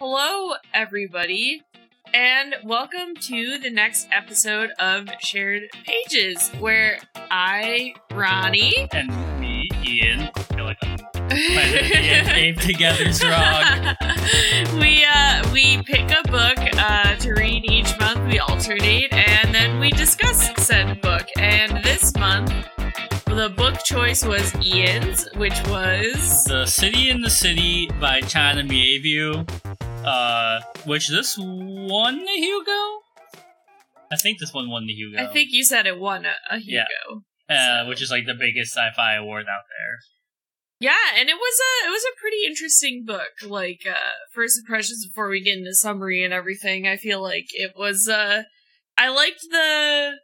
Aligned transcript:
Hello, 0.00 0.54
everybody, 0.74 1.64
and 2.14 2.54
welcome 2.62 3.16
to 3.16 3.58
the 3.58 3.68
next 3.68 4.06
episode 4.12 4.70
of 4.78 5.08
Shared 5.18 5.64
Pages, 5.84 6.50
where 6.60 7.00
I, 7.32 7.94
Ronnie, 8.12 8.86
and 8.92 9.40
me, 9.40 9.68
Ian. 9.84 10.30
Feel 10.54 10.66
like 10.66 10.78
I'm 10.82 10.98
playing 11.28 12.54
together 12.60 13.12
strong. 13.12 13.96
we 14.80 15.04
uh 15.04 15.50
we 15.52 15.82
pick 15.82 16.08
a 16.12 16.22
book 16.28 16.58
uh 16.76 17.16
to 17.16 17.32
read 17.32 17.64
each 17.64 17.98
month. 17.98 18.20
We 18.30 18.38
alternate, 18.38 19.12
and 19.12 19.52
then 19.52 19.80
we 19.80 19.90
discuss 19.90 20.48
said 20.64 21.00
book. 21.00 21.26
And 21.38 21.82
the 23.38 23.48
book 23.50 23.84
choice 23.84 24.24
was 24.24 24.52
Ian's, 24.66 25.28
which 25.36 25.54
was 25.68 26.42
The 26.46 26.66
City 26.66 27.08
in 27.08 27.20
the 27.20 27.30
City 27.30 27.88
by 28.00 28.20
China 28.22 28.64
Miéville, 28.64 29.48
uh, 30.04 30.60
which 30.86 31.06
this 31.06 31.36
won 31.38 32.18
the 32.24 32.32
Hugo? 32.32 32.98
I 34.10 34.16
think 34.20 34.40
this 34.40 34.52
one 34.52 34.68
won 34.68 34.86
the 34.88 34.92
Hugo. 34.92 35.22
I 35.22 35.32
think 35.32 35.50
you 35.52 35.62
said 35.62 35.86
it 35.86 36.00
won 36.00 36.26
a, 36.26 36.34
a 36.50 36.58
Hugo. 36.58 37.22
Yeah. 37.48 37.82
Uh, 37.84 37.86
which 37.86 38.02
is 38.02 38.10
like 38.10 38.26
the 38.26 38.34
biggest 38.34 38.74
sci-fi 38.74 39.14
award 39.14 39.46
out 39.48 39.62
there. 39.68 39.98
Yeah, 40.80 41.16
and 41.16 41.28
it 41.28 41.36
was 41.36 41.58
a 41.60 41.86
it 41.86 41.90
was 41.90 42.02
a 42.02 42.20
pretty 42.20 42.44
interesting 42.44 43.04
book. 43.06 43.30
Like 43.46 43.82
uh 43.88 44.18
first 44.34 44.58
impressions 44.58 45.06
before 45.06 45.28
we 45.28 45.40
get 45.40 45.58
into 45.58 45.74
summary 45.74 46.24
and 46.24 46.34
everything. 46.34 46.88
I 46.88 46.96
feel 46.96 47.22
like 47.22 47.46
it 47.50 47.74
was 47.76 48.08
uh 48.08 48.42
I 48.96 49.08
liked 49.08 49.46
the 49.50 50.18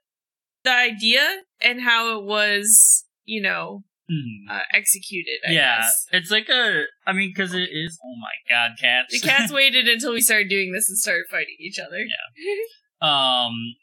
the 0.64 0.72
idea 0.72 1.42
and 1.60 1.80
how 1.82 2.18
it 2.18 2.24
was, 2.24 3.03
you 3.24 3.40
know, 3.42 3.84
Hmm. 4.08 4.50
uh, 4.50 4.60
executed. 4.74 5.38
I 5.48 5.52
yeah, 5.52 5.80
guess. 5.80 6.06
it's 6.12 6.30
like 6.30 6.48
a. 6.50 6.84
I 7.06 7.12
mean, 7.14 7.32
because 7.34 7.54
it 7.54 7.70
is. 7.72 7.98
Oh 8.04 8.16
my 8.20 8.34
god, 8.54 8.72
cats! 8.78 9.18
the 9.18 9.26
cats 9.26 9.50
waited 9.60 9.88
until 9.88 10.12
we 10.12 10.20
started 10.20 10.50
doing 10.50 10.72
this 10.72 10.88
and 10.90 10.98
started 10.98 11.24
fighting 11.30 11.56
each 11.58 11.78
other. 11.78 11.98
Yeah. 11.98 12.54
Um, 13.02 13.74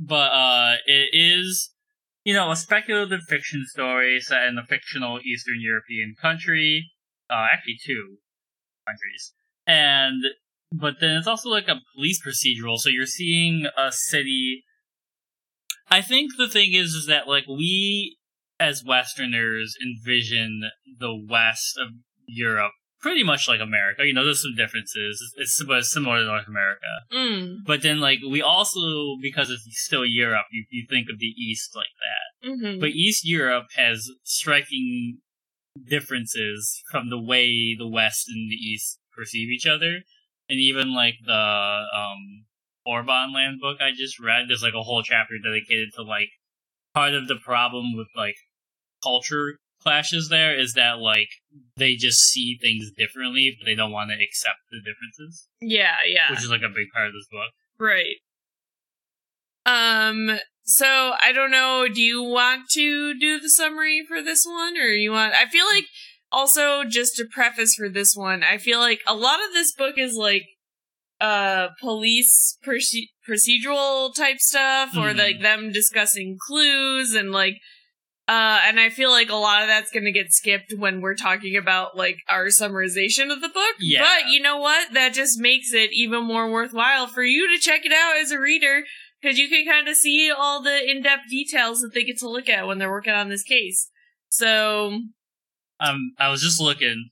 but 0.00 0.32
uh, 0.32 0.76
it 0.86 1.10
is, 1.12 1.70
you 2.24 2.34
know, 2.34 2.50
a 2.50 2.56
speculative 2.56 3.20
fiction 3.28 3.64
story 3.68 4.18
set 4.18 4.44
in 4.48 4.58
a 4.58 4.64
fictional 4.64 5.20
Eastern 5.24 5.60
European 5.60 6.16
country. 6.20 6.90
Uh, 7.28 7.46
actually, 7.52 7.76
two 7.84 8.16
countries, 8.88 9.32
and 9.66 10.22
but 10.72 10.94
then 11.00 11.16
it's 11.16 11.28
also 11.28 11.48
like 11.48 11.68
a 11.68 11.80
police 11.94 12.20
procedural. 12.20 12.76
So 12.78 12.88
you're 12.88 13.06
seeing 13.06 13.66
a 13.76 13.92
city. 13.92 14.64
I 15.88 16.00
think 16.00 16.32
the 16.36 16.48
thing 16.48 16.72
is, 16.72 16.94
is 16.94 17.06
that 17.06 17.28
like 17.28 17.46
we 17.46 18.16
as 18.60 18.84
Westerners 18.86 19.74
envision 19.82 20.70
the 21.00 21.16
West 21.28 21.76
of 21.76 21.88
Europe 22.26 22.72
pretty 23.00 23.24
much 23.24 23.48
like 23.48 23.60
America. 23.60 24.04
You 24.04 24.12
know, 24.12 24.24
there's 24.24 24.42
some 24.42 24.54
differences. 24.56 25.34
It's, 25.36 25.62
but 25.64 25.78
it's 25.78 25.92
similar 25.92 26.18
to 26.18 26.26
North 26.26 26.46
America. 26.46 26.86
Mm. 27.12 27.56
But 27.66 27.82
then, 27.82 28.00
like, 28.00 28.18
we 28.28 28.42
also, 28.42 29.16
because 29.22 29.50
it's 29.50 29.66
still 29.72 30.04
Europe, 30.04 30.46
you, 30.52 30.66
you 30.70 30.86
think 30.88 31.08
of 31.10 31.18
the 31.18 31.26
East 31.26 31.74
like 31.74 31.86
that. 32.00 32.50
hmm 32.50 32.78
But 32.78 32.90
East 32.90 33.26
Europe 33.26 33.66
has 33.76 34.06
striking 34.22 35.18
differences 35.88 36.82
from 36.90 37.08
the 37.08 37.20
way 37.20 37.74
the 37.76 37.88
West 37.88 38.28
and 38.28 38.50
the 38.50 38.56
East 38.56 38.98
perceive 39.16 39.48
each 39.48 39.66
other. 39.66 40.00
And 40.48 40.58
even, 40.58 40.94
like, 40.94 41.14
the, 41.24 41.32
um, 41.32 42.44
Orban 42.84 43.32
land 43.32 43.60
book 43.60 43.78
I 43.80 43.92
just 43.96 44.18
read, 44.18 44.46
there's, 44.48 44.62
like, 44.62 44.74
a 44.74 44.82
whole 44.82 45.02
chapter 45.02 45.36
dedicated 45.42 45.90
to, 45.94 46.02
like, 46.02 46.28
part 46.92 47.14
of 47.14 47.28
the 47.28 47.36
problem 47.36 47.96
with, 47.96 48.08
like, 48.16 48.36
culture 49.02 49.56
clashes 49.82 50.28
there 50.28 50.54
is 50.58 50.74
that, 50.74 50.98
like, 50.98 51.28
they 51.76 51.94
just 51.96 52.18
see 52.20 52.58
things 52.60 52.90
differently, 52.96 53.56
but 53.58 53.64
they 53.64 53.74
don't 53.74 53.92
want 53.92 54.10
to 54.10 54.22
accept 54.22 54.58
the 54.70 54.78
differences, 54.80 55.48
Yeah, 55.60 55.96
yeah. 56.06 56.30
which 56.30 56.40
is, 56.40 56.50
like, 56.50 56.62
a 56.62 56.68
big 56.68 56.88
part 56.92 57.06
of 57.06 57.12
this 57.14 57.26
book. 57.30 57.50
Right. 57.78 58.16
Um, 59.66 60.38
so 60.62 61.12
I 61.20 61.32
don't 61.32 61.50
know, 61.50 61.86
do 61.92 62.00
you 62.02 62.22
want 62.22 62.68
to 62.70 63.14
do 63.18 63.38
the 63.40 63.50
summary 63.50 64.02
for 64.06 64.22
this 64.22 64.44
one 64.46 64.76
or 64.76 64.86
you 64.88 65.12
want 65.12 65.34
I 65.34 65.46
feel 65.46 65.66
like 65.66 65.84
also 66.32 66.84
just 66.84 67.16
to 67.16 67.26
preface 67.30 67.74
for 67.74 67.88
this 67.88 68.14
one, 68.16 68.42
I 68.42 68.56
feel 68.58 68.78
like 68.78 69.00
a 69.06 69.14
lot 69.14 69.38
of 69.44 69.52
this 69.52 69.72
book 69.74 69.94
is 69.98 70.14
like 70.14 70.44
uh 71.20 71.68
police 71.80 72.56
proce- 72.66 73.08
procedural 73.28 74.14
type 74.14 74.38
stuff 74.38 74.96
or 74.96 75.10
Mhm. 75.12 75.18
like 75.18 75.40
them 75.42 75.72
discussing 75.72 76.38
clues 76.40 77.14
and 77.14 77.30
like 77.30 77.56
uh 78.30 78.60
and 78.64 78.78
I 78.78 78.90
feel 78.90 79.10
like 79.10 79.28
a 79.28 79.34
lot 79.34 79.62
of 79.62 79.68
that's 79.68 79.90
going 79.90 80.04
to 80.04 80.12
get 80.12 80.32
skipped 80.32 80.72
when 80.78 81.00
we're 81.00 81.16
talking 81.16 81.56
about 81.56 81.96
like 81.96 82.18
our 82.28 82.46
summarization 82.46 83.32
of 83.32 83.40
the 83.40 83.48
book. 83.48 83.74
Yeah. 83.80 84.04
But 84.04 84.30
you 84.30 84.40
know 84.40 84.58
what? 84.58 84.94
That 84.94 85.12
just 85.12 85.40
makes 85.40 85.72
it 85.72 85.90
even 85.92 86.24
more 86.24 86.50
worthwhile 86.50 87.08
for 87.08 87.24
you 87.24 87.48
to 87.50 87.60
check 87.60 87.84
it 87.84 87.92
out 87.92 88.16
as 88.16 88.30
a 88.30 88.38
reader 88.38 88.84
because 89.20 89.38
you 89.38 89.48
can 89.48 89.66
kind 89.66 89.88
of 89.88 89.96
see 89.96 90.30
all 90.30 90.62
the 90.62 90.88
in-depth 90.88 91.24
details 91.28 91.80
that 91.80 91.92
they 91.92 92.04
get 92.04 92.18
to 92.18 92.28
look 92.28 92.48
at 92.48 92.66
when 92.66 92.78
they're 92.78 92.90
working 92.90 93.12
on 93.12 93.28
this 93.28 93.42
case. 93.42 93.90
So, 94.28 95.00
um, 95.80 96.12
I 96.18 96.30
was 96.30 96.42
just 96.42 96.60
looking. 96.60 97.10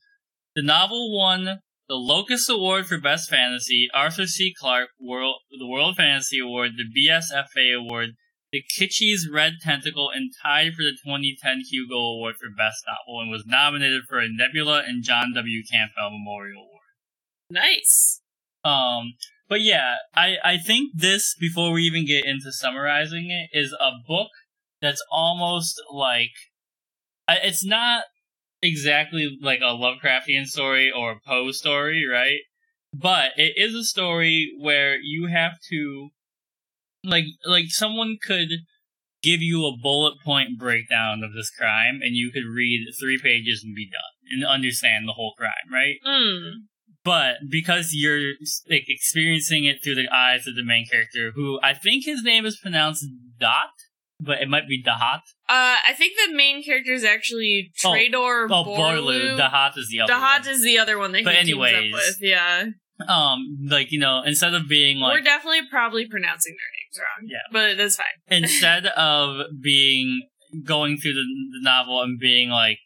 The 0.55 0.63
novel 0.63 1.15
won 1.15 1.59
the 1.89 1.95
Locus 1.95 2.47
Award 2.47 2.85
for 2.85 2.99
Best 2.99 3.29
Fantasy, 3.29 3.87
Arthur 3.93 4.25
C. 4.25 4.53
Clarke 4.57 4.89
World, 4.99 5.37
the 5.57 5.67
World 5.67 5.95
Fantasy 5.97 6.39
Award, 6.39 6.71
the 6.77 7.07
BSFA 7.07 7.77
Award, 7.77 8.11
the 8.51 8.63
Kitschies 8.63 9.31
Red 9.31 9.53
Tentacle, 9.61 10.09
and 10.13 10.31
tied 10.43 10.73
for 10.73 10.83
the 10.83 10.91
2010 10.91 11.61
Hugo 11.69 11.95
Award 11.95 12.35
for 12.35 12.49
Best 12.49 12.83
Novel, 12.87 13.21
and 13.21 13.31
was 13.31 13.45
nominated 13.45 14.03
for 14.07 14.19
a 14.19 14.27
Nebula 14.29 14.83
and 14.87 15.03
John 15.03 15.33
W. 15.33 15.61
Campbell 15.71 16.11
Memorial 16.11 16.63
Award. 16.63 16.81
nice. 17.51 18.21
Um, 18.63 19.13
but 19.47 19.61
yeah, 19.61 19.95
I, 20.15 20.35
I 20.43 20.57
think 20.57 20.91
this, 20.93 21.35
before 21.39 21.71
we 21.71 21.83
even 21.83 22.05
get 22.05 22.25
into 22.25 22.51
summarizing 22.51 23.31
it, 23.31 23.57
is 23.57 23.73
a 23.79 23.91
book 24.07 24.29
that's 24.81 25.03
almost 25.11 25.81
like, 25.91 26.31
it's 27.27 27.65
not 27.65 28.03
exactly 28.61 29.37
like 29.41 29.59
a 29.59 29.75
Lovecraftian 29.75 30.45
story 30.45 30.91
or 30.95 31.13
a 31.13 31.19
Poe 31.25 31.51
story, 31.51 32.05
right? 32.05 32.39
But 32.93 33.31
it 33.37 33.53
is 33.55 33.75
a 33.75 33.83
story 33.83 34.51
where 34.59 34.97
you 35.01 35.27
have 35.27 35.53
to, 35.71 36.09
like, 37.03 37.25
like 37.45 37.65
someone 37.69 38.17
could 38.21 38.49
give 39.21 39.41
you 39.41 39.65
a 39.65 39.77
bullet 39.81 40.13
point 40.23 40.57
breakdown 40.57 41.23
of 41.23 41.33
this 41.33 41.49
crime, 41.49 41.99
and 42.01 42.15
you 42.15 42.31
could 42.31 42.45
read 42.45 42.87
three 42.99 43.19
pages 43.21 43.61
and 43.63 43.75
be 43.75 43.85
done 43.89 44.31
and 44.31 44.45
understand 44.45 45.07
the 45.07 45.13
whole 45.13 45.33
crime, 45.37 45.51
right? 45.71 45.95
Mm. 46.07 46.51
but 47.03 47.35
because 47.49 47.89
you're 47.93 48.33
like 48.69 48.85
experiencing 48.87 49.65
it 49.65 49.77
through 49.83 49.95
the 49.95 50.07
eyes 50.13 50.45
of 50.47 50.55
the 50.55 50.63
main 50.63 50.85
character, 50.85 51.31
who 51.35 51.59
I 51.63 51.73
think 51.73 52.05
his 52.05 52.23
name 52.23 52.45
is 52.45 52.57
pronounced 52.61 53.05
Dot, 53.39 53.69
but 54.21 54.41
it 54.41 54.49
might 54.49 54.67
be 54.67 54.81
Dahat. 54.83 55.21
Uh, 55.47 55.75
I 55.87 55.93
think 55.97 56.13
the 56.27 56.35
main 56.35 56.63
character 56.63 56.91
is 56.93 57.03
actually 57.03 57.71
Oh, 57.83 57.89
Tyador 57.89 58.47
Oh, 58.51 58.63
Borlu. 58.65 58.77
Borlu. 58.77 59.39
Dahat 59.39 59.77
is 59.77 59.89
the 59.89 60.01
other. 60.01 60.13
Dahat 60.13 60.45
one. 60.45 60.49
is 60.53 60.63
the 60.63 60.77
other 60.77 60.97
one 60.97 61.11
that 61.13 61.23
But 61.23 61.35
he 61.35 61.53
teams 61.53 61.73
up 61.73 61.83
with. 61.91 62.17
Yeah, 62.21 62.65
um, 63.07 63.57
like 63.67 63.91
you 63.91 63.99
know, 63.99 64.21
instead 64.25 64.53
of 64.53 64.67
being 64.67 64.97
like, 64.99 65.13
we're 65.13 65.21
definitely 65.23 65.61
probably 65.69 66.05
pronouncing 66.07 66.53
their 66.53 66.78
names 66.91 66.99
wrong. 66.99 67.27
Yeah. 67.29 67.37
but 67.51 67.77
that's 67.77 67.95
fine. 67.95 68.05
instead 68.43 68.85
of 68.87 69.45
being 69.61 70.23
going 70.63 70.97
through 70.97 71.13
the, 71.13 71.21
the 71.51 71.61
novel 71.61 72.01
and 72.01 72.19
being 72.19 72.49
like 72.49 72.77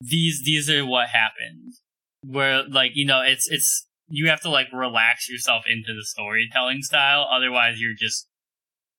these 0.00 0.42
these 0.44 0.68
are 0.68 0.84
what 0.84 1.08
happened 1.10 1.74
where 2.22 2.64
like 2.68 2.90
you 2.94 3.06
know 3.06 3.22
it's 3.22 3.48
it's 3.50 3.86
you 4.08 4.28
have 4.28 4.40
to 4.40 4.48
like 4.50 4.66
relax 4.72 5.28
yourself 5.28 5.62
into 5.68 5.94
the 5.94 6.04
storytelling 6.04 6.82
style 6.82 7.26
otherwise 7.32 7.76
you're 7.78 7.94
just 7.96 8.26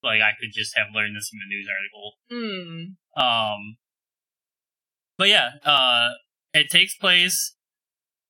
like 0.02 0.22
i 0.22 0.32
could 0.40 0.50
just 0.54 0.76
have 0.78 0.88
learned 0.96 1.16
this 1.16 1.30
from 1.30 1.40
a 1.44 1.48
news 1.50 1.68
article 1.68 2.14
Hmm. 2.30 3.22
um 3.22 3.76
but 5.18 5.28
yeah 5.28 5.50
uh 5.66 6.10
it 6.54 6.70
takes 6.70 6.96
place 6.96 7.55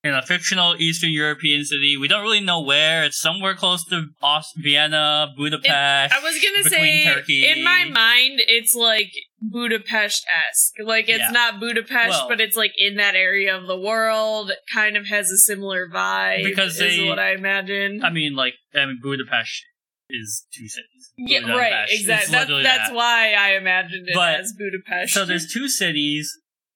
in 0.05 0.13
a 0.13 0.21
fictional 0.21 0.75
Eastern 0.79 1.09
European 1.09 1.65
city. 1.65 1.97
We 1.97 2.07
don't 2.07 2.21
really 2.21 2.39
know 2.39 2.61
where. 2.61 3.03
It's 3.03 3.19
somewhere 3.19 3.55
close 3.55 3.83
to 3.85 4.05
Aust- 4.21 4.53
Vienna, 4.55 5.33
Budapest. 5.35 6.13
I 6.15 6.19
was 6.21 6.35
gonna 6.41 6.69
say, 6.69 7.03
Turkey. 7.05 7.47
in 7.47 7.63
my 7.63 7.85
mind, 7.85 8.39
it's 8.47 8.75
like 8.75 9.11
Budapest 9.41 10.23
esque. 10.29 10.73
Like 10.83 11.09
it's 11.09 11.19
Yeah. 11.19 11.31
not 11.31 11.59
Budapest, 11.59 12.09
Well- 12.09 12.29
but 12.29 12.39
it's 12.39 12.55
like 12.55 12.73
in 12.77 12.97
that 12.97 13.15
area 13.15 13.57
of 13.57 13.65
the 13.67 13.77
world. 13.77 14.51
It 14.51 14.59
kind 14.71 14.95
of 14.95 15.07
has 15.07 15.29
a 15.31 15.37
similar 15.37 15.87
vibe. 15.89 16.43
Because 16.43 16.79
is 16.79 17.01
what 17.07 17.17
I 17.19 17.33
imagine. 17.33 18.03
I 18.03 18.11
mean, 18.11 18.35
like, 18.35 18.53
I 18.75 18.85
mean, 18.85 18.99
Budapest 19.01 19.63
is 20.09 20.45
two 20.53 20.67
cities. 20.67 21.13
yeah, 21.17 21.39
Budapest. 21.39 21.59
right, 21.59 21.85
exactly. 21.89 22.05
That's, 22.31 22.31
literally 22.31 22.63
that's 22.63 22.89
that. 22.89 22.95
why 22.95 23.33
I 23.33 23.55
imagined 23.57 24.07
it 24.07 24.13
But- 24.13 24.39
as 24.41 24.53
Budapest. 24.55 25.13
So 25.15 25.25
there's 25.25 25.51
two 25.51 25.67
cities, 25.67 26.31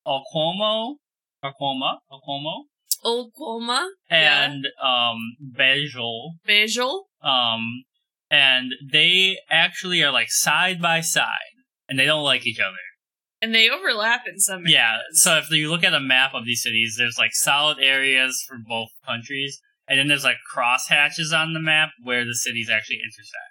Alcuomo, 0.07 0.95
Alcuoma, 1.43 1.99
Alcuomo, 2.11 2.63
Ul 3.03 3.31
Qoma, 3.39 3.87
Yeah. 4.09 4.43
and 4.45 4.65
um 4.83 5.35
Bejel. 5.57 6.31
Bejel. 6.47 7.03
Um, 7.21 7.83
and 8.31 8.71
they 8.91 9.37
actually 9.49 10.03
are 10.03 10.11
like 10.11 10.29
side 10.31 10.81
by 10.81 11.01
side, 11.01 11.55
and 11.87 11.97
they 11.97 12.05
don't 12.05 12.23
like 12.23 12.45
each 12.45 12.59
other. 12.59 12.75
And 13.41 13.55
they 13.55 13.69
overlap 13.69 14.23
in 14.27 14.39
some 14.39 14.63
Yeah. 14.67 14.97
So 15.13 15.37
if 15.37 15.49
you 15.49 15.69
look 15.69 15.83
at 15.83 15.93
a 15.93 15.99
map 15.99 16.33
of 16.33 16.45
these 16.45 16.61
cities, 16.61 16.95
there's 16.97 17.17
like 17.17 17.31
solid 17.33 17.77
areas 17.79 18.43
for 18.47 18.57
both 18.57 18.89
countries, 19.05 19.61
and 19.87 19.97
then 19.97 20.07
there's 20.07 20.23
like 20.25 20.37
crosshatches 20.53 21.33
on 21.33 21.53
the 21.53 21.59
map 21.61 21.91
where 22.03 22.25
the 22.25 22.35
cities 22.35 22.69
actually 22.69 22.97
intersect. 22.97 23.48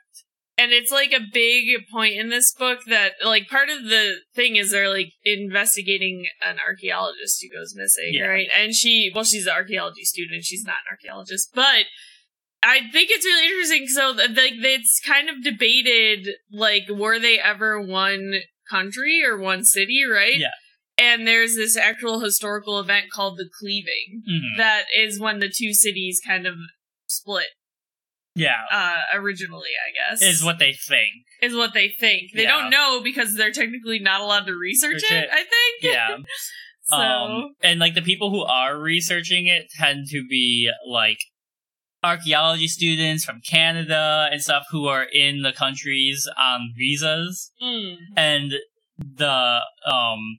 And 0.59 0.73
it's 0.73 0.91
like 0.91 1.13
a 1.13 1.21
big 1.33 1.87
point 1.93 2.15
in 2.17 2.29
this 2.29 2.53
book 2.53 2.81
that 2.89 3.13
like 3.25 3.49
part 3.49 3.69
of 3.71 3.85
the 3.85 4.17
thing 4.35 4.57
is 4.57 4.71
they're 4.73 4.93
like 4.93 5.13
investigating 5.25 6.27
an 6.45 6.57
archaeologist 6.67 7.41
who 7.41 7.57
goes 7.57 7.75
missing 7.77 8.11
Yeah. 8.13 8.27
right 8.27 8.49
and 8.57 8.75
she 8.75 9.11
well 9.15 9.25
she's 9.25 9.47
an 9.47 9.53
archaeology 9.55 10.05
student 10.05 10.45
she's 10.45 10.65
not 10.65 10.77
an 10.87 10.91
archaeologist 10.93 11.51
but 11.55 11.85
i 12.63 12.81
think 12.93 13.09
it's 13.11 13.25
really 13.25 13.47
interesting 13.47 13.87
so 13.87 14.11
like 14.11 14.55
it's 14.57 15.01
kind 15.07 15.29
of 15.31 15.43
debated 15.43 16.29
like 16.53 16.85
were 16.91 17.19
they 17.19 17.39
ever 17.39 17.81
one 17.81 18.35
country 18.69 19.25
or 19.25 19.39
one 19.39 19.65
city 19.65 20.03
right 20.05 20.39
Yeah. 20.39 20.49
and 20.99 21.27
there's 21.27 21.55
this 21.55 21.77
actual 21.77 22.21
historical 22.21 22.79
event 22.81 23.07
called 23.15 23.39
the 23.39 23.49
cleaving 23.59 24.23
Mhm. 24.29 24.57
that 24.59 24.85
is 24.97 25.21
when 25.21 25.39
the 25.39 25.49
two 25.55 25.73
cities 25.73 26.21
kind 26.27 26.47
of 26.47 26.55
split 27.07 27.47
Yeah, 28.39 28.55
uh 28.71 28.97
originally 29.15 29.71
i 29.87 29.91
guess 30.11 30.23
is 30.23 30.43
what 30.45 30.59
they 30.59 30.73
think. 30.73 31.13
is 31.43 31.55
what 31.55 31.73
they 31.75 31.89
think. 31.89 32.23
They 32.35 32.43
Yeah. 32.45 32.57
don't 32.59 32.71
know 32.71 33.01
because 33.03 33.35
they're 33.35 33.53
technically 33.53 33.99
not 33.99 34.21
allowed 34.21 34.47
to 34.47 34.55
research 34.55 35.03
it, 35.05 35.13
it. 35.25 35.29
I 35.33 35.45
think. 35.45 35.75
Yeah. 35.83 36.17
so 36.85 36.97
Um, 36.97 37.55
and 37.63 37.79
like 37.81 37.95
the 37.95 38.03
people 38.03 38.31
who 38.31 38.43
are 38.43 38.79
researching 38.79 39.47
it 39.47 39.67
tend 39.79 40.07
to 40.11 40.25
be 40.29 40.71
like 40.87 41.19
archaeology 42.03 42.69
students 42.69 43.25
from 43.25 43.41
Canada 43.41 44.29
and 44.31 44.41
stuff 44.41 44.65
who 44.71 44.87
are 44.87 45.05
in 45.05 45.43
the 45.43 45.53
countries 45.53 46.29
on 46.39 46.73
visas 46.77 47.51
mm, 47.63 47.97
and 48.17 48.55
the 48.99 49.61
um 49.87 50.39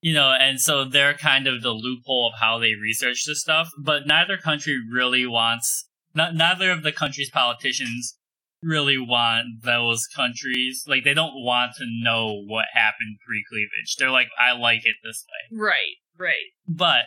you 0.00 0.12
know 0.14 0.30
and 0.32 0.60
so 0.60 0.84
they're 0.84 1.14
kind 1.14 1.46
of 1.46 1.62
the 1.62 1.70
loophole 1.72 2.28
of 2.32 2.40
how 2.40 2.58
they 2.58 2.74
research 2.74 3.24
this 3.26 3.40
stuff 3.40 3.68
but 3.78 4.06
neither 4.06 4.36
country 4.36 4.76
really 4.90 5.26
wants 5.26 5.88
not 6.14 6.34
neither 6.34 6.70
of 6.70 6.82
the 6.82 6.92
country's 6.92 7.30
politicians 7.30 8.18
really 8.62 8.98
want 8.98 9.62
those 9.62 10.06
countries 10.14 10.84
like 10.86 11.02
they 11.04 11.14
don't 11.14 11.34
want 11.34 11.72
to 11.76 11.84
know 12.02 12.42
what 12.46 12.66
happened 12.72 13.16
pre-cleavage 13.26 13.96
they're 13.98 14.10
like 14.10 14.28
i 14.38 14.56
like 14.56 14.82
it 14.84 14.96
this 15.02 15.24
way 15.28 15.58
right, 15.58 15.96
right. 16.18 16.52
but 16.68 17.06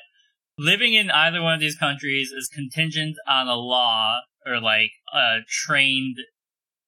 living 0.57 0.93
in 0.93 1.09
either 1.11 1.41
one 1.41 1.53
of 1.53 1.59
these 1.59 1.77
countries 1.77 2.31
is 2.31 2.49
contingent 2.53 3.15
on 3.27 3.47
a 3.47 3.55
law 3.55 4.19
or 4.45 4.59
like 4.59 4.91
a 5.13 5.39
trained 5.47 6.17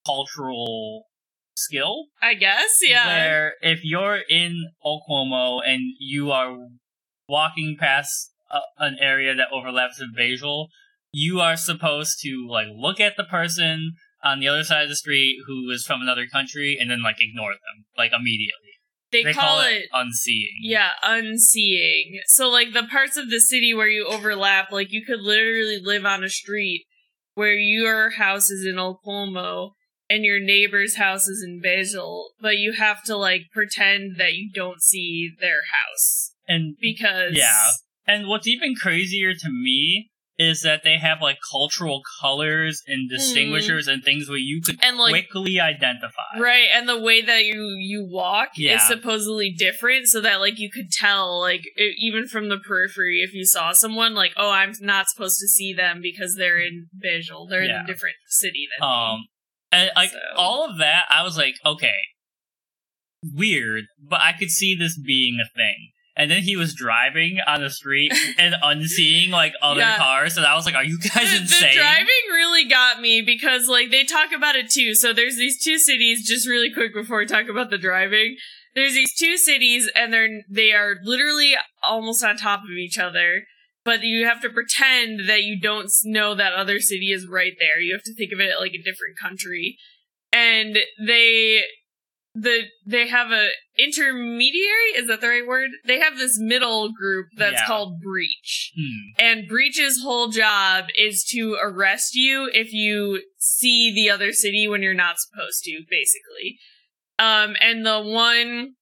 cultural 0.06 1.06
skill. 1.56 2.06
I 2.22 2.36
guess, 2.36 2.80
yeah. 2.82 3.08
Where 3.08 3.54
if 3.62 3.80
you're 3.84 4.20
in 4.30 4.72
Ul 4.86 5.04
Qoma 5.10 5.62
and 5.66 5.82
you 6.00 6.32
are 6.32 6.56
walking 7.28 7.76
past 7.80 8.32
a, 8.50 8.60
an 8.78 8.98
area 9.02 9.36
that 9.36 9.48
overlaps 9.52 10.00
with 10.00 10.16
Besźel, 10.18 10.68
you 11.18 11.40
are 11.40 11.58
supposed 11.58 12.20
to 12.22 12.48
like 12.48 12.68
look 12.72 13.00
at 13.00 13.18
the 13.18 13.24
person 13.24 13.94
on 14.24 14.40
the 14.40 14.48
other 14.48 14.64
side 14.64 14.84
of 14.84 14.90
the 14.90 14.96
street 14.96 15.38
who 15.48 15.68
is 15.72 15.84
from 15.84 16.02
another 16.02 16.28
country 16.32 16.78
and 16.80 16.92
then 16.92 17.02
like 17.02 17.18
ignore 17.20 17.54
them 17.54 17.86
like 17.98 18.12
immediately. 18.14 18.54
They, 19.12 19.24
They 19.24 19.34
call, 19.34 19.62
it, 19.62 19.86
unseeing. 19.94 20.58
yeah, 20.62 20.90
unseeing. 21.02 22.20
So 22.28 22.50
like 22.50 22.74
the 22.74 22.84
parts 22.84 23.18
of 23.18 23.30
the 23.30 23.40
city 23.40 23.74
where 23.74 23.88
you 23.88 24.06
overlap, 24.06 24.72
like 24.72 24.92
you 24.92 25.04
could 25.06 25.22
literally 25.22 25.80
live 25.82 26.06
on 26.06 26.24
a 26.24 26.30
street 26.30 26.86
where 27.34 27.56
your 27.56 28.12
house 28.12 28.50
is 28.52 28.66
in 28.68 28.78
Ul 28.78 29.00
Qoma 29.06 29.72
and 30.10 30.24
your 30.24 30.40
neighbor's 30.40 30.98
house 30.98 31.28
is 31.28 31.44
in 31.44 31.62
Besźel, 31.64 32.26
but 32.42 32.58
you 32.58 32.74
have 32.74 33.02
to 33.06 33.16
like 33.16 33.44
pretend 33.52 34.18
that 34.18 34.34
you 34.34 34.52
don't 34.54 34.84
see 34.84 35.32
their 35.40 35.62
house 35.72 36.34
And 36.48 36.76
because 36.80 37.34
Yeah. 37.34 37.72
And 38.06 38.28
what's 38.28 38.48
even 38.48 38.76
crazier 38.76 39.34
to 39.34 39.50
me 39.50 40.10
is 40.40 40.62
that 40.62 40.84
they 40.84 40.98
have 40.98 41.20
like 41.22 41.40
cultural 41.52 42.02
colors 42.22 42.84
and 42.86 43.10
distinguishers 43.10 43.88
and 43.88 44.04
things 44.04 44.30
where 44.30 44.38
you 44.38 44.62
could 44.62 44.76
Mm. 44.80 44.84
and 44.90 44.98
like 44.98 45.30
quickly 45.30 45.60
identify. 45.60 46.38
Right, 46.40 46.68
and 46.74 46.88
the 46.88 47.00
way 47.00 47.22
that 47.24 47.46
you 47.46 47.76
you 47.80 48.06
walk 48.10 48.50
Yeah. 48.56 48.76
is 48.76 48.84
supposedly 48.88 49.50
different, 49.52 50.08
so 50.08 50.22
that 50.22 50.40
like 50.40 50.60
you 50.60 50.70
could 50.70 50.92
tell, 50.92 51.40
like 51.40 51.62
e- 51.78 51.96
even 52.00 52.28
from 52.28 52.50
the 52.50 52.60
periphery, 52.60 53.22
if 53.24 53.34
you 53.34 53.46
saw 53.46 53.72
someone, 53.72 54.14
like 54.14 54.34
oh, 54.38 54.52
I'm 54.52 54.74
not 54.80 55.10
supposed 55.10 55.40
to 55.40 55.48
see 55.48 55.74
them 55.74 56.02
because 56.02 56.36
they're 56.36 56.60
in 56.60 56.88
Visual, 56.94 57.48
they're 57.48 57.64
in 57.64 57.72
a 57.72 57.86
different 57.88 58.18
city 58.28 58.68
than 58.78 58.88
Um, 58.88 59.20
me. 59.22 59.28
and 59.72 59.92
like 59.96 60.12
So- 60.12 60.20
all 60.36 60.70
of 60.70 60.78
that, 60.78 61.06
I 61.10 61.24
was 61.24 61.36
like, 61.38 61.56
okay, 61.66 62.00
weird, 63.24 63.86
but 64.00 64.22
I 64.22 64.34
could 64.34 64.50
see 64.52 64.76
this 64.76 64.98
being 65.00 65.40
a 65.40 65.50
thing. 65.58 65.92
And 66.18 66.30
then 66.32 66.42
he 66.42 66.56
was 66.58 66.74
driving 66.74 67.38
on 67.46 67.62
the 67.62 67.70
street 67.70 68.12
and 68.40 68.56
unseeing 68.64 69.30
like 69.30 69.54
other 69.62 69.80
Yeah. 69.82 69.98
cars, 69.98 70.36
and 70.36 70.46
I 70.46 70.56
was 70.56 70.66
like, 70.66 70.76
"Are 70.76 70.84
you 70.84 70.98
guys 71.00 71.32
The, 71.32 71.38
insane?" 71.42 71.70
the 71.70 71.76
driving 71.76 72.24
really 72.32 72.66
got 72.66 73.00
me 73.00 73.22
because 73.22 73.68
like 73.68 73.92
they 73.92 74.04
talk 74.04 74.32
about 74.36 74.56
it 74.56 74.70
too. 74.70 74.96
So 74.96 75.14
there's 75.14 75.38
these 75.38 75.64
two 75.64 75.78
cities. 75.78 76.28
Just 76.28 76.48
really 76.48 76.72
quick 76.74 76.94
before 76.94 77.20
we 77.20 77.26
talk 77.28 77.48
about 77.48 77.70
the 77.70 77.78
driving, 77.78 78.36
there's 78.76 78.94
these 78.94 79.14
two 79.16 79.38
cities, 79.38 79.90
and 79.96 80.12
they're 80.12 80.42
they 80.50 80.72
are 80.74 80.96
literally 81.04 81.54
almost 81.88 82.24
on 82.24 82.36
top 82.38 82.62
of 82.64 82.72
each 82.72 82.98
other. 82.98 83.44
But 83.86 84.04
you 84.04 84.26
have 84.26 84.42
to 84.42 84.50
pretend 84.50 85.30
that 85.30 85.44
you 85.44 85.58
don't 85.62 85.90
know 86.04 86.36
that 86.36 86.52
other 86.54 86.80
city 86.82 87.12
is 87.14 87.26
right 87.26 87.54
there. 87.58 87.80
You 87.80 87.94
have 87.94 88.04
to 88.04 88.14
think 88.16 88.34
of 88.34 88.40
it 88.42 88.60
like 88.60 88.74
a 88.74 88.84
different 88.84 89.18
country, 89.22 89.78
and 90.34 90.78
they 91.06 91.62
the 92.40 92.64
they 92.86 93.08
have 93.08 93.32
a 93.32 93.50
intermediary. 93.78 94.92
Is 94.96 95.08
that 95.08 95.22
the 95.22 95.28
right 95.28 95.48
word? 95.48 95.70
They 95.86 96.00
have 96.00 96.18
this 96.18 96.38
middle 96.40 96.92
group 96.92 97.28
that's 97.38 97.54
Yeah. 97.62 97.66
called 97.66 98.02
Breach. 98.02 98.72
Hmm. 98.76 99.22
And 99.22 99.48
Breach's 99.48 100.02
whole 100.02 100.30
job 100.30 100.86
is 100.98 101.24
to 101.32 101.58
arrest 101.62 102.16
you 102.16 102.50
if 102.54 102.74
you 102.74 103.24
see 103.38 103.94
the 103.94 104.10
other 104.10 104.34
city 104.34 104.68
when 104.68 104.82
you're 104.82 104.94
not 104.94 105.18
supposed 105.20 105.64
to, 105.66 105.84
basically. 105.90 106.58
Um, 107.20 107.56
and 107.62 107.86
the 107.86 108.02
one 108.02 108.74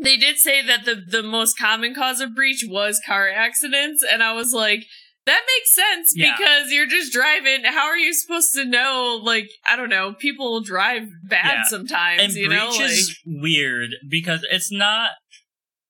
they 0.00 0.16
did 0.16 0.38
say 0.38 0.64
that 0.64 0.84
the 0.84 0.94
the 0.94 1.22
most 1.22 1.58
common 1.58 1.94
cause 1.94 2.20
of 2.20 2.34
breach 2.34 2.64
was 2.68 3.00
car 3.04 3.28
accidents, 3.28 4.04
and 4.08 4.22
I 4.22 4.32
was 4.32 4.52
like, 4.52 4.84
that 5.28 5.42
makes 5.56 5.74
sense 5.74 6.12
Yeah. 6.16 6.34
because 6.36 6.72
you're 6.72 6.86
just 6.86 7.12
driving. 7.12 7.64
How 7.64 7.86
are 7.86 7.96
you 7.96 8.12
supposed 8.14 8.52
to 8.54 8.64
know? 8.64 9.20
Like, 9.22 9.48
I 9.68 9.76
don't 9.76 9.88
know. 9.88 10.14
People 10.14 10.60
drive 10.60 11.08
bad 11.24 11.44
Yeah. 11.58 11.62
sometimes, 11.68 12.22
and 12.22 12.32
you 12.34 12.48
know. 12.48 12.68
Like, 12.70 12.90
is 12.90 13.18
weird 13.24 13.90
because 14.08 14.44
it's 14.50 14.72
not 14.72 15.10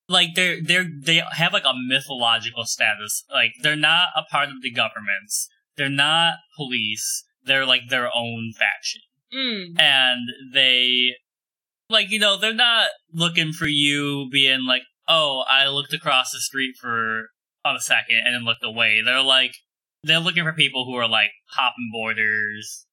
like 0.07 0.29
they're 0.35 0.61
they're 0.61 0.87
they 1.03 1.21
have 1.33 1.53
like 1.53 1.65
a 1.65 1.73
mythological 1.87 2.65
status 2.65 3.23
like 3.31 3.51
they're 3.61 3.75
not 3.75 4.07
a 4.15 4.23
part 4.23 4.49
of 4.49 4.55
the 4.63 4.71
governments 4.71 5.47
they're 5.77 5.87
not 5.87 6.33
police 6.55 7.23
they're 7.43 7.65
like 7.65 7.81
their 7.89 8.09
own 8.15 8.51
faction 8.57 9.01
mm, 9.31 9.79
and 9.79 10.21
they 10.51 11.11
like 11.91 12.09
you 12.09 12.17
know 12.17 12.37
they're 12.37 12.53
not 12.55 12.87
looking 13.13 13.53
for 13.53 13.67
you 13.67 14.27
being 14.31 14.65
like 14.65 14.81
oh 15.07 15.43
i 15.47 15.67
looked 15.67 15.93
across 15.93 16.31
the 16.31 16.39
street 16.39 16.73
for 16.81 17.27
a 17.65 17.79
second 17.79 18.21
and 18.25 18.35
then 18.35 18.45
looked 18.45 18.63
away 18.63 19.01
they're 19.03 19.21
like 19.21 19.53
they're 20.03 20.19
looking 20.19 20.43
for 20.43 20.53
people 20.53 20.85
who 20.85 20.95
are 20.95 21.07
like 21.07 21.31
hopping 21.51 21.89
borders 21.91 22.85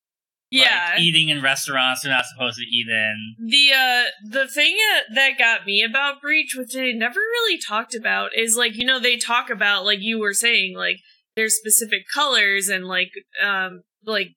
like, 0.52 0.62
yeah. 0.62 0.98
eating 0.98 1.28
in 1.28 1.42
restaurants 1.42 2.02
they're 2.02 2.12
not 2.12 2.24
supposed 2.24 2.58
to 2.58 2.64
eat 2.64 2.86
in 2.88 3.34
The 3.38 3.72
uh 3.72 4.04
the 4.30 4.48
thing 4.48 4.76
uh, 4.96 5.14
that 5.14 5.38
got 5.38 5.66
me 5.66 5.82
about 5.82 6.20
Breach, 6.20 6.54
which 6.56 6.72
they 6.72 6.92
never 6.92 7.18
really 7.18 7.58
talked 7.58 7.96
about, 7.96 8.30
is 8.36 8.56
like 8.56 8.76
you 8.76 8.84
know 8.84 9.00
they 9.00 9.16
talk 9.16 9.50
about 9.50 9.84
like 9.84 9.98
you 10.00 10.20
were 10.20 10.34
saying 10.34 10.76
like 10.76 10.98
there's 11.34 11.56
specific 11.56 12.02
colors 12.12 12.68
and 12.68 12.86
like 12.86 13.10
um 13.42 13.82
like 14.04 14.34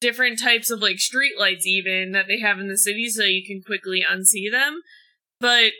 different 0.00 0.40
types 0.40 0.70
of 0.70 0.80
like 0.80 0.98
street 0.98 1.38
lights 1.38 1.66
even 1.66 2.12
that 2.12 2.26
they 2.26 2.40
have 2.40 2.58
in 2.58 2.68
the 2.68 2.78
city 2.78 3.08
so 3.08 3.22
you 3.22 3.44
can 3.46 3.62
quickly 3.62 4.02
unsee 4.10 4.50
them. 4.50 4.80
But 5.38 5.72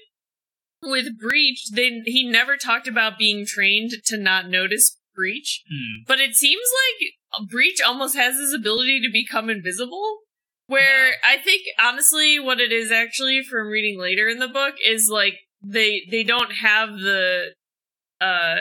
with 0.83 1.19
Breach, 1.19 1.71
they 1.73 2.01
he 2.05 2.29
never 2.29 2.57
talked 2.57 2.89
about 2.89 3.19
being 3.19 3.45
trained 3.47 3.93
to 4.07 4.17
not 4.17 4.49
notice 4.49 4.97
Breach. 5.15 5.63
Hmm. 5.69 6.03
But 6.07 6.21
it 6.21 6.35
seems 6.35 6.65
like 6.89 7.49
Breach 7.49 7.81
almost 7.87 8.17
has 8.17 8.37
this 8.37 8.55
ability 8.55 9.01
to 9.01 9.11
become 9.13 9.51
invisible. 9.51 10.19
Where 10.67 11.09
Yeah. 11.09 11.15
I 11.27 11.37
think 11.39 11.63
honestly, 11.83 12.39
what 12.39 12.61
it 12.61 12.73
is 12.73 12.93
actually 12.93 13.43
from 13.43 13.69
reading 13.69 13.99
later 13.99 14.29
in 14.29 14.39
the 14.39 14.49
book 14.49 14.75
is 14.85 15.09
like 15.11 15.35
they 15.63 16.03
they 16.11 16.23
don't 16.23 16.53
have 16.53 16.91
the 16.91 17.55
uh 18.21 18.59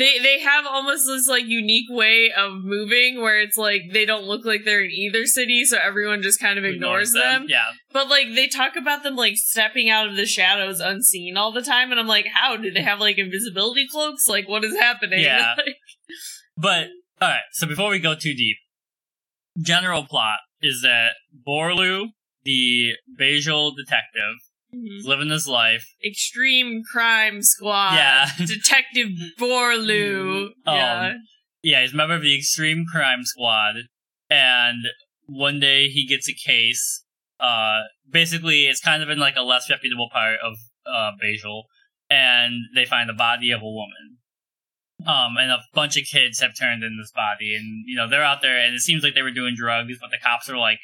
they 0.00 0.18
they 0.18 0.40
have 0.40 0.64
almost 0.66 1.06
this 1.06 1.28
like 1.28 1.44
unique 1.46 1.88
way 1.90 2.32
of 2.36 2.64
moving 2.64 3.20
where 3.20 3.40
it's 3.40 3.56
like 3.56 3.82
they 3.92 4.04
don't 4.06 4.24
look 4.24 4.44
like 4.44 4.64
they're 4.64 4.84
in 4.84 4.90
either 4.90 5.26
city, 5.26 5.64
so 5.64 5.78
everyone 5.80 6.22
just 6.22 6.40
kind 6.40 6.58
of 6.58 6.64
ignores, 6.64 7.12
them. 7.12 7.46
yeah 7.48 7.66
But 7.92 8.08
like 8.08 8.28
they 8.34 8.48
talk 8.48 8.76
about 8.76 9.02
them 9.02 9.14
like 9.14 9.34
stepping 9.36 9.90
out 9.90 10.08
of 10.08 10.16
the 10.16 10.26
shadows 10.26 10.80
unseen 10.80 11.36
all 11.36 11.52
the 11.52 11.62
time, 11.62 11.90
and 11.90 12.00
I'm 12.00 12.06
like, 12.06 12.26
how 12.32 12.56
do 12.56 12.70
they 12.70 12.82
have 12.82 12.98
like 12.98 13.18
invisibility 13.18 13.86
cloaks? 13.90 14.28
Like, 14.28 14.48
what 14.48 14.64
is 14.64 14.76
happening? 14.76 15.20
Yeah. 15.20 15.54
Like, 15.56 15.76
But 16.56 16.88
all 17.20 17.28
right, 17.28 17.40
so 17.52 17.66
before 17.66 17.90
we 17.90 17.98
go 17.98 18.14
too 18.14 18.34
deep, 18.34 18.56
general 19.60 20.04
plot 20.04 20.38
is 20.62 20.80
that 20.82 21.10
Borlu, 21.46 22.06
the 22.44 22.92
Bajal 23.20 23.72
detective, 23.76 24.36
is 24.72 25.06
living 25.06 25.30
his 25.30 25.46
life. 25.46 25.84
Extreme 26.04 26.82
Crime 26.90 27.42
Squad. 27.42 27.94
Yeah. 27.94 28.28
Detective 28.38 29.08
Borlu. 29.38 30.50
Um, 30.66 30.76
yeah. 30.76 31.12
yeah, 31.62 31.80
he's 31.82 31.94
a 31.94 31.96
member 31.96 32.14
of 32.14 32.22
the 32.22 32.36
Extreme 32.36 32.84
Crime 32.92 33.24
Squad, 33.24 33.76
and 34.28 34.84
one 35.26 35.58
day 35.58 35.88
he 35.88 36.06
gets 36.06 36.28
a 36.28 36.34
case. 36.34 37.04
Uh, 37.38 37.82
basically, 38.10 38.66
it's 38.66 38.80
kind 38.80 39.02
of 39.02 39.10
in 39.10 39.18
like 39.18 39.36
a 39.36 39.42
less 39.42 39.70
reputable 39.70 40.08
part 40.12 40.36
of 40.44 40.54
uh, 40.86 41.12
Besźel, 41.22 41.62
and 42.08 42.54
they 42.74 42.84
find 42.84 43.08
the 43.08 43.14
body 43.14 43.50
of 43.50 43.62
a 43.62 43.64
woman. 43.64 44.18
Um, 45.06 45.36
and 45.40 45.50
a 45.50 45.60
bunch 45.72 45.96
of 45.96 46.04
kids 46.04 46.40
have 46.40 46.50
turned 46.58 46.82
in 46.82 46.98
this 46.98 47.10
body, 47.12 47.54
and 47.54 47.84
you 47.86 47.96
know 47.96 48.08
they're 48.08 48.24
out 48.24 48.42
there, 48.42 48.58
and 48.58 48.74
it 48.74 48.80
seems 48.80 49.02
like 49.02 49.14
they 49.14 49.22
were 49.22 49.30
doing 49.30 49.54
drugs, 49.56 49.96
but 50.00 50.10
the 50.10 50.18
cops 50.22 50.48
are 50.50 50.58
like, 50.58 50.78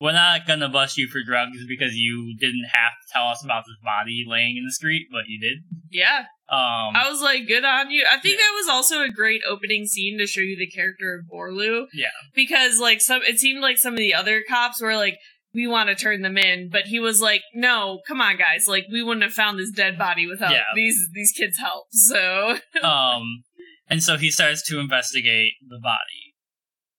"We're 0.00 0.12
not 0.12 0.46
gonna 0.46 0.68
bust 0.68 0.96
you 0.98 1.08
for 1.08 1.22
drugs 1.24 1.58
because 1.68 1.94
you 1.94 2.36
didn't 2.38 2.66
have 2.72 2.92
to 2.92 3.12
tell 3.12 3.28
us 3.28 3.44
about 3.44 3.64
this 3.66 3.76
body 3.82 4.24
laying 4.26 4.56
in 4.56 4.64
the 4.64 4.72
street, 4.72 5.06
but 5.10 5.24
you 5.28 5.40
did." 5.40 5.58
Yeah. 5.90 6.26
Um, 6.48 6.94
I 6.94 7.08
was 7.10 7.20
like, 7.22 7.48
good 7.48 7.64
on 7.64 7.90
you. 7.90 8.04
I 8.08 8.18
think 8.18 8.38
that 8.38 8.52
was 8.54 8.68
also 8.68 9.02
a 9.02 9.08
great 9.08 9.42
opening 9.48 9.84
scene 9.86 10.16
to 10.18 10.28
show 10.28 10.40
you 10.42 10.56
the 10.56 10.68
character 10.70 11.14
of 11.18 11.26
Borlu. 11.26 11.86
Yeah. 11.92 12.06
Because 12.34 12.78
like 12.78 13.00
some 13.00 13.22
it 13.22 13.38
seemed 13.40 13.60
like 13.60 13.78
some 13.78 13.94
of 13.94 13.98
the 13.98 14.14
other 14.14 14.42
cops 14.48 14.80
were 14.80 14.94
like, 14.94 15.18
we 15.54 15.66
want 15.66 15.88
to 15.88 15.96
turn 15.96 16.22
them 16.22 16.36
in, 16.38 16.68
but 16.70 16.82
he 16.82 17.00
was 17.00 17.20
like, 17.20 17.42
no, 17.54 18.00
come 18.06 18.20
on 18.20 18.36
guys, 18.36 18.66
like 18.68 18.84
we 18.92 19.02
wouldn't 19.02 19.24
have 19.24 19.32
found 19.32 19.58
this 19.58 19.70
dead 19.72 19.98
body 19.98 20.26
without 20.28 20.52
Yeah. 20.52 20.64
these 20.74 21.08
these 21.14 21.32
kids' 21.36 21.58
help. 21.58 21.86
So 21.90 22.58
um, 22.82 23.42
and 23.88 24.00
so 24.02 24.16
he 24.16 24.30
starts 24.30 24.62
to 24.68 24.78
investigate 24.78 25.54
the 25.66 25.80
body. 25.82 26.34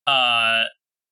Uh, 0.06 0.66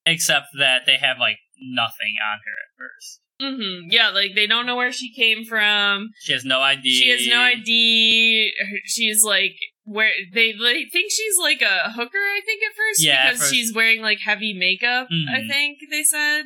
except 0.06 0.48
that 0.58 0.86
they 0.86 0.98
have 0.98 1.20
like 1.20 1.38
nothing 1.60 2.16
on 2.32 2.40
her 2.46 2.56
at 2.64 2.72
first. 2.78 3.22
hmm 3.42 3.88
yeah, 3.90 4.10
like 4.10 4.32
they 4.36 4.48
don't 4.48 4.66
know 4.66 4.76
where 4.76 4.92
she 4.92 5.14
came 5.14 5.46
from. 5.46 6.10
She 6.22 6.34
has 6.34 6.46
no 6.46 6.60
ID. 6.62 6.84
She 6.94 7.10
has 7.10 7.28
no 7.28 7.40
ID. 7.42 8.52
She's 8.86 9.24
like 9.24 9.56
where 9.84 10.12
they, 10.34 10.52
they 10.54 10.86
think 10.92 11.12
she's 11.12 11.36
like 11.40 11.62
a 11.62 11.92
hooker. 11.92 12.18
I 12.18 12.42
think 12.46 12.64
at 12.64 12.76
first 12.76 13.04
Yeah, 13.04 13.26
because 13.30 13.40
first. 13.42 13.54
she's 13.54 13.74
wearing 13.76 14.02
like 14.02 14.20
heavy 14.20 14.54
makeup. 14.58 15.08
I 15.12 15.40
Mhm. 15.42 15.48
think 15.50 15.78
they 15.92 16.04
said. 16.04 16.46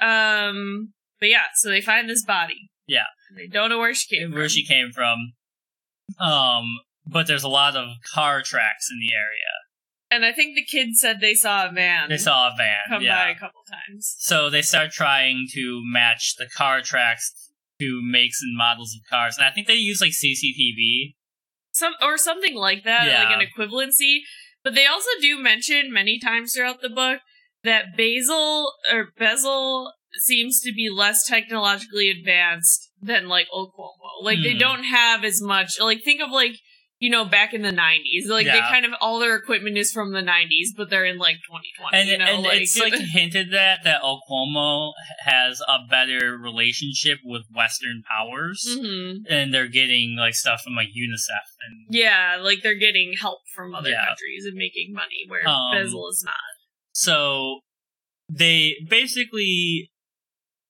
Um, 0.00 0.92
but 1.20 1.28
yeah, 1.28 1.44
so 1.56 1.68
they 1.68 1.80
find 1.80 2.08
this 2.08 2.24
body. 2.24 2.70
Yeah. 2.86 3.04
they 3.36 3.46
don't 3.46 3.68
know 3.68 3.78
where 3.78 3.94
she 3.94 4.16
came 4.16 4.30
where 4.32 4.44
from. 4.44 4.48
she 4.48 4.64
came 4.64 4.90
from. 4.92 5.32
Um, 6.18 6.64
but 7.06 7.26
there's 7.26 7.42
a 7.44 7.48
lot 7.48 7.76
of 7.76 7.90
car 8.14 8.42
tracks 8.42 8.88
in 8.90 8.98
the 9.00 9.14
area. 9.14 9.52
And 10.10 10.24
I 10.24 10.32
think 10.32 10.54
the 10.54 10.64
kids 10.64 11.00
said 11.00 11.20
they 11.20 11.34
saw 11.34 11.68
a 11.68 11.72
van. 11.72 12.08
They 12.08 12.16
saw 12.16 12.48
a 12.48 12.54
van. 12.56 12.76
come 12.88 13.02
yeah. 13.02 13.24
by 13.26 13.30
a 13.30 13.34
couple 13.34 13.60
times. 13.68 14.14
So 14.18 14.48
they 14.48 14.62
start 14.62 14.90
trying 14.90 15.46
to 15.52 15.82
match 15.84 16.34
the 16.38 16.48
car 16.56 16.80
tracks 16.80 17.50
to 17.80 18.00
makes 18.02 18.40
and 18.42 18.56
models 18.56 18.94
of 18.96 19.08
cars, 19.08 19.36
and 19.36 19.46
I 19.46 19.50
think 19.50 19.66
they 19.68 19.74
use 19.74 20.00
like 20.00 20.10
CCTV. 20.12 21.14
some 21.70 21.92
or 22.02 22.16
something 22.18 22.54
like 22.56 22.82
that, 22.84 23.06
Yeah. 23.06 23.24
like 23.24 23.38
an 23.38 23.46
equivalency. 23.46 24.20
But 24.64 24.74
they 24.74 24.86
also 24.86 25.10
do 25.20 25.38
mention 25.38 25.92
many 25.92 26.18
times 26.18 26.52
throughout 26.54 26.80
the 26.82 26.88
book 26.88 27.20
that 27.62 27.96
Besźel 27.96 28.66
or 28.92 29.12
Besźel 29.20 29.92
seems 30.14 30.60
to 30.62 30.72
be 30.72 30.88
less 30.90 31.24
technologically 31.26 32.10
advanced 32.10 32.90
than 33.00 33.28
like 33.28 33.46
Ul 33.52 33.72
Qoma. 33.78 34.24
Like 34.24 34.42
they 34.42 34.52
Hmm. 34.54 34.58
don't 34.58 34.84
have 34.84 35.22
as 35.22 35.40
much. 35.40 35.78
Like 35.78 36.02
think 36.02 36.20
of 36.20 36.30
like 36.30 36.56
you 37.00 37.10
know 37.10 37.24
back 37.24 37.54
in 37.54 37.62
the 37.62 37.70
'90s. 37.70 38.26
Like 38.28 38.46
they 38.46 38.60
kind 38.60 38.84
of 38.84 38.92
all 39.00 39.18
their 39.18 39.36
equipment 39.36 39.76
is 39.78 39.92
from 39.92 40.12
the 40.12 40.20
'90s, 40.20 40.68
but 40.76 40.90
they're 40.90 41.04
in 41.04 41.18
like 41.18 41.36
2020. 41.46 41.96
And, 41.96 42.08
you 42.08 42.18
know, 42.18 42.24
and 42.24 42.42
like, 42.42 42.62
it's 42.62 42.78
like 42.78 42.94
hinted 43.12 43.52
that 43.52 43.84
that 43.84 44.02
Ul 44.02 44.20
Qoma 44.28 44.92
has 45.20 45.60
a 45.68 45.78
better 45.88 46.36
relationship 46.36 47.18
with 47.24 47.42
Western 47.54 48.02
powers, 48.08 48.66
Mhm. 48.78 49.20
and 49.30 49.52
they're 49.54 49.68
getting 49.68 50.16
like 50.18 50.34
stuff 50.34 50.62
from 50.62 50.74
like 50.74 50.88
UNICEF 50.88 51.48
and 51.66 51.86
yeah, 51.94 52.36
like 52.40 52.62
they're 52.62 52.74
getting 52.74 53.14
help 53.20 53.40
from 53.54 53.74
other 53.74 53.90
Yeah. 53.90 54.06
countries 54.06 54.44
and 54.46 54.54
making 54.56 54.92
money 54.92 55.24
where 55.28 55.46
Um, 55.48 55.74
Besźel 55.74 56.10
is 56.10 56.22
not. 56.24 56.34
So 56.92 57.60
they 58.28 58.76
basically 58.88 59.90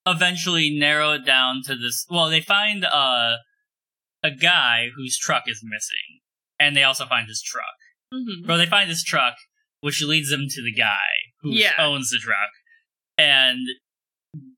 eventually 0.06 0.70
narrow 0.70 1.12
it 1.12 1.25
down 1.25 1.62
to 1.64 1.75
this. 1.76 2.06
Well, 2.11 2.28
they 2.30 2.40
find 2.40 2.85
uh, 2.85 3.37
a 4.23 4.30
guy 4.30 4.88
whose 4.97 5.18
truck 5.18 5.44
is 5.47 5.61
missing, 5.62 6.17
and 6.59 6.77
they 6.77 6.83
also 6.83 7.07
find 7.07 7.29
his 7.29 7.43
truck. 7.43 7.65
hmm 8.12 8.47
Well, 8.47 8.59
they 8.59 8.67
find 8.67 8.88
his 8.88 9.03
truck, 9.05 9.35
which 9.81 10.03
leads 10.03 10.31
them 10.31 10.47
to 10.49 10.62
the 10.62 10.73
guy 10.73 11.09
who 11.41 11.55
Yeah. 11.55 11.75
owns 11.79 12.11
the 12.11 12.19
truck, 12.19 12.50
and 13.17 13.59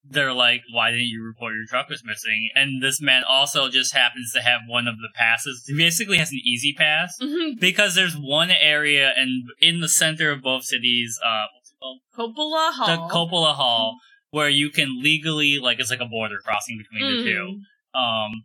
they're 0.04 0.32
like, 0.32 0.62
"Why 0.72 0.90
didn't 0.90 1.06
you 1.06 1.22
report 1.22 1.54
your 1.54 1.66
truck 1.66 1.88
was 1.88 2.02
missing?" 2.04 2.50
And 2.54 2.82
this 2.82 3.00
man 3.00 3.22
also 3.28 3.68
just 3.70 3.92
happens 3.94 4.32
to 4.32 4.42
have 4.42 4.62
one 4.66 4.88
of 4.88 4.96
the 4.96 5.08
passes. 5.14 5.64
He 5.66 5.76
basically 5.76 6.18
has 6.18 6.32
an 6.32 6.40
easy 6.44 6.72
pass 6.72 7.16
hmm 7.20 7.54
because 7.60 7.94
there's 7.94 8.16
one 8.16 8.50
area 8.50 9.12
and 9.16 9.44
in 9.60 9.80
the 9.80 9.88
center 9.88 10.30
of 10.30 10.42
both 10.42 10.64
cities, 10.64 11.18
uh, 11.24 11.46
what's 11.54 11.70
it 11.70 11.76
called? 11.80 12.00
Copula 12.14 12.70
Hall. 12.74 12.86
The 12.86 13.12
Copula 13.12 13.52
Hall, 13.54 13.98
where 14.30 14.48
you 14.48 14.70
can 14.70 15.00
legally, 15.02 15.58
like, 15.58 15.78
it's 15.78 15.90
like 15.90 16.00
a 16.00 16.06
border 16.06 16.38
crossing 16.44 16.78
between 16.78 17.06
the 17.08 17.22
two, 17.22 17.60
Mhm. 17.94 18.00
um, 18.00 18.44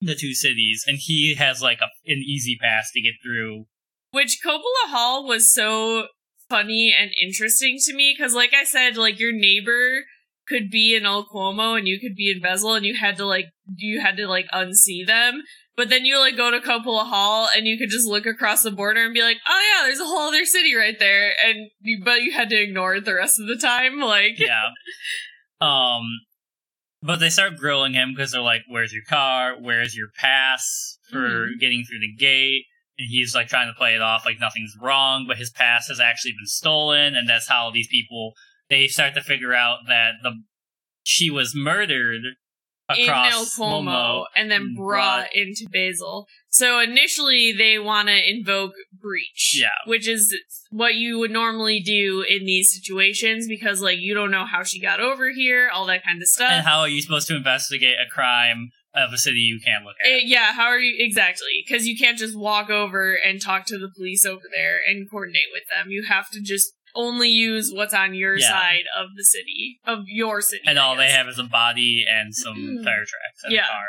the 0.00 0.14
two 0.14 0.34
cities, 0.34 0.84
and 0.86 0.98
he 1.00 1.34
has 1.34 1.62
like 1.62 1.78
a, 1.80 1.88
an 2.06 2.22
easy 2.26 2.56
pass 2.60 2.90
to 2.92 3.00
get 3.00 3.14
through. 3.22 3.66
Which 4.10 4.38
Copula 4.42 4.86
Hall 4.86 5.26
was 5.26 5.52
so 5.52 6.06
funny 6.48 6.94
and 6.98 7.10
interesting 7.22 7.78
to 7.84 7.94
me 7.94 8.14
because, 8.16 8.34
like 8.34 8.54
I 8.54 8.64
said, 8.64 8.96
like 8.96 9.20
your 9.20 9.32
neighbor 9.32 10.04
could 10.48 10.70
be 10.70 10.96
in 10.96 11.04
Ul 11.04 11.26
Qoma 11.26 11.76
and 11.76 11.86
you 11.86 12.00
could 12.00 12.14
be 12.16 12.30
in 12.30 12.40
Besźel 12.40 12.76
and 12.76 12.86
you 12.86 12.96
had 12.98 13.16
to 13.18 13.26
like 13.26 13.46
you 13.76 14.00
had 14.00 14.16
to 14.16 14.26
like 14.26 14.46
unsee 14.52 15.06
them. 15.06 15.42
But 15.76 15.90
then 15.90 16.04
you 16.04 16.18
like 16.18 16.36
go 16.36 16.50
to 16.50 16.60
Copula 16.60 17.04
Hall 17.04 17.48
and 17.54 17.66
you 17.66 17.78
could 17.78 17.90
just 17.90 18.08
look 18.08 18.26
across 18.26 18.64
the 18.64 18.72
border 18.72 19.04
and 19.04 19.14
be 19.14 19.22
like, 19.22 19.36
oh 19.48 19.62
yeah, 19.72 19.86
there's 19.86 20.00
a 20.00 20.04
whole 20.04 20.28
other 20.28 20.44
city 20.44 20.74
right 20.74 20.98
there, 20.98 21.34
and 21.46 21.70
you, 21.80 22.02
but 22.04 22.22
you 22.22 22.32
had 22.32 22.50
to 22.50 22.60
ignore 22.60 22.96
it 22.96 23.04
the 23.04 23.14
rest 23.14 23.38
of 23.38 23.46
the 23.46 23.56
time. 23.56 24.00
Like, 24.00 24.40
Yeah. 24.40 24.70
um, 25.60 26.02
but 27.02 27.20
they 27.20 27.30
start 27.30 27.56
grilling 27.56 27.94
him 27.94 28.12
because 28.14 28.32
they're 28.32 28.40
like, 28.40 28.62
"Where's 28.68 28.92
your 28.92 29.04
car? 29.04 29.56
Where's 29.58 29.96
your 29.96 30.08
pass 30.16 30.98
for 31.10 31.46
Mhm. 31.48 31.58
getting 31.60 31.84
through 31.84 32.00
the 32.00 32.12
gate?" 32.14 32.64
And 32.98 33.08
he's 33.08 33.34
like 33.34 33.48
trying 33.48 33.68
to 33.68 33.74
play 33.74 33.94
it 33.94 34.00
off 34.00 34.24
like 34.24 34.40
nothing's 34.40 34.74
wrong, 34.80 35.26
but 35.26 35.38
his 35.38 35.50
pass 35.50 35.86
has 35.88 36.00
actually 36.00 36.32
been 36.32 36.46
stolen, 36.46 37.14
and 37.14 37.28
that's 37.28 37.48
how 37.48 37.70
these 37.70 37.88
people 37.88 38.34
they 38.68 38.86
start 38.88 39.14
to 39.14 39.22
figure 39.22 39.54
out 39.54 39.86
that 39.86 40.14
the 40.22 40.42
she 41.04 41.30
was 41.30 41.54
murdered 41.54 42.22
in 42.24 42.34
El 42.90 43.04
across 43.04 43.56
Cuomo 43.58 43.82
Momo. 43.84 44.24
and 44.36 44.50
then 44.50 44.74
brought 44.74 45.30
brought- 45.30 45.34
into 45.34 45.66
Besźel. 45.72 46.26
So 46.50 46.80
initially 46.80 47.52
they 47.52 47.78
want 47.78 48.08
to 48.08 48.30
invoke 48.30 48.72
breach. 48.92 49.56
Yeah. 49.60 49.68
Which 49.86 50.08
is 50.08 50.34
what 50.70 50.94
you 50.94 51.18
would 51.18 51.30
normally 51.30 51.80
do 51.80 52.24
in 52.28 52.44
these 52.44 52.72
situations 52.72 53.46
because 53.48 53.80
like 53.80 53.98
you 53.98 54.14
don't 54.14 54.30
know 54.30 54.44
how 54.46 54.62
she 54.62 54.80
got 54.80 55.00
over 55.00 55.30
here, 55.30 55.70
all 55.72 55.86
that 55.86 56.04
kind 56.04 56.20
of 56.22 56.28
stuff. 56.28 56.50
And 56.50 56.66
how 56.66 56.80
are 56.80 56.88
you 56.88 57.02
supposed 57.02 57.28
to 57.28 57.36
investigate 57.36 57.96
a 58.04 58.08
crime 58.10 58.70
of 58.94 59.12
a 59.12 59.18
city 59.18 59.38
you 59.40 59.60
can't 59.64 59.84
look 59.84 59.94
at? 60.04 60.10
Eh, 60.10 60.20
yeah, 60.24 60.52
how 60.54 60.64
are 60.66 60.78
you 60.80 60.94
exactly? 60.98 61.64
Because 61.66 61.86
you 61.86 61.96
can't 61.96 62.18
just 62.18 62.36
walk 62.38 62.70
over 62.70 63.14
and 63.24 63.40
talk 63.40 63.66
to 63.66 63.78
the 63.78 63.90
police 63.94 64.24
over 64.24 64.42
there 64.54 64.78
and 64.88 65.08
coordinate 65.10 65.48
with 65.52 65.64
them. 65.74 65.90
You 65.90 66.04
have 66.08 66.30
to 66.30 66.40
just 66.42 66.72
only 66.94 67.28
use 67.28 67.70
what's 67.72 67.94
on 67.94 68.14
your 68.14 68.36
Yeah. 68.38 68.48
side 68.48 68.84
of 68.98 69.08
the 69.16 69.24
city, 69.24 69.78
of 69.84 70.04
your 70.06 70.40
city. 70.40 70.62
and 70.66 70.78
all 70.78 70.96
they 70.96 71.10
have 71.10 71.28
is 71.28 71.38
a 71.38 71.44
body 71.44 72.04
and 72.10 72.34
some 72.34 72.80
tire 72.82 73.04
tracks 73.04 73.44
and 73.44 73.52
Yeah. 73.52 73.64
a 73.64 73.68
car. 73.68 73.86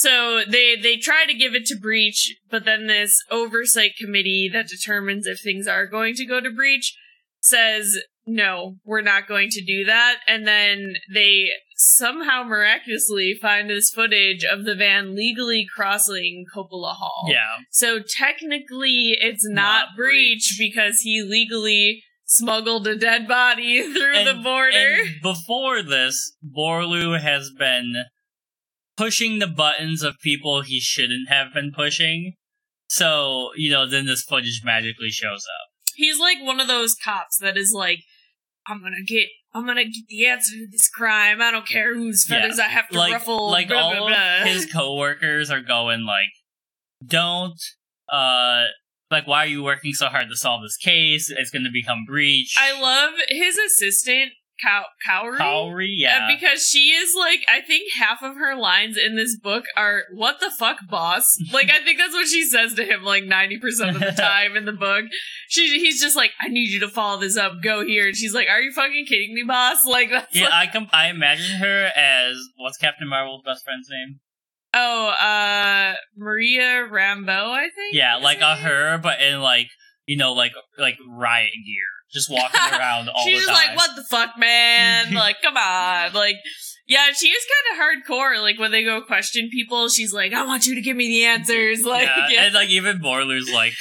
So 0.00 0.40
they 0.48 0.76
they 0.76 0.96
try 0.96 1.26
to 1.26 1.34
give 1.34 1.54
it 1.54 1.66
to 1.66 1.76
breach, 1.78 2.34
but 2.50 2.64
then 2.64 2.86
this 2.86 3.22
oversight 3.30 3.92
committee 4.00 4.48
that 4.50 4.66
determines 4.68 5.26
if 5.26 5.40
things 5.42 5.66
are 5.66 5.86
going 5.86 6.14
to 6.14 6.24
go 6.24 6.40
to 6.40 6.50
breach 6.50 6.96
says 7.40 7.98
no, 8.26 8.76
we're 8.84 9.02
not 9.02 9.26
going 9.28 9.48
to 9.50 9.62
do 9.64 9.84
that. 9.84 10.18
And 10.26 10.46
then 10.46 10.94
they 11.12 11.48
somehow 11.76 12.44
miraculously 12.44 13.34
find 13.42 13.68
this 13.68 13.90
footage 13.90 14.42
of 14.44 14.64
the 14.64 14.74
van 14.74 15.14
legally 15.14 15.66
crossing 15.76 16.44
Copula 16.54 16.94
Hall. 16.98 17.26
Yeah. 17.28 17.56
So 17.70 17.98
technically 18.00 19.16
it's 19.20 19.46
not, 19.46 19.88
Not 19.88 19.96
breach, 19.96 20.56
breach. 20.56 20.72
because 20.72 21.00
he 21.00 21.22
legally 21.22 22.02
smuggled 22.24 22.86
a 22.86 22.96
dead 22.96 23.26
body 23.28 23.82
through 23.92 24.16
And- 24.16 24.28
the 24.28 24.42
border. 24.42 24.76
And 24.76 25.20
before 25.22 25.82
this, 25.82 26.32
Borlu 26.56 27.20
has 27.20 27.50
been 27.58 28.04
pushing 29.00 29.38
the 29.38 29.46
buttons 29.46 30.02
of 30.02 30.18
people 30.20 30.60
he 30.60 30.78
shouldn't 30.78 31.28
have 31.30 31.54
been 31.54 31.72
pushing. 31.74 32.34
So, 32.88 33.50
you 33.56 33.70
know, 33.70 33.88
then 33.88 34.04
this 34.04 34.22
footage 34.22 34.60
magically 34.62 35.08
shows 35.10 35.44
up. 35.46 35.94
He's 35.94 36.18
like 36.18 36.38
one 36.42 36.60
of 36.60 36.68
those 36.68 36.94
cops 36.94 37.38
that 37.38 37.56
is 37.56 37.72
like, 37.72 38.00
I'm 38.66 38.82
gonna 38.82 39.02
get, 39.06 39.28
I'm 39.54 39.64
gonna 39.64 39.84
get 39.84 40.04
the 40.08 40.26
answer 40.26 40.52
to 40.56 40.66
this 40.70 40.88
crime. 40.90 41.40
I 41.40 41.50
don't 41.50 41.66
care 41.66 41.94
whose 41.94 42.26
Yeah. 42.28 42.42
feathers 42.42 42.58
I 42.58 42.64
have 42.68 42.88
to 42.90 42.98
Like, 42.98 43.12
ruffle. 43.14 43.50
like 43.50 43.68
blah, 43.68 43.78
all 43.78 44.08
blah, 44.08 44.44
his 44.44 44.66
coworkers 44.72 45.50
are 45.50 45.62
going 45.62 46.04
like, 46.04 46.28
don't, 47.06 47.58
uh, 48.12 48.64
like, 49.10 49.26
why 49.26 49.44
are 49.44 49.46
you 49.48 49.62
working 49.62 49.92
so 49.94 50.06
hard 50.08 50.28
to 50.28 50.36
solve 50.36 50.62
this 50.62 50.76
case? 50.76 51.30
It's 51.30 51.50
going 51.50 51.64
to 51.64 51.70
become 51.72 52.04
breach. 52.06 52.54
I 52.58 52.78
love 52.80 53.14
his 53.28 53.56
assistant 53.58 54.32
Cow- 54.62 54.84
Corwi. 55.08 55.38
Corwi, 55.38 55.84
Uh, 55.84 55.86
yeah. 55.96 56.28
because 56.38 56.66
she 56.66 56.90
is 56.90 57.14
like, 57.18 57.40
I 57.48 57.60
think 57.60 57.92
half 57.98 58.22
of 58.22 58.36
her 58.36 58.54
lines 58.56 58.96
in 58.98 59.16
this 59.16 59.36
book 59.36 59.64
are 59.76 60.02
"What 60.14 60.40
the 60.40 60.50
fuck, 60.50 60.78
boss?" 60.88 61.24
like, 61.52 61.70
I 61.70 61.82
think 61.84 61.98
that's 61.98 62.12
what 62.14 62.28
she 62.28 62.44
says 62.44 62.74
to 62.74 62.84
him 62.84 63.02
like 63.02 63.24
ninety 63.24 63.58
percent 63.58 63.96
of 63.96 64.00
the 64.00 64.12
time 64.22 64.56
in 64.56 64.64
the 64.64 64.72
book. 64.72 65.04
She, 65.48 65.78
he's 65.80 66.00
just 66.00 66.16
like, 66.16 66.32
"I 66.40 66.48
need 66.48 66.70
you 66.70 66.80
to 66.80 66.88
follow 66.88 67.20
this 67.20 67.36
up. 67.36 67.54
Go 67.62 67.84
here," 67.84 68.06
and 68.08 68.16
she's 68.16 68.34
like, 68.34 68.48
"Are 68.48 68.60
you 68.60 68.72
fucking 68.72 69.06
kidding 69.08 69.34
me, 69.34 69.42
boss?" 69.46 69.78
Like 69.86 70.10
that's 70.10 70.34
yeah, 70.34 70.44
like- 70.44 70.68
I 70.68 70.72
com- 70.72 70.88
I 70.92 71.08
imagine 71.08 71.56
her 71.56 71.90
as 71.96 72.36
what's 72.56 72.76
Captain 72.78 73.08
Marvel's 73.08 73.42
best 73.44 73.64
friend's 73.64 73.88
name? 73.90 74.20
oh, 74.72 75.08
uh, 75.08 75.94
Maria 76.16 76.86
Rambeau, 76.88 77.50
I 77.50 77.68
think. 77.74 77.92
Yeah, 77.94 78.16
like 78.16 78.38
a 78.40 78.54
name? 78.54 78.64
her, 78.64 78.98
but 78.98 79.20
in 79.20 79.40
like 79.40 79.66
you 80.06 80.16
know, 80.16 80.32
like 80.32 80.52
like 80.78 80.96
riot 81.08 81.50
gear, 81.66 81.90
just 82.12 82.30
walking 82.30 82.60
around 82.72 83.08
all 83.08 83.24
She's 83.24 83.40
the 83.40 83.46
just 83.46 83.58
time. 83.60 83.68
like, 83.68 83.76
"What 83.76 83.96
the 83.96 84.04
fuck, 84.04 84.30
man? 84.38 85.14
like, 85.26 85.36
come 85.42 85.56
on!" 85.56 86.12
Like, 86.12 86.36
yeah, 86.86 87.06
she 87.16 87.28
is 87.28 87.44
kind 87.46 87.80
of 87.80 87.84
hardcore. 88.10 88.40
Like 88.40 88.58
when 88.58 88.70
they 88.72 88.84
go 88.84 89.00
question 89.02 89.48
people, 89.50 89.88
she's 89.88 90.12
like, 90.12 90.32
"I 90.32 90.44
want 90.44 90.66
you 90.66 90.74
to 90.74 90.80
give 90.80 90.96
me 90.96 91.08
the 91.08 91.24
answers." 91.24 91.82
Like, 91.84 92.06
yeah, 92.08 92.28
yeah. 92.30 92.42
and 92.44 92.54
like 92.54 92.68
even 92.68 92.98
Borlu's 93.00 93.50
like, 93.52 93.72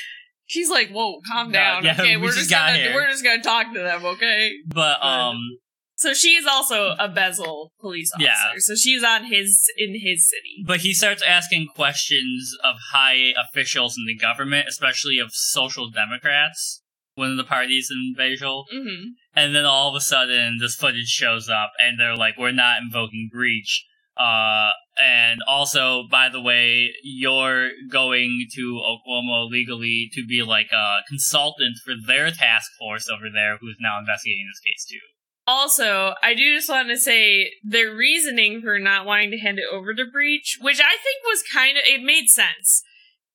she's 0.48 0.70
like, 0.70 0.90
"Whoa, 0.90 1.20
calm 1.32 1.52
down. 1.52 1.84
yeah, 1.84 1.94
okay, 2.00 2.18
we 2.18 2.24
we're 2.24 2.28
just 2.30 2.50
just 2.50 2.52
gonna 2.52 2.74
here." 2.78 2.94
we're 2.94 3.08
just 3.08 3.24
gonna 3.24 3.42
talk 3.44 3.74
to 3.74 3.80
them. 3.80 4.06
Okay." 4.06 4.52
but 4.68 5.04
um, 5.04 5.38
So 5.96 6.14
she 6.14 6.36
is 6.36 6.46
also 6.46 6.92
a 6.98 7.10
Besźel 7.10 7.70
police 7.82 8.12
officer. 8.14 8.30
Yeah. 8.30 8.54
So 8.60 8.76
she's 8.76 9.04
on 9.04 9.26
his 9.26 9.66
in 9.78 9.94
his 10.00 10.30
city. 10.30 10.64
but 10.66 10.80
he 10.82 10.94
starts 10.94 11.22
asking 11.24 11.68
questions 11.76 12.56
of 12.64 12.76
high 12.94 13.34
officials 13.38 13.96
in 13.98 14.06
the 14.06 14.16
government, 14.16 14.68
especially 14.70 15.20
of 15.20 15.32
social 15.34 15.90
democrats, 15.90 16.79
one 17.20 17.32
of 17.32 17.38
the 17.38 17.44
parties 17.44 17.90
in 17.92 18.16
Bajal. 18.18 18.66
hmm 18.72 19.10
And 19.36 19.56
then 19.56 19.66
all 19.66 19.90
of 19.90 19.96
a 19.96 20.02
sudden, 20.02 20.58
this 20.60 20.76
footage 20.76 21.08
shows 21.08 21.50
up, 21.50 21.72
and 21.78 22.00
they're 22.00 22.16
like, 22.16 22.38
"We're 22.38 22.52
not 22.52 22.82
invoking 22.82 23.30
breach." 23.32 23.86
Uh, 24.18 24.72
and 25.02 25.40
also, 25.48 26.04
by 26.12 26.28
the 26.28 26.42
way, 26.42 26.92
you're 27.04 27.70
going 27.90 28.48
to 28.54 28.82
Ul 28.86 29.02
Qoma 29.08 29.50
legally 29.50 30.10
to 30.14 30.26
be 30.26 30.44
like 30.44 30.72
a 30.74 31.00
consultant 31.08 31.78
for 31.86 31.94
their 32.06 32.30
task 32.30 32.70
force 32.78 33.08
over 33.08 33.30
there, 33.34 33.58
who's 33.62 33.78
now 33.80 33.98
investigating 34.00 34.48
this 34.50 34.60
case 34.60 34.86
too. 34.86 35.00
Also, 35.48 36.14
I 36.22 36.36
do 36.36 36.56
just 36.56 36.70
want 36.70 36.90
to 36.90 36.98
say 36.98 37.52
their 37.64 37.96
reasoning 37.96 38.62
for 38.62 38.78
not 38.78 39.06
wanting 39.06 39.32
to 39.32 39.40
hand 39.40 39.58
it 39.58 39.66
over 39.72 39.94
to 39.94 40.06
Breach, 40.12 40.58
which 40.62 40.80
I 40.80 40.96
think 41.02 41.26
was 41.26 41.42
kind 41.52 41.78
of 41.78 41.84
it 41.88 42.04
made 42.04 42.28
sense, 42.28 42.84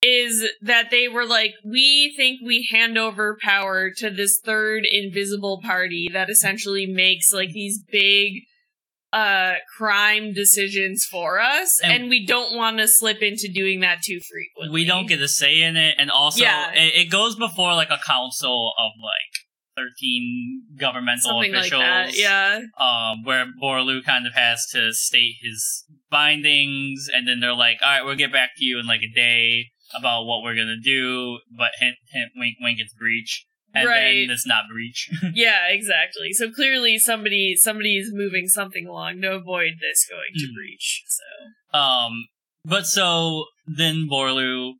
is 0.05 0.47
that 0.61 0.91
they 0.91 1.09
were 1.09 1.25
like, 1.27 1.55
we 1.65 2.13
think 2.17 2.41
we 2.45 2.69
hand 2.71 2.99
over 2.99 3.39
power 3.43 3.91
to 3.97 4.11
this 4.11 4.39
third 4.45 4.85
invisible 4.91 5.61
party 5.63 6.09
that 6.13 6.29
essentially 6.29 6.85
makes 6.87 7.33
like 7.33 7.51
these 7.53 7.83
big 7.91 8.33
uh 9.13 9.55
crime 9.79 10.33
decisions 10.33 11.07
for 11.09 11.39
us 11.41 11.81
And- 11.83 11.93
and, 11.93 12.11
we 12.11 12.27
don't 12.27 12.57
want 12.57 12.79
to 12.79 12.89
slip 12.89 13.23
into 13.23 13.49
doing 13.53 13.81
that 13.81 14.03
too 14.03 14.19
frequently. 14.29 14.75
We 14.75 14.85
don't 14.85 15.07
get 15.07 15.21
a 15.21 15.29
say 15.29 15.61
in 15.63 15.77
it, 15.77 15.95
and 15.99 16.11
also 16.11 16.43
Yeah. 16.43 16.73
it, 16.73 16.95
it 17.07 17.11
goes 17.11 17.37
before 17.37 17.75
like 17.75 17.91
a 17.91 18.01
council 18.05 18.73
of 18.77 18.91
like 19.01 19.33
thirteen 19.77 20.63
governmental 20.77 21.31
something 21.31 21.53
like 21.53 21.61
officials. 21.73 21.83
that. 21.83 22.17
Yeah. 22.19 22.61
um, 22.79 23.23
where 23.25 23.47
Borlu 23.63 24.05
kind 24.05 24.27
of 24.27 24.35
has 24.35 24.67
to 24.73 24.93
state 24.93 25.37
his 25.43 25.85
findings, 26.11 27.09
and 27.13 27.27
then 27.29 27.41
they're 27.41 27.55
like, 27.55 27.79
"All 27.85 27.91
right, 27.91 28.05
we'll 28.05 28.17
get 28.17 28.33
back 28.33 28.51
to 28.57 28.65
you 28.65 28.79
in 28.81 28.87
like 28.87 29.03
a 29.03 29.13
day 29.15 29.71
about 29.97 30.25
what 30.25 30.43
we're 30.43 30.55
gonna 30.57 30.81
do." 30.83 31.41
But 31.57 31.71
hint, 31.79 31.97
hint, 32.13 32.33
wink, 32.37 32.57
wink, 32.61 32.81
it's 32.81 32.95
breach, 32.95 33.45
and 33.75 33.89
Right. 33.89 34.27
then 34.27 34.31
it's 34.31 34.47
not 34.47 34.65
breach. 34.71 35.09
Yeah, 35.35 35.69
exactly. 35.69 36.33
So 36.33 36.51
clearly 36.51 36.99
somebody 36.99 37.55
somebody 37.57 37.99
is 37.99 38.11
moving 38.13 38.49
something 38.49 38.87
along 38.87 39.21
to 39.23 39.33
avoid 39.33 39.75
this 39.81 40.07
going 40.09 40.33
to 40.37 40.47
Hmm. 40.47 40.55
breach. 40.55 41.03
So 41.07 41.79
um, 41.79 42.27
but 42.65 42.87
so 42.87 43.47
then 43.67 44.09
Borlu. 44.11 44.75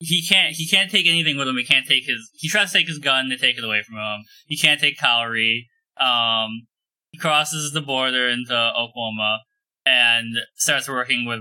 He 0.00 0.24
can't. 0.24 0.54
He 0.54 0.68
can't 0.68 0.92
take 0.92 1.08
anything 1.08 1.36
with 1.36 1.48
him. 1.48 1.56
He 1.56 1.64
can't 1.64 1.84
take 1.86 2.04
his. 2.06 2.30
He 2.34 2.48
tries 2.48 2.70
to 2.70 2.78
take 2.78 2.86
his 2.86 3.00
gun. 3.00 3.30
They 3.30 3.36
take 3.36 3.58
it 3.58 3.64
away 3.64 3.82
from 3.82 3.96
him. 3.96 4.20
He 4.46 4.56
can't 4.56 4.80
take 4.80 4.96
Calorie. 4.96 5.66
Um, 6.00 6.68
he 7.10 7.18
crosses 7.18 7.72
the 7.72 7.80
border 7.80 8.28
into 8.28 8.54
Ul 8.54 8.92
Qoma 8.96 9.38
and 9.84 10.36
starts 10.54 10.88
working 10.88 11.24
with 11.24 11.40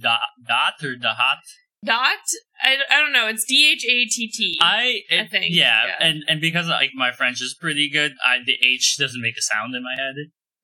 Dot, 0.00 0.18
Dot 0.44 0.82
or 0.82 0.96
Dahat. 0.96 1.38
Dot? 1.86 2.18
I, 2.62 2.76
I 2.90 3.00
don't 3.00 3.12
know. 3.12 3.28
It's 3.28 3.44
D 3.44 3.70
H 3.72 3.84
A 3.84 4.04
T 4.06 4.30
T. 4.32 4.58
I, 4.60 5.00
it, 5.08 5.30
think, 5.30 5.46
yeah, 5.54 5.86
yeah. 5.86 6.06
and 6.06 6.22
and 6.28 6.40
because 6.40 6.66
like 6.68 6.90
my 6.94 7.12
French 7.12 7.40
is 7.40 7.56
pretty 7.58 7.88
good, 7.90 8.12
I 8.26 8.38
the 8.44 8.54
H 8.66 8.96
doesn't 8.98 9.22
make 9.22 9.34
a 9.38 9.42
sound 9.42 9.74
in 9.74 9.82
my 9.82 9.94
head. 9.96 10.14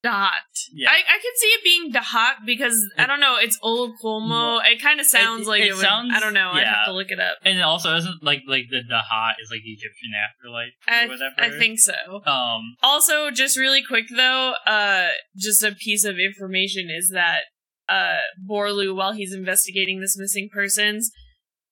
Dot. 0.02 0.32
Yeah, 0.74 0.90
I, 0.90 0.94
I 0.96 1.18
can 1.22 1.32
see 1.36 1.46
it 1.46 1.62
being 1.62 1.92
Dahat 1.92 2.44
because 2.44 2.74
I 2.98 3.06
don't 3.06 3.20
know. 3.20 3.36
It's 3.40 3.56
Ul 3.62 3.94
Qoma. 4.02 4.60
It 4.68 4.82
kind 4.82 4.98
of 4.98 5.06
sounds 5.06 5.42
It- 5.42 5.48
like 5.50 5.60
it 5.62 5.68
it, 5.68 5.72
would. 5.74 5.80
sounds- 5.80 6.12
I 6.12 6.18
don't 6.18 6.34
know. 6.34 6.50
I'd 6.50 6.66
have 6.66 6.86
to 6.86 6.92
look 6.92 7.12
it 7.12 7.20
up. 7.20 7.36
and 7.44 7.56
it 7.56 7.62
also 7.62 7.94
isn't 7.94 8.20
like 8.20 8.40
like 8.48 8.64
the 8.68 8.78
Dahat 8.90 9.34
is 9.40 9.48
like 9.52 9.60
Egyptian 9.64 10.10
afterlife 10.18 10.72
or 10.88 10.92
I, 10.92 11.06
whatever. 11.06 11.34
I 11.38 11.56
think 11.56 11.78
so. 11.78 11.94
Um, 12.26 12.74
Also, 12.82 13.30
just 13.30 13.56
really 13.56 13.80
quick 13.86 14.06
though, 14.10 14.54
uh, 14.66 15.10
just 15.36 15.62
a 15.62 15.70
piece 15.70 16.04
of 16.04 16.16
information 16.18 16.90
is 16.90 17.10
that 17.14 17.42
uh, 17.88 18.18
Borlu, 18.48 18.94
while 18.94 19.12
he's 19.12 19.34
investigating 19.34 20.00
this 20.00 20.16
missing 20.18 20.48
persons, 20.52 21.10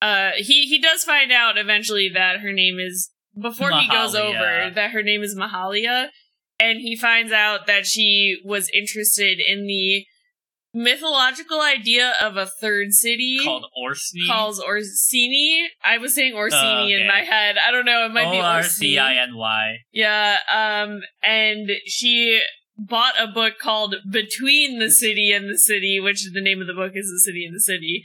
uh, 0.01 0.31
he 0.37 0.63
he 0.63 0.79
does 0.79 1.03
find 1.03 1.31
out 1.31 1.57
eventually 1.57 2.09
that 2.13 2.39
her 2.39 2.51
name 2.51 2.77
is 2.79 3.11
before 3.39 3.71
he 3.71 3.87
goes 3.87 4.15
over 4.15 4.71
that 4.73 4.91
her 4.91 5.03
name 5.03 5.21
is 5.21 5.35
Mahalia, 5.35 6.07
and 6.59 6.79
he 6.79 6.95
finds 6.95 7.31
out 7.31 7.67
that 7.67 7.85
she 7.85 8.37
was 8.43 8.69
interested 8.73 9.39
in 9.39 9.67
the 9.67 10.05
mythological 10.73 11.59
idea 11.61 12.13
of 12.21 12.37
a 12.37 12.45
third 12.45 12.93
city 12.93 13.39
called 13.43 13.65
Orciny. 13.77 14.27
calls 14.27 14.61
Orciny. 14.61 15.65
I 15.83 15.97
was 15.97 16.15
saying 16.15 16.33
Orciny 16.33 16.85
okay. 16.85 17.01
in 17.01 17.07
my 17.07 17.21
head. 17.21 17.57
I 17.57 17.71
don't 17.71 17.85
know. 17.85 18.05
It 18.05 18.13
might 18.13 18.31
be 18.31 18.37
O 18.37 18.41
R 18.41 18.61
Orciny. 18.61 18.69
C 18.69 18.99
I 18.99 19.15
N 19.15 19.35
Y. 19.35 19.77
Yeah, 19.91 20.37
um, 20.51 21.01
and 21.21 21.69
she 21.85 22.41
bought 22.87 23.13
a 23.19 23.27
book 23.27 23.53
called 23.61 23.95
Between 24.09 24.79
the 24.79 24.89
City 24.91 25.31
and 25.31 25.49
the 25.49 25.57
City, 25.57 25.99
which 25.99 26.23
the 26.33 26.41
name 26.41 26.61
of 26.61 26.67
the 26.67 26.73
book 26.73 26.93
is 26.95 27.05
The 27.07 27.21
City 27.31 27.45
and 27.45 27.55
the 27.55 27.59
City, 27.61 28.03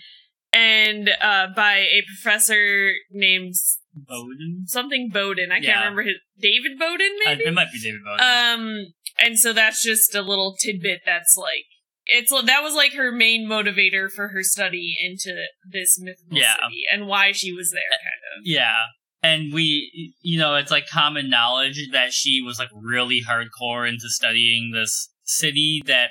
and 0.53 1.11
uh, 1.21 1.49
by 1.55 1.79
a 1.79 2.03
professor 2.07 2.93
named 3.11 3.55
Bowden. 3.95 4.65
something 4.67 5.11
Bowden. 5.13 5.51
I 5.53 5.61
can't 5.61 5.79
remember 5.81 6.03
his 6.03 6.15
David 6.41 6.79
Bowden, 6.79 7.11
Uh, 7.27 7.31
maybe. 7.31 7.45
it 7.45 7.55
might 7.55 7.73
be 7.73 7.81
David 7.81 8.01
Bowden. 8.05 8.21
um, 8.25 8.93
and 9.19 9.39
so 9.39 9.53
that's 9.53 9.83
just 9.83 10.15
a 10.15 10.23
little 10.23 10.55
tidbit 10.63 11.01
that's 11.07 11.37
like. 11.37 11.65
It's 12.09 12.31
that 12.31 12.63
was 12.63 12.75
like 12.75 12.93
her 12.93 13.11
main 13.11 13.49
motivator 13.49 14.09
for 14.11 14.29
her 14.29 14.43
study 14.45 14.97
into 15.01 15.47
this 15.69 15.99
mythical 16.01 16.39
Yeah. 16.39 16.55
city 16.55 16.85
and 16.93 17.09
why 17.09 17.33
she 17.33 17.53
was 17.53 17.73
there, 17.73 17.83
kind 17.91 18.21
of. 18.39 18.43
Yeah. 18.45 18.77
And 19.23 19.53
we, 19.53 20.15
you 20.21 20.39
know, 20.39 20.55
it's 20.55 20.71
like 20.71 20.89
common 20.89 21.29
knowledge 21.29 21.89
that 21.93 22.13
she 22.13 22.43
was 22.43 22.59
like 22.59 22.69
really 22.75 23.23
hardcore 23.27 23.89
into 23.89 24.09
studying 24.09 24.73
this 24.73 25.09
city 25.25 25.83
that 25.87 26.11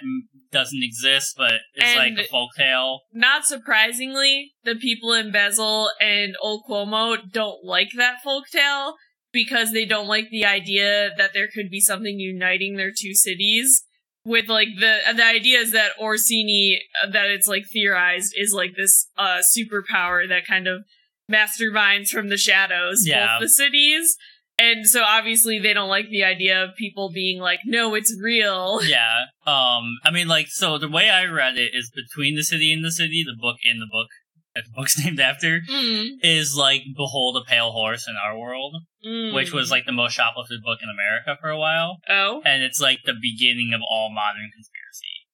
doesn't 0.52 0.84
exist, 0.84 1.36
but 1.38 1.54
is 1.76 1.96
like 1.96 2.18
a 2.18 2.34
folktale. 2.34 3.00
Not 3.14 3.46
surprisingly, 3.46 4.52
the 4.64 4.76
people 4.76 5.14
in 5.14 5.32
Besźel 5.32 5.88
and 6.02 6.36
Ul 6.44 6.64
Qoma 6.70 7.18
don't 7.32 7.64
like 7.64 7.90
that 7.98 8.18
folktale 8.26 8.94
because 9.32 9.72
they 9.72 9.86
don't 9.86 10.08
like 10.08 10.30
the 10.30 10.46
idea 10.46 11.12
that 11.18 11.32
there 11.34 11.50
could 11.54 11.70
be 11.70 11.82
something 11.82 12.20
uniting 12.20 12.78
their 12.78 12.92
two 12.92 13.14
cities. 13.14 13.84
With 14.26 14.50
like 14.50 14.70
the 14.80 15.00
the 15.16 15.24
idea 15.24 15.60
is 15.60 15.72
that 15.74 15.92
Orciny 16.02 16.78
uh, 17.04 17.12
that 17.12 17.28
it's 17.28 17.48
like 17.48 17.66
theorized 17.72 18.34
is 18.36 18.54
like 18.54 18.72
this 18.76 19.08
uh 19.20 19.42
superpower 19.56 20.28
that 20.28 20.48
kind 20.48 20.68
of 20.68 20.84
masterminds 21.32 22.10
from 22.10 22.30
the 22.30 22.38
shadows 22.38 23.04
Yeah. 23.06 23.38
both 23.40 23.42
the 23.44 23.50
cities. 23.50 24.18
And 24.58 24.88
so 24.88 25.04
obviously 25.04 25.60
they 25.60 25.74
don't 25.74 25.90
like 25.90 26.08
the 26.10 26.24
idea 26.24 26.64
of 26.64 26.76
people 26.78 27.12
being 27.14 27.40
like, 27.42 27.60
no, 27.66 27.94
it's 27.94 28.16
real. 28.24 28.82
yeah. 28.86 29.26
Um. 29.46 29.98
I 30.06 30.12
mean, 30.12 30.28
like, 30.30 30.48
so 30.50 30.78
the 30.78 30.88
way 30.90 31.10
I 31.10 31.26
read 31.26 31.58
it 31.58 31.72
is 31.76 31.92
between 31.94 32.36
the 32.36 32.44
city 32.44 32.72
and 32.72 32.84
the 32.84 32.92
city. 32.92 33.24
The 33.26 33.36
book 33.40 33.58
in 33.66 33.80
the 33.80 33.88
book 33.92 34.08
that 34.56 34.64
the 34.66 34.72
book's 34.74 34.98
named 35.04 35.20
after 35.20 35.60
Mm, 35.70 36.12
is 36.24 36.56
like 36.56 36.84
"Behold 36.96 37.36
a 37.36 37.44
Pale 37.50 37.72
Horse" 37.74 38.08
in 38.08 38.16
our 38.16 38.40
world, 38.40 38.76
mm. 39.06 39.34
which 39.36 39.52
was 39.52 39.70
like 39.70 39.86
the 39.86 39.92
most 39.92 40.18
shoplifted 40.18 40.62
book 40.64 40.80
in 40.82 40.88
America 40.90 41.38
for 41.42 41.50
a 41.50 41.60
while, 41.60 41.98
oh 42.10 42.42
and 42.46 42.64
it's 42.64 42.80
like 42.80 43.00
the 43.04 43.14
beginning 43.22 43.74
of 43.76 43.82
all 43.92 44.10
modern 44.10 44.50
conspiracy. 44.56 44.75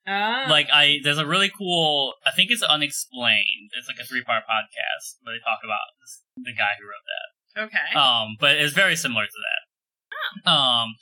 Ah. 0.07 0.47
like 0.49 0.67
I 0.73 0.97
there's 1.03 1.19
a 1.19 1.25
really 1.27 1.51
cool 1.55 2.13
I 2.25 2.31
think 2.31 2.49
it's 2.51 2.63
unexplained. 2.63 3.69
It's 3.77 3.87
like 3.87 3.99
a 4.03 4.07
three 4.07 4.23
part 4.23 4.43
podcast 4.43 5.15
where 5.23 5.35
they 5.35 5.39
talk 5.39 5.59
about 5.63 5.93
this, 6.01 6.21
the 6.35 6.53
guy 6.53 6.73
who 6.79 6.85
wrote 6.87 7.05
that. 7.05 7.63
okay. 7.67 7.99
Um, 7.99 8.35
but 8.39 8.55
it's 8.57 8.73
very 8.73 8.95
similar 8.95 9.25
to 9.25 9.31
that. 9.31 10.49
Oh. 10.49 10.51
Um, 10.51 10.95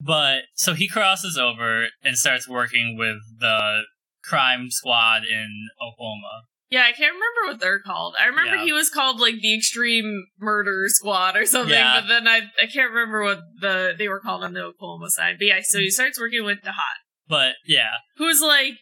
but 0.00 0.42
so 0.54 0.74
he 0.74 0.88
crosses 0.88 1.36
over 1.38 1.86
and 2.02 2.16
starts 2.16 2.48
working 2.48 2.96
with 2.98 3.16
the 3.40 3.82
crime 4.24 4.70
squad 4.70 5.24
in 5.24 5.68
Ul 5.80 5.94
Qoma. 6.00 6.42
Yeah, 6.68 6.82
I 6.82 6.92
can't 6.92 7.14
remember 7.14 7.52
what 7.52 7.60
they're 7.60 7.78
called. 7.80 8.16
I 8.20 8.26
remember 8.26 8.56
Yeah. 8.56 8.64
he 8.64 8.72
was 8.72 8.90
called 8.90 9.20
like 9.20 9.36
the 9.40 9.54
Extreme 9.56 10.26
Murder 10.40 10.86
Squad 10.88 11.36
or 11.36 11.46
something, 11.46 11.72
Yeah. 11.72 12.00
but 12.00 12.08
then 12.08 12.26
I 12.26 12.38
I 12.60 12.66
can't 12.66 12.90
remember 12.90 13.22
what 13.22 13.38
the 13.60 13.94
they 13.96 14.08
were 14.08 14.18
called 14.20 14.42
on 14.42 14.52
the 14.52 14.64
Ul 14.64 14.72
Qoma 14.80 15.08
side. 15.08 15.36
But 15.38 15.46
yeah, 15.46 15.60
so 15.62 15.78
he 15.78 15.90
starts 15.90 16.18
working 16.18 16.44
with 16.44 16.58
Dahat, 16.62 16.98
But 17.28 17.54
yeah, 17.66 17.90
who's 18.16 18.40
like 18.40 18.74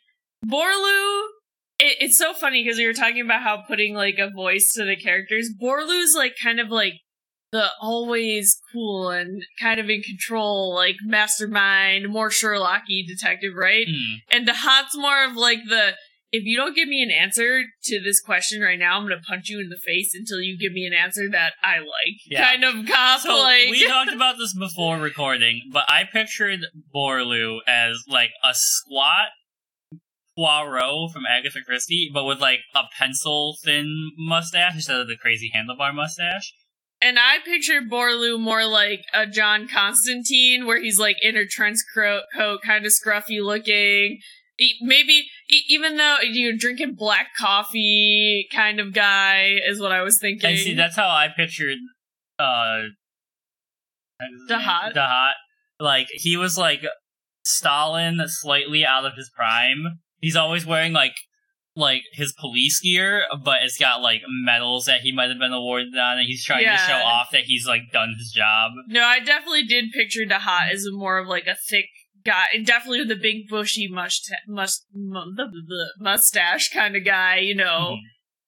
Borlu. 0.46 1.26
It, 1.78 1.96
it's 2.00 2.18
so 2.18 2.33
funny 2.33 2.62
because 2.62 2.78
we 2.78 2.87
were 2.87 2.92
talking 2.92 3.20
about 3.20 3.42
how 3.42 3.62
putting 3.66 3.94
like 3.94 4.18
a 4.18 4.30
voice 4.30 4.72
to 4.74 4.85
the 4.85 4.96
characters. 4.96 5.50
Borlu's 5.61 6.14
like 6.14 6.35
kind 6.42 6.61
of 6.61 6.68
like 6.70 6.94
the 7.54 7.68
always 7.80 8.61
cool 8.72 9.11
and 9.11 9.44
kind 9.61 9.78
of 9.78 9.88
in 9.88 10.02
control, 10.02 10.74
like 10.74 10.96
mastermind, 11.04 12.09
more 12.09 12.28
Sherlocky 12.28 13.07
detective, 13.07 13.54
right? 13.57 13.87
mm, 13.87 14.16
And 14.30 14.48
hot's 14.48 14.96
more 14.96 15.24
of 15.24 15.37
like 15.37 15.61
the 15.68 15.94
if 16.34 16.42
you 16.44 16.56
don't 16.56 16.74
give 16.74 16.88
me 16.88 17.00
an 17.00 17.12
answer 17.12 17.62
to 17.84 18.00
this 18.02 18.20
question 18.20 18.60
right 18.60 18.78
now, 18.78 18.98
I'm 18.98 19.04
gonna 19.04 19.20
punch 19.20 19.48
you 19.48 19.60
in 19.60 19.68
the 19.68 19.78
face 19.78 20.14
until 20.14 20.40
you 20.40 20.58
give 20.58 20.72
me 20.72 20.84
an 20.84 20.92
answer 20.92 21.30
that 21.30 21.52
I 21.62 21.78
like. 21.78 22.18
Yeah. 22.26 22.50
Kind 22.50 22.64
of 22.64 22.86
cop 22.86 23.20
so 23.20 23.36
like 23.36 23.70
we 23.70 23.86
talked 23.86 24.12
about 24.14 24.36
this 24.36 24.52
before 24.52 24.98
recording, 24.98 25.62
but 25.72 25.84
I 25.88 26.02
pictured 26.12 26.60
Borlu 26.92 27.58
as 27.68 28.02
like 28.08 28.30
a 28.42 28.52
squat 28.52 29.28
Poirot 30.36 31.12
from 31.12 31.22
Agatha 31.24 31.60
Christie, 31.64 32.10
but 32.12 32.24
with 32.24 32.40
like 32.40 32.60
a 32.74 32.82
pencil 32.98 33.56
thin 33.64 34.10
mustache 34.18 34.74
instead 34.74 34.98
of 34.98 35.06
the 35.06 35.16
crazy 35.16 35.52
handlebar 35.54 35.94
mustache. 35.94 36.52
And 37.00 37.16
I 37.16 37.38
pictured 37.44 37.88
Borlu 37.88 38.40
more 38.40 38.66
like 38.66 39.04
a 39.12 39.24
John 39.24 39.68
Constantine, 39.68 40.66
where 40.66 40.82
he's 40.82 40.98
like 40.98 41.18
in 41.22 41.36
a 41.36 41.46
trench 41.46 41.78
coat, 41.94 42.24
kind 42.64 42.84
of 42.84 42.92
scruffy 42.92 43.40
looking. 43.40 44.18
Maybe 44.80 45.28
e- 45.50 45.64
even 45.68 45.96
though 45.96 46.18
you're 46.22 46.57
drinking 46.57 46.94
black 46.94 47.28
coffee, 47.38 48.48
kind 48.52 48.80
of 48.80 48.92
guy 48.92 49.59
is 49.66 49.80
what 49.80 49.92
I 49.92 50.02
was 50.02 50.18
thinking. 50.20 50.50
And 50.50 50.59
see, 50.59 50.74
that's 50.74 50.96
how 50.96 51.09
I 51.09 51.28
pictured 51.37 51.78
uh 52.38 52.83
Dahat. 54.48 54.94
Dahat. 54.94 55.33
Like 55.80 56.09
he 56.12 56.37
was 56.37 56.57
like 56.57 56.83
Stalin 57.44 58.20
slightly 58.26 58.85
out 58.85 59.04
of 59.04 59.12
his 59.16 59.30
prime. 59.35 60.00
He's 60.20 60.37
always 60.37 60.64
wearing 60.64 60.92
like 60.92 61.14
like 61.76 62.02
his 62.12 62.33
police 62.33 62.80
gear, 62.80 63.24
but 63.44 63.62
it's 63.62 63.76
got 63.76 64.00
like 64.00 64.22
medals 64.28 64.85
that 64.87 65.00
he 65.00 65.12
might 65.12 65.28
have 65.28 65.38
been 65.38 65.52
awarded 65.52 65.96
on, 65.96 66.18
and 66.18 66.26
he's 66.26 66.44
trying 66.44 66.64
to 66.64 66.76
show 66.76 66.94
off 66.94 67.30
that 67.33 67.42
he's 67.42 67.66
like 67.66 67.83
done 67.92 68.14
his 68.16 68.30
job. 68.30 68.72
No, 68.88 69.02
I 69.02 69.20
definitely 69.20 69.64
did 69.64 69.90
picture 69.92 70.24
Dahat 70.24 70.72
as 70.72 70.87
more 70.92 71.18
of 71.18 71.26
like 71.26 71.46
a 71.46 71.57
thick 71.57 71.87
guy, 72.24 72.46
definitely 72.64 73.00
with 73.00 73.10
a 73.12 73.16
big 73.20 73.48
bushy 73.48 73.88
mustache, 73.88 74.38
must, 74.48 74.87
mu- 74.94 75.34
the, 75.34 75.44
the 75.46 75.87
mustache 75.98 76.70
kind 76.72 76.96
of 76.96 77.04
guy. 77.04 77.38
You 77.38 77.54
know, 77.54 77.96
Mhm. 77.96 77.98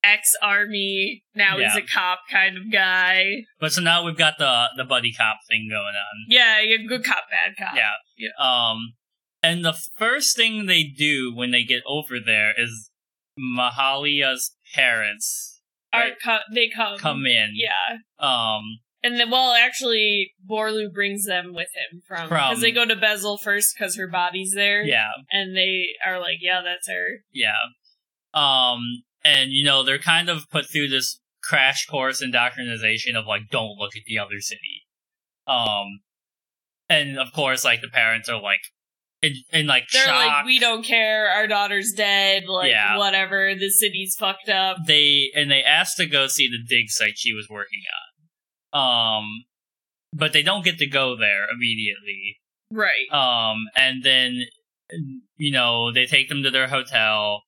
ex 0.05 0.33
army. 0.43 1.23
Now 1.35 1.59
he's 1.59 1.77
a 1.77 1.83
cop 1.83 2.21
kind 2.31 2.57
of 2.57 2.71
guy. 2.73 3.45
But 3.61 3.73
so 3.73 3.81
now 3.83 4.05
we've 4.05 4.17
got 4.17 4.39
the 4.39 4.69
the 4.77 4.85
buddy 4.85 5.12
cop 5.12 5.39
thing 5.49 5.69
going 5.71 5.95
on. 5.97 6.27
Yeah, 6.29 6.61
yeah 6.61 6.77
good 6.89 7.05
cop, 7.05 7.25
bad 7.31 7.57
cop. 7.59 7.77
Yeah. 7.77 7.91
Yeah. 8.17 8.31
Um, 8.39 8.95
and 9.43 9.65
the 9.65 9.75
first 9.99 10.37
thing 10.37 10.67
they 10.67 10.83
do 10.83 11.33
when 11.35 11.51
they 11.51 11.62
get 11.65 11.83
over 11.87 12.19
there 12.25 12.53
is 12.57 12.91
Mahalia's 13.39 14.55
parents 14.75 15.61
Are 15.93 16.11
co- 16.23 16.39
they 16.53 16.69
come? 16.69 16.99
come 16.99 17.27
in. 17.27 17.53
Yeah, 17.55 17.99
Um, 18.19 18.79
and 19.03 19.19
then 19.21 19.31
well, 19.31 19.53
actually, 19.53 20.33
Borlu 20.49 20.93
brings 20.93 21.25
them 21.25 21.53
with 21.55 21.69
him 21.75 22.03
from 22.07 22.29
because 22.29 22.53
From- 22.55 22.61
they 22.63 22.73
go 22.73 22.85
to 22.85 22.97
Besźel 22.97 23.39
first 23.41 23.75
because 23.79 23.97
her 23.97 24.09
body's 24.09 24.53
there. 24.55 24.83
yeah, 24.85 25.11
and 25.31 25.57
they 25.57 25.87
are 26.05 26.19
like, 26.19 26.39
yeah, 26.41 26.63
that's 26.65 26.89
her. 26.89 27.21
yeah. 27.33 27.53
Um, 28.35 28.81
and 29.25 29.51
you 29.53 29.65
know 29.65 29.83
they're 29.83 29.99
kind 29.99 30.29
of 30.29 30.49
put 30.51 30.67
through 30.71 30.89
this 30.89 31.21
crash 31.43 31.87
course 31.87 32.21
indoctrination 32.23 33.17
of 33.17 33.27
like, 33.27 33.43
don't 33.51 33.79
look 33.79 33.97
at 33.97 34.03
the 34.07 34.19
other 34.19 34.41
city. 34.41 34.83
Um, 35.47 36.01
and 36.89 37.19
of 37.19 37.33
course, 37.33 37.65
like 37.65 37.81
the 37.81 37.89
parents 37.89 38.29
are 38.29 38.41
like, 38.41 38.61
in, 39.23 39.33
in 39.53 39.67
like 39.67 39.85
They're 39.93 40.05
shock. 40.05 40.27
like, 40.27 40.45
we 40.45 40.59
don't 40.59 40.85
care. 40.85 41.31
Our 41.31 41.47
daughter's 41.47 41.93
dead. 41.97 42.45
Like, 42.49 42.71
Yeah. 42.71 42.99
whatever. 42.99 43.55
The 43.59 43.71
city's 43.71 44.17
fucked 44.19 44.49
up. 44.49 44.79
they 44.87 45.31
and 45.35 45.51
they 45.51 45.63
asked 45.63 45.97
to 45.99 46.07
go 46.07 46.27
see 46.27 46.49
the 46.49 46.59
dig 46.69 46.89
site 46.91 47.15
she 47.17 47.33
was 47.33 47.47
working 47.49 47.81
on. 47.95 48.06
Um, 48.73 49.45
but 50.13 50.33
they 50.33 50.43
don't 50.43 50.65
get 50.65 50.79
to 50.79 50.87
go 50.87 51.17
there 51.17 51.47
immediately. 51.53 52.39
Right. 52.71 53.07
Um, 53.13 53.67
and 53.77 54.03
then 54.03 54.43
you 55.37 55.53
know 55.53 55.93
they 55.93 56.07
take 56.07 56.29
them 56.29 56.43
to 56.43 56.51
their 56.51 56.69
hotel, 56.69 57.43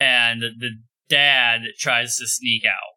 and 0.00 0.40
the 0.42 0.70
dad 1.08 1.62
tries 1.78 2.16
to 2.16 2.26
sneak 2.26 2.64
out, 2.64 2.96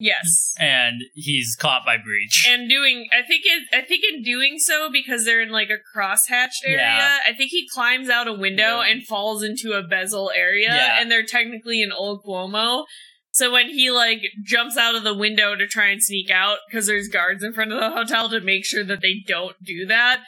Yes. 0.00 0.54
and 0.58 1.02
he's 1.14 1.56
caught 1.58 1.84
by 1.84 1.96
Breach. 1.98 2.46
And 2.48 2.68
doing, 2.68 3.08
I 3.12 3.26
think 3.26 3.42
it, 3.44 3.62
I 3.72 3.82
think 3.82 4.02
in 4.12 4.22
doing 4.22 4.58
so 4.58 4.88
because 4.90 5.24
they're 5.24 5.40
in 5.42 5.50
like 5.50 5.68
a 5.70 5.78
crosshatched 5.96 6.64
area. 6.64 6.78
Yeah. 6.78 7.18
I 7.26 7.32
think 7.32 7.50
he 7.50 7.68
climbs 7.72 8.08
out 8.08 8.26
a 8.28 8.32
window 8.32 8.80
Yeah. 8.80 8.86
and 8.90 9.06
falls 9.06 9.42
into 9.42 9.72
a 9.72 9.82
Besźel 9.82 10.30
area, 10.36 10.68
Yeah. 10.68 11.00
and 11.00 11.10
they're 11.10 11.26
technically 11.26 11.82
in 11.82 11.90
Ul 11.92 12.22
Qoma. 12.26 12.84
So 13.30 13.52
when 13.52 13.68
he 13.68 13.90
like 13.90 14.22
jumps 14.44 14.76
out 14.76 14.94
of 14.96 15.04
the 15.04 15.14
window 15.14 15.54
to 15.54 15.66
try 15.66 15.88
and 15.90 16.02
sneak 16.02 16.30
out, 16.30 16.58
because 16.68 16.86
there's 16.86 17.08
guards 17.08 17.42
in 17.44 17.52
front 17.52 17.72
of 17.72 17.78
the 17.80 17.90
hotel 17.90 18.28
to 18.30 18.40
make 18.40 18.64
sure 18.64 18.84
that 18.84 19.00
they 19.02 19.22
don't 19.26 19.56
do 19.62 19.86
that. 19.86 20.20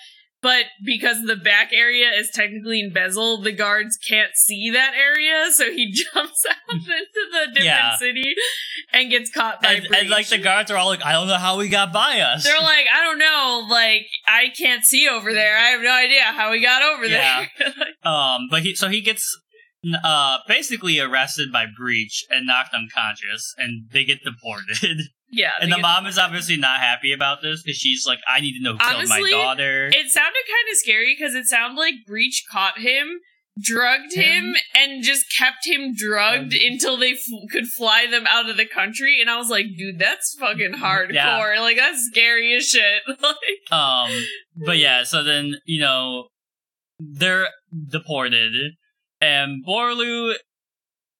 But 0.43 0.65
because 0.83 1.21
the 1.27 1.37
back 1.37 1.71
area 1.71 2.09
is 2.15 2.31
technically 2.33 2.81
in 2.81 2.95
Besźel, 2.95 3.45
the 3.45 3.53
guards 3.53 3.99
can't 3.99 4.31
see 4.35 4.71
that 4.71 4.95
area, 4.97 5.51
so 5.53 5.71
he 5.71 5.93
jumps 6.15 6.47
out 6.49 6.57
into 6.75 6.87
the 7.31 7.47
different 7.49 7.65
Yeah. 7.67 7.97
city 7.99 8.35
and 8.91 9.11
gets 9.11 9.31
caught 9.31 9.61
by 9.61 9.73
and, 9.75 9.95
and 9.95 10.09
like 10.09 10.29
the 10.29 10.39
guards 10.39 10.71
are 10.71 10.79
all 10.79 10.87
like, 10.87 11.05
I 11.05 11.13
don't 11.13 11.27
know 11.29 11.35
how 11.37 11.61
he 11.61 11.69
got 11.69 11.93
by 11.93 12.21
us. 12.21 12.45
They're 12.45 12.59
like, 12.63 12.87
I 12.91 13.05
don't 13.05 13.19
know, 13.19 13.67
like 13.69 14.07
I 14.27 14.47
can't 14.57 14.83
see 14.83 15.07
over 15.07 15.35
there. 15.35 15.59
I 15.59 15.65
have 15.73 15.83
no 15.83 15.93
idea 15.93 16.23
how 16.23 16.53
he 16.55 16.63
got 16.63 16.83
over 16.85 17.05
Yeah. 17.05 17.45
there. 17.59 17.75
Um, 18.11 18.49
but 18.51 18.63
he 18.63 18.75
so 18.75 18.89
he 18.89 19.03
gets 19.03 19.39
uh 20.05 20.39
basically 20.47 20.99
arrested 21.01 21.51
by 21.53 21.67
Breach 21.67 22.25
and 22.31 22.47
knocked 22.47 22.75
unconscious, 22.75 23.55
and 23.59 23.89
they 23.93 24.05
get 24.05 24.23
deported. 24.25 25.01
yeah. 25.31 25.53
and 25.61 25.73
the 25.73 25.79
mom 25.79 26.07
is 26.07 26.19
obviously 26.19 26.57
not 26.57 26.81
happy 26.81 27.13
about 27.13 27.43
this 27.43 27.63
because 27.63 27.79
she's 27.79 28.07
like, 28.07 28.19
I 28.29 28.41
need 28.41 28.57
to 28.59 28.63
know 28.63 28.73
who 28.73 28.79
killed 28.79 28.95
Honestly, 28.97 29.23
my 29.23 29.31
daughter. 29.31 29.87
It 29.87 30.11
sounded 30.11 30.45
kind 30.47 30.71
of 30.73 30.77
scary 30.77 31.17
because 31.19 31.35
it 31.35 31.47
sounded 31.47 31.79
like 31.79 31.95
Breach 32.07 32.45
caught 32.51 32.79
him, 32.79 33.21
drugged 33.59 34.15
him, 34.15 34.55
and 34.75 35.03
just 35.03 35.25
kept 35.37 35.67
him 35.67 35.95
drugged 35.95 36.53
Um, 36.53 36.61
until 36.63 36.97
they 36.97 37.13
f- 37.13 37.51
could 37.51 37.67
fly 37.67 38.07
them 38.11 38.27
out 38.29 38.51
of 38.51 38.57
the 38.57 38.67
country. 38.67 39.19
And 39.21 39.31
I 39.31 39.37
was 39.39 39.49
like, 39.51 39.67
dude, 39.79 39.99
that's 39.99 40.37
fucking 40.39 40.75
hardcore. 40.79 41.15
Yeah. 41.15 41.61
Like 41.61 41.77
that's 41.77 42.07
scary 42.11 42.55
as 42.55 42.69
shit. 42.69 43.03
like, 43.09 43.73
Um, 43.73 44.11
but 44.67 44.79
yeah, 44.79 45.05
so 45.05 45.23
then 45.23 45.55
you 45.65 45.81
know 45.81 46.29
they're 46.99 47.49
deported, 47.89 48.53
and 49.21 49.65
Borlu 49.67 50.35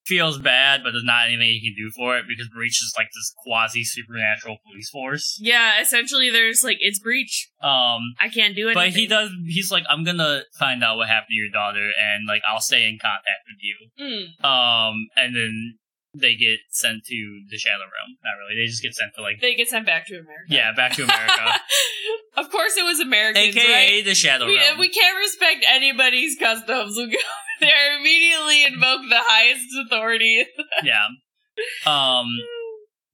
feels 0.07 0.39
bad, 0.39 0.81
but 0.83 0.91
there's 0.93 1.05
not 1.05 1.27
anything 1.29 1.47
he 1.47 1.61
can 1.61 1.75
do 1.77 1.91
for 1.95 2.17
it 2.19 2.25
because 2.27 2.49
Breach 2.49 2.83
is 2.83 2.93
like 2.97 3.09
this 3.15 3.33
quasi 3.45 3.85
supernatural 3.85 4.57
police 4.67 4.89
force. 4.91 5.39
yeah, 5.41 5.81
essentially, 5.81 6.31
there's 6.31 6.65
like 6.65 6.79
it's 6.81 6.99
Breach. 6.99 7.49
Um, 7.63 8.15
I 8.21 8.29
can't 8.33 8.57
do 8.57 8.69
anything. 8.69 8.75
but 8.75 8.89
he 8.91 9.07
does. 9.07 9.31
He's 9.47 9.71
like, 9.71 9.85
I'm 9.89 10.03
gonna 10.05 10.43
find 10.59 10.83
out 10.83 10.97
what 10.97 11.09
happened 11.09 11.29
to 11.31 11.35
your 11.37 11.51
daughter, 11.51 11.91
and 12.01 12.27
like 12.27 12.43
I'll 12.49 12.61
stay 12.61 12.89
in 12.89 12.99
contact 13.01 13.45
with 13.47 13.61
you. 13.61 14.35
Mm. 14.43 14.45
Um, 14.45 14.95
and 15.17 15.37
then 15.37 15.75
they 16.13 16.35
get 16.35 16.59
sent 16.71 17.05
to 17.05 17.41
the 17.51 17.57
Shadow 17.57 17.85
Realm. 17.85 18.17
Not 18.25 18.33
really. 18.43 18.61
They 18.61 18.67
just 18.67 18.83
get 18.83 18.95
sent 18.95 19.13
to 19.15 19.23
like 19.23 19.41
They 19.41 19.55
get 19.55 19.69
sent 19.69 19.87
back 19.87 20.07
to 20.09 20.15
America. 20.15 20.47
yeah, 20.49 20.73
back 20.75 20.95
to 20.95 21.05
America, 21.05 21.61
of 22.37 22.51
course, 22.51 22.77
it 22.77 22.83
was 22.85 22.99
Americans, 22.99 23.55
aka 23.55 23.97
right? 23.97 24.05
the 24.05 24.15
Shadow 24.17 24.47
We, 24.47 24.59
Realm. 24.59 24.79
we 24.79 24.89
can't 24.89 25.17
respect 25.19 25.65
anybody's 25.69 26.37
customs. 26.37 26.97
We 26.97 27.11
go 27.13 27.19
there 27.69 27.99
immediately 27.99 28.65
invoke 28.65 29.03
the 29.09 29.21
highest 29.21 29.67
authority. 29.87 30.45
yeah. 30.85 31.07
Um, 31.87 32.27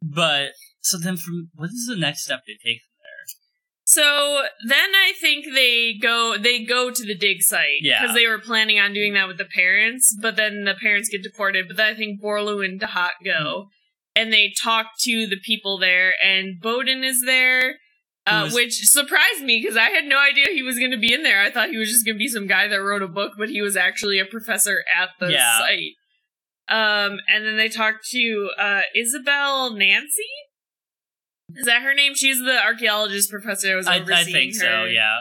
but 0.03 0.51
so 0.81 0.99
then 0.99 1.17
from 1.17 1.51
what 1.55 1.71
is 1.71 1.87
the 1.89 1.97
next 1.97 2.25
step 2.25 2.41
they 2.47 2.55
take? 2.55 2.81
From 2.83 2.97
there? 3.03 3.25
So 3.85 4.43
then 4.69 4.91
I 4.95 5.13
think 5.21 5.47
they 5.55 5.95
go 6.01 6.37
they 6.39 6.65
go 6.65 6.91
to 6.91 7.07
the 7.07 7.17
dig 7.17 7.39
site 7.41 7.81
Yeah. 7.83 8.01
because 8.01 8.15
they 8.15 8.27
were 8.27 8.39
planning 8.39 8.79
on 8.79 8.93
doing 8.93 9.15
that 9.15 9.29
with 9.29 9.39
the 9.39 9.45
parents, 9.45 10.17
but 10.21 10.37
then 10.37 10.65
the 10.65 10.75
parents 10.75 11.09
get 11.09 11.23
deported. 11.23 11.67
But 11.69 11.77
then 11.77 11.93
I 11.93 11.97
think 11.97 12.21
Borlu 12.23 12.65
and 12.65 12.81
Dahat 12.81 13.13
go 13.25 13.69
and 14.17 14.33
they 14.33 14.53
talk 14.63 14.87
to 15.01 15.27
the 15.27 15.39
people 15.45 15.79
there, 15.79 16.15
and 16.25 16.59
Bowden 16.61 17.05
is 17.05 17.23
there. 17.27 17.77
Uh, 18.27 18.51
which 18.51 18.85
surprised 18.89 19.43
me 19.43 19.61
because 19.63 19.77
I 19.77 19.91
had 19.91 20.05
no 20.05 20.19
idea 20.19 20.47
he 20.53 20.63
was 20.63 20.79
going 20.79 20.91
to 20.91 20.97
be 20.97 21.13
in 21.15 21.23
there. 21.23 21.41
I 21.41 21.51
thought 21.51 21.69
he 21.69 21.77
was 21.77 21.89
just 21.89 22.05
going 22.05 22.17
to 22.17 22.19
be 22.19 22.27
some 22.29 22.47
guy 22.49 22.67
that 22.67 22.77
wrote 22.83 23.03
a 23.03 23.07
book, 23.09 23.35
but 23.39 23.49
he 23.49 23.63
was 23.63 23.77
actually 23.77 24.19
a 24.19 24.25
professor 24.25 24.83
at 25.01 25.11
the 25.21 25.31
Yeah. 25.33 25.59
site. 25.59 25.93
Um, 26.69 27.21
and 27.29 27.47
then 27.47 27.57
they 27.57 27.69
talked 27.69 28.05
to 28.11 28.51
uh, 28.59 28.81
Isabel 28.97 29.73
Nancy. 29.75 30.25
Is 31.55 31.67
that 31.67 31.83
her 31.83 31.95
name? 31.95 32.17
She's 32.17 32.41
the 32.41 32.61
archaeologist 32.61 33.31
professor. 33.31 33.73
I 33.73 33.77
was 33.77 33.87
I, 33.87 33.97
I 33.99 34.25
think 34.25 34.55
her. 34.55 34.61
so. 34.61 34.85
Yeah. 34.85 35.21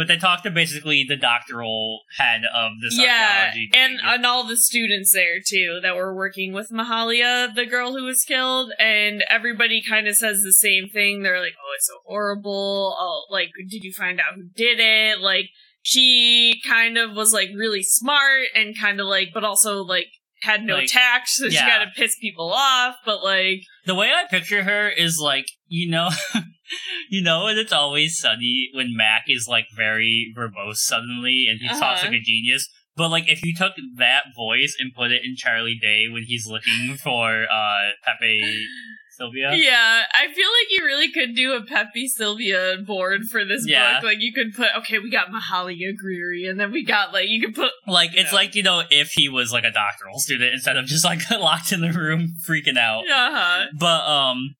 But 0.00 0.08
they 0.08 0.16
talk 0.16 0.42
to 0.42 0.50
basically 0.50 1.04
the 1.06 1.14
doctoral 1.14 2.00
head 2.16 2.40
of 2.56 2.72
this 2.80 2.98
yeah, 2.98 3.48
archaeology. 3.48 3.70
and 3.74 3.98
dig. 3.98 4.00
and 4.02 4.24
all 4.24 4.46
the 4.46 4.56
students 4.56 5.12
there 5.12 5.40
too 5.46 5.78
that 5.82 5.94
were 5.94 6.14
working 6.14 6.54
with 6.54 6.70
Mahalia, 6.70 7.54
the 7.54 7.66
girl 7.66 7.92
who 7.92 8.04
was 8.04 8.24
killed, 8.24 8.72
and 8.78 9.22
everybody 9.28 9.82
kind 9.86 10.08
of 10.08 10.16
says 10.16 10.40
the 10.42 10.54
same 10.54 10.88
thing. 10.88 11.22
They're 11.22 11.38
like, 11.38 11.52
"Oh, 11.58 11.72
it's 11.76 11.86
so 11.86 11.98
horrible. 12.06 12.96
Oh, 12.98 13.26
like, 13.30 13.50
did 13.68 13.84
you 13.84 13.92
find 13.92 14.18
out 14.20 14.36
who 14.36 14.44
did 14.56 14.80
it?" 14.80 15.20
Like, 15.20 15.50
she 15.82 16.62
kind 16.66 16.96
of 16.96 17.14
was 17.14 17.34
like 17.34 17.50
really 17.54 17.82
smart 17.82 18.46
and 18.54 18.74
kind 18.80 19.00
of 19.00 19.06
like, 19.06 19.28
but 19.34 19.44
also 19.44 19.84
like 19.84 20.06
had 20.40 20.62
no 20.62 20.76
Like, 20.76 20.88
tact, 20.88 21.28
so 21.28 21.50
she 21.50 21.56
yeah. 21.56 21.68
got 21.68 21.84
to 21.84 21.90
piss 21.94 22.16
people 22.18 22.50
off. 22.54 22.96
But 23.04 23.22
like, 23.22 23.64
the 23.84 23.94
way 23.94 24.10
I 24.10 24.24
picture 24.30 24.62
her 24.62 24.88
is 24.88 25.18
like 25.22 25.44
you 25.68 25.90
know, 25.90 26.08
you 27.10 27.22
know, 27.22 27.46
and 27.46 27.58
it's 27.58 27.72
always 27.72 28.18
sunny 28.18 28.70
when 28.74 28.94
Mac 28.96 29.24
is 29.28 29.46
like 29.48 29.66
very 29.76 30.32
verbose 30.36 30.76
suddenly 30.76 31.46
and 31.50 31.60
he 31.60 31.68
talks 31.68 32.02
Uh-huh. 32.02 32.06
like 32.10 32.20
a 32.20 32.22
genius. 32.22 32.68
But 32.96 33.08
like 33.10 33.28
if 33.30 33.42
you 33.44 33.54
took 33.56 33.72
that 33.96 34.24
voice 34.36 34.76
and 34.78 34.92
put 34.94 35.10
it 35.12 35.22
in 35.24 35.34
Charlie 35.36 35.78
Day 35.80 36.06
when 36.10 36.24
he's 36.24 36.46
looking 36.46 36.96
for 37.02 37.44
uh 37.44 37.90
Pepe 38.04 38.66
Silvia, 39.12 39.52
yeah, 39.54 40.02
I 40.14 40.26
feel 40.32 40.48
like 40.48 40.70
you 40.70 40.84
really 40.84 41.10
could 41.12 41.34
do 41.36 41.52
a 41.52 41.62
Pepe 41.64 42.08
Silvia 42.08 42.76
board 42.86 43.22
for 43.30 43.44
this 43.44 43.66
Yeah. 43.66 43.94
book. 44.00 44.04
Like, 44.04 44.16
you 44.20 44.32
could 44.32 44.54
put, 44.54 44.68
okay, 44.78 44.98
we 44.98 45.10
got 45.10 45.26
Mahalia 45.28 45.92
Greery, 46.02 46.48
and 46.48 46.58
then 46.58 46.72
we 46.72 46.84
got 46.86 47.12
like, 47.12 47.28
you 47.28 47.40
could 47.40 47.54
put 47.54 47.70
like 47.86 48.10
it's 48.14 48.32
Yeah. 48.32 48.36
like 48.38 48.54
you 48.54 48.62
know 48.62 48.82
if 48.90 49.10
he 49.12 49.28
was 49.28 49.52
like 49.52 49.64
a 49.64 49.70
doctoral 49.72 50.18
student 50.18 50.52
instead 50.54 50.76
of 50.76 50.86
just 50.86 51.04
like 51.04 51.20
locked 51.30 51.70
in 51.72 51.80
the 51.82 51.92
room 51.92 52.34
freaking 52.48 52.78
out. 52.78 53.04
Uh-huh. 53.06 53.66
But 53.78 54.06
um, 54.08 54.54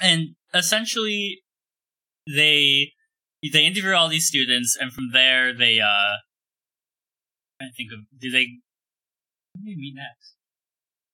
and 0.00 0.34
essentially, 0.54 1.42
they 2.26 2.92
they 3.52 3.64
interview 3.66 3.92
all 3.92 4.08
these 4.08 4.26
students, 4.26 4.76
and 4.80 4.92
from 4.92 5.10
there 5.12 5.52
they 5.52 5.80
uh, 5.80 6.16
I 7.60 7.70
think 7.76 7.92
of 7.92 8.00
do 8.20 8.30
they 8.30 8.46
what 9.52 9.64
do 9.64 9.70
they 9.70 9.76
meet 9.76 9.94
next? 9.94 10.34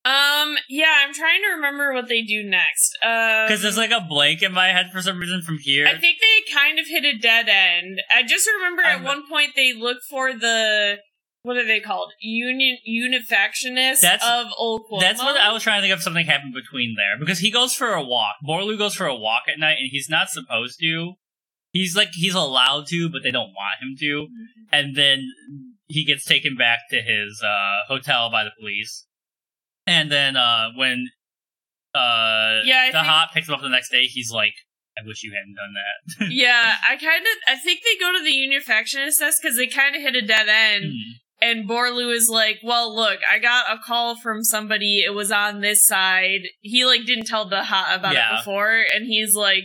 Um, 0.04 0.56
yeah, 0.70 1.04
I'm 1.04 1.12
trying 1.12 1.42
to 1.42 1.56
remember 1.56 1.92
what 1.92 2.08
they 2.08 2.22
do 2.22 2.42
next. 2.42 2.96
Um, 3.04 3.46
Because 3.46 3.60
there's 3.60 3.76
like 3.76 3.90
a 3.90 4.00
blank 4.00 4.42
in 4.42 4.52
my 4.52 4.68
head 4.68 4.90
for 4.90 5.02
some 5.02 5.18
reason 5.18 5.42
from 5.42 5.58
here. 5.58 5.86
I 5.86 5.98
think 5.98 6.18
they 6.18 6.52
kind 6.54 6.78
of 6.78 6.86
hit 6.86 7.04
a 7.04 7.18
dead 7.18 7.48
end. 7.48 8.00
I 8.10 8.22
just 8.22 8.48
remember 8.56 8.80
at 8.82 9.02
one 9.02 9.28
point 9.28 9.50
they 9.54 9.74
look 9.74 9.98
for 10.08 10.32
the 10.32 10.98
what 11.42 11.56
are 11.56 11.66
they 11.66 11.80
called? 11.80 12.12
Union 12.20 12.78
unifactionists 12.88 14.00
That's- 14.00 14.22
of 14.22 14.48
Ul 14.58 14.80
Qoma. 14.90 15.00
That's 15.00 15.22
what 15.22 15.36
I 15.40 15.52
was 15.52 15.62
trying 15.62 15.78
to 15.78 15.82
think 15.82 15.94
of. 15.94 16.02
Something 16.02 16.26
happened 16.26 16.54
between 16.54 16.94
there 16.96 17.18
because 17.18 17.38
he 17.38 17.50
goes 17.50 17.74
for 17.74 17.92
a 17.92 18.02
walk. 18.02 18.36
Borlu 18.46 18.76
goes 18.76 18.94
for 18.94 19.06
a 19.06 19.14
walk 19.14 19.42
at 19.48 19.58
night, 19.58 19.78
and 19.78 19.88
he's 19.90 20.08
not 20.08 20.28
supposed 20.30 20.78
to. 20.80 21.14
He's 21.70 21.94
like 21.96 22.08
he's 22.12 22.34
allowed 22.34 22.86
to, 22.88 23.08
but 23.10 23.22
they 23.22 23.30
don't 23.30 23.52
want 23.52 23.82
him 23.82 23.94
to. 24.00 24.28
And 24.72 24.96
then 24.96 25.28
he 25.86 26.04
gets 26.04 26.24
taken 26.24 26.56
back 26.56 26.80
to 26.90 26.96
his 26.96 27.42
uh, 27.42 27.86
hotel 27.86 28.30
by 28.30 28.44
the 28.44 28.50
police. 28.58 29.06
And 29.86 30.10
then 30.10 30.36
uh, 30.36 30.68
when 30.76 31.08
uh, 31.94 32.60
Yeah, 32.64 32.88
I 32.88 32.90
Dahat 32.92 33.32
picks 33.32 33.48
him 33.48 33.54
up 33.54 33.62
the 33.62 33.68
next 33.68 33.90
day, 33.90 34.02
he's 34.04 34.30
like, 34.30 34.54
"I 34.98 35.06
wish 35.06 35.22
you 35.22 35.32
hadn't 35.32 35.54
done 35.54 35.74
that." 35.74 36.32
yeah, 36.32 36.76
I 36.82 36.96
kind 36.96 37.22
of 37.22 37.32
I 37.46 37.56
think 37.56 37.80
they 37.84 37.98
go 37.98 38.12
to 38.12 38.22
the 38.22 38.32
unifactionist 38.32 39.18
desk 39.18 39.40
because 39.42 39.56
they 39.56 39.66
kind 39.66 39.94
of 39.96 40.02
hit 40.02 40.14
a 40.14 40.22
dead 40.22 40.48
end. 40.48 40.84
Hmm. 40.84 41.27
And 41.40 41.68
Borlu 41.68 42.12
is 42.12 42.28
like, 42.28 42.58
well, 42.64 42.94
look, 42.94 43.20
I 43.30 43.38
got 43.38 43.72
a 43.72 43.78
call 43.78 44.16
from 44.16 44.42
somebody. 44.42 45.02
It 45.06 45.14
was 45.14 45.30
on 45.30 45.60
this 45.60 45.84
side. 45.84 46.48
He 46.60 46.84
like 46.84 47.04
didn't 47.04 47.26
tell 47.26 47.48
Dahat 47.48 47.94
about 47.96 48.14
Yeah. 48.14 48.34
it 48.34 48.38
before, 48.40 48.84
and 48.92 49.06
he's 49.06 49.34
like, 49.34 49.64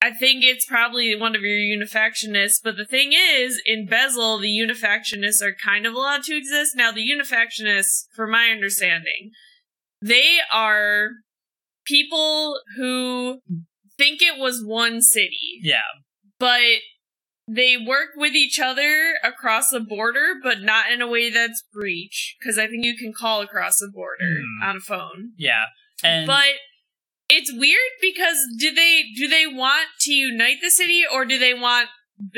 I 0.00 0.12
think 0.12 0.44
it's 0.44 0.64
probably 0.64 1.16
one 1.16 1.34
of 1.34 1.42
your 1.42 1.58
unifactionists. 1.58 2.60
But 2.62 2.76
the 2.76 2.86
thing 2.86 3.12
is, 3.12 3.60
in 3.66 3.88
Besźel, 3.88 4.40
the 4.40 4.46
unifactionists 4.48 5.42
are 5.42 5.56
kind 5.64 5.86
of 5.86 5.94
allowed 5.94 6.22
to 6.24 6.36
exist. 6.36 6.76
Now, 6.76 6.92
the 6.92 7.04
unifactionists, 7.04 8.04
from 8.14 8.30
my 8.30 8.50
understanding, 8.50 9.32
they 10.00 10.38
are 10.52 11.08
people 11.84 12.60
who 12.76 13.40
think 13.96 14.22
it 14.22 14.38
was 14.38 14.62
one 14.64 15.00
city 15.02 15.58
yeah, 15.62 15.80
but 16.38 16.60
they 17.48 17.76
work 17.78 18.10
with 18.16 18.34
each 18.34 18.60
other 18.60 19.14
across 19.24 19.70
the 19.70 19.80
border, 19.80 20.34
but 20.42 20.60
not 20.60 20.92
in 20.92 21.00
a 21.00 21.08
way 21.08 21.30
that's 21.30 21.62
breach. 21.72 22.36
Because 22.38 22.58
I 22.58 22.66
think 22.66 22.84
you 22.84 22.96
can 22.96 23.12
call 23.12 23.40
across 23.40 23.78
the 23.78 23.90
border 23.92 24.40
Hmm. 24.42 24.68
on 24.68 24.76
a 24.76 24.80
phone. 24.80 25.32
yeah, 25.36 25.64
and 26.04 26.26
but 26.26 26.44
it's 27.30 27.52
weird 27.52 27.92
because 28.00 28.38
do 28.58 28.74
they 28.74 29.02
do 29.16 29.28
they 29.28 29.46
want 29.46 29.88
to 30.00 30.12
unite 30.12 30.58
the 30.62 30.70
city 30.70 31.02
or 31.10 31.24
do 31.24 31.38
they 31.38 31.54
want? 31.54 31.88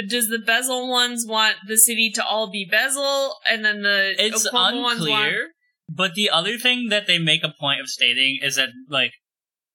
Does 0.09 0.29
the 0.29 0.37
Besźel 0.39 0.89
ones 0.89 1.25
want 1.27 1.57
the 1.67 1.77
city 1.79 2.11
to 2.15 2.25
all 2.25 2.51
be 2.51 2.69
Besźel, 2.71 3.33
and 3.51 3.65
then 3.65 3.83
the 3.83 4.15
it's 4.19 4.45
Ul 4.47 4.53
Qoma 4.53 4.83
ones 4.83 5.01
want? 5.09 5.25
unclear. 5.27 5.49
But 5.89 6.15
the 6.15 6.31
other 6.31 6.57
thing 6.59 6.89
that 6.91 7.07
they 7.09 7.19
make 7.19 7.43
a 7.43 7.53
point 7.59 7.81
of 7.81 7.89
stating 7.89 8.39
is 8.43 8.57
that 8.57 8.69
like 8.89 9.13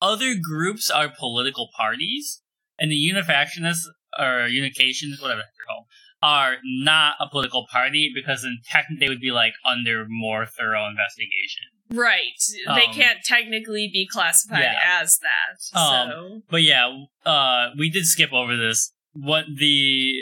other 0.00 0.34
groups 0.40 0.90
are 0.90 1.08
political 1.18 1.68
parties, 1.76 2.40
and 2.78 2.90
the 2.90 2.96
unifactionists 2.96 3.84
or 4.18 4.48
unifications, 4.48 5.20
whatever 5.20 5.40
they're 5.40 5.66
called, 5.66 5.86
are 6.22 6.56
not 6.64 7.14
a 7.20 7.28
political 7.28 7.66
party 7.70 8.10
because 8.14 8.42
then 8.42 8.58
technically 8.68 9.06
they 9.06 9.08
would 9.10 9.20
be 9.20 9.30
like 9.32 9.52
under 9.64 10.06
more 10.08 10.46
thorough 10.46 10.88
investigation. 10.88 11.64
Right, 11.88 12.42
they 12.66 12.86
Um, 12.86 12.94
can't 12.94 13.18
technically 13.24 13.88
be 13.92 14.08
classified 14.10 14.62
yeah. 14.62 15.00
as 15.00 15.18
that. 15.20 15.78
Um, 15.78 16.08
so 16.08 16.42
But 16.50 16.62
yeah, 16.62 17.04
uh, 17.24 17.70
we 17.78 17.90
did 17.90 18.06
skip 18.06 18.32
over 18.32 18.56
this. 18.56 18.92
What 19.12 19.44
the 19.56 20.12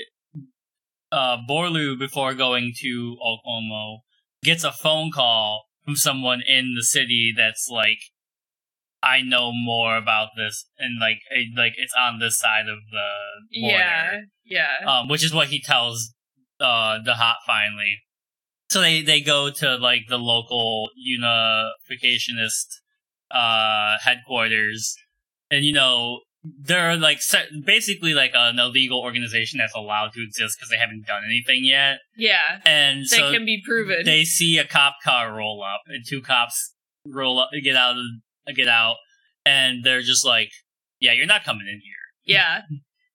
uh, 1.11 1.39
Borlu 1.49 1.99
before 1.99 2.35
going 2.35 2.75
to 2.81 3.17
Ul 3.25 3.41
Qoma 3.47 3.99
gets 4.43 4.63
a 4.63 4.73
phone 4.73 5.11
call 5.11 5.65
from 5.85 5.97
someone 5.97 6.43
in 6.47 6.75
the 6.77 6.85
city 6.85 7.33
that's 7.35 7.69
like, 7.71 7.99
I 9.05 9.21
know 9.21 9.53
more 9.53 9.97
about 9.97 10.31
this, 10.37 10.65
and 10.79 10.99
like, 11.01 11.19
eh, 11.31 11.45
like 11.57 11.75
it's 11.77 11.93
on 12.01 12.19
this 12.19 12.39
side 12.39 12.69
of 12.69 12.79
the 12.91 13.61
border. 13.61 13.77
yeah, 13.77 14.21
yeah. 14.45 14.77
um, 15.01 15.09
which 15.09 15.23
is 15.25 15.35
what 15.35 15.49
he 15.49 15.61
tells 15.61 16.15
uh, 16.61 16.99
Dahat 17.07 17.37
finally. 17.47 17.99
So 18.71 18.81
they 18.81 19.03
they 19.03 19.21
go 19.21 19.51
to 19.51 19.77
like 19.77 20.03
the 20.09 20.19
local 20.19 20.89
unificationist 20.99 22.67
uh, 23.31 23.97
headquarters, 24.03 24.97
and 25.51 25.65
you 25.65 25.73
know 25.73 26.21
they're 26.43 26.97
like 26.97 27.21
basically 27.65 28.15
like 28.15 28.33
an 28.35 28.59
illegal 28.59 29.01
organization 29.01 29.59
that's 29.59 29.75
allowed 29.75 30.13
to 30.13 30.23
exist 30.23 30.59
because 30.59 30.71
they 30.71 30.77
haven't 30.77 31.07
done 31.07 31.23
anything 31.25 31.65
yet, 31.65 31.99
Yeah, 32.17 32.61
and 32.65 33.03
that 33.03 33.09
so 33.09 33.33
can 33.33 33.45
be 33.45 33.63
proven. 33.65 34.05
they 34.05 34.25
see 34.25 34.59
a 34.59 34.67
cop 34.67 34.97
car 35.05 35.35
roll 35.35 35.63
up, 35.63 35.83
and 35.87 36.05
two 36.07 36.23
cops 36.23 36.75
roll 37.07 37.39
up, 37.39 37.51
get 37.63 37.77
out 37.77 37.97
of 37.97 38.05
get 38.53 38.69
out, 38.69 38.97
and 39.47 39.85
they're 39.85 40.03
just 40.03 40.25
like, 40.25 40.51
"Yeah, 41.01 41.13
you're 41.13 41.27
not 41.27 41.45
coming 41.45 41.67
in 41.67 41.81
here." 41.83 41.93
yeah. 42.25 42.63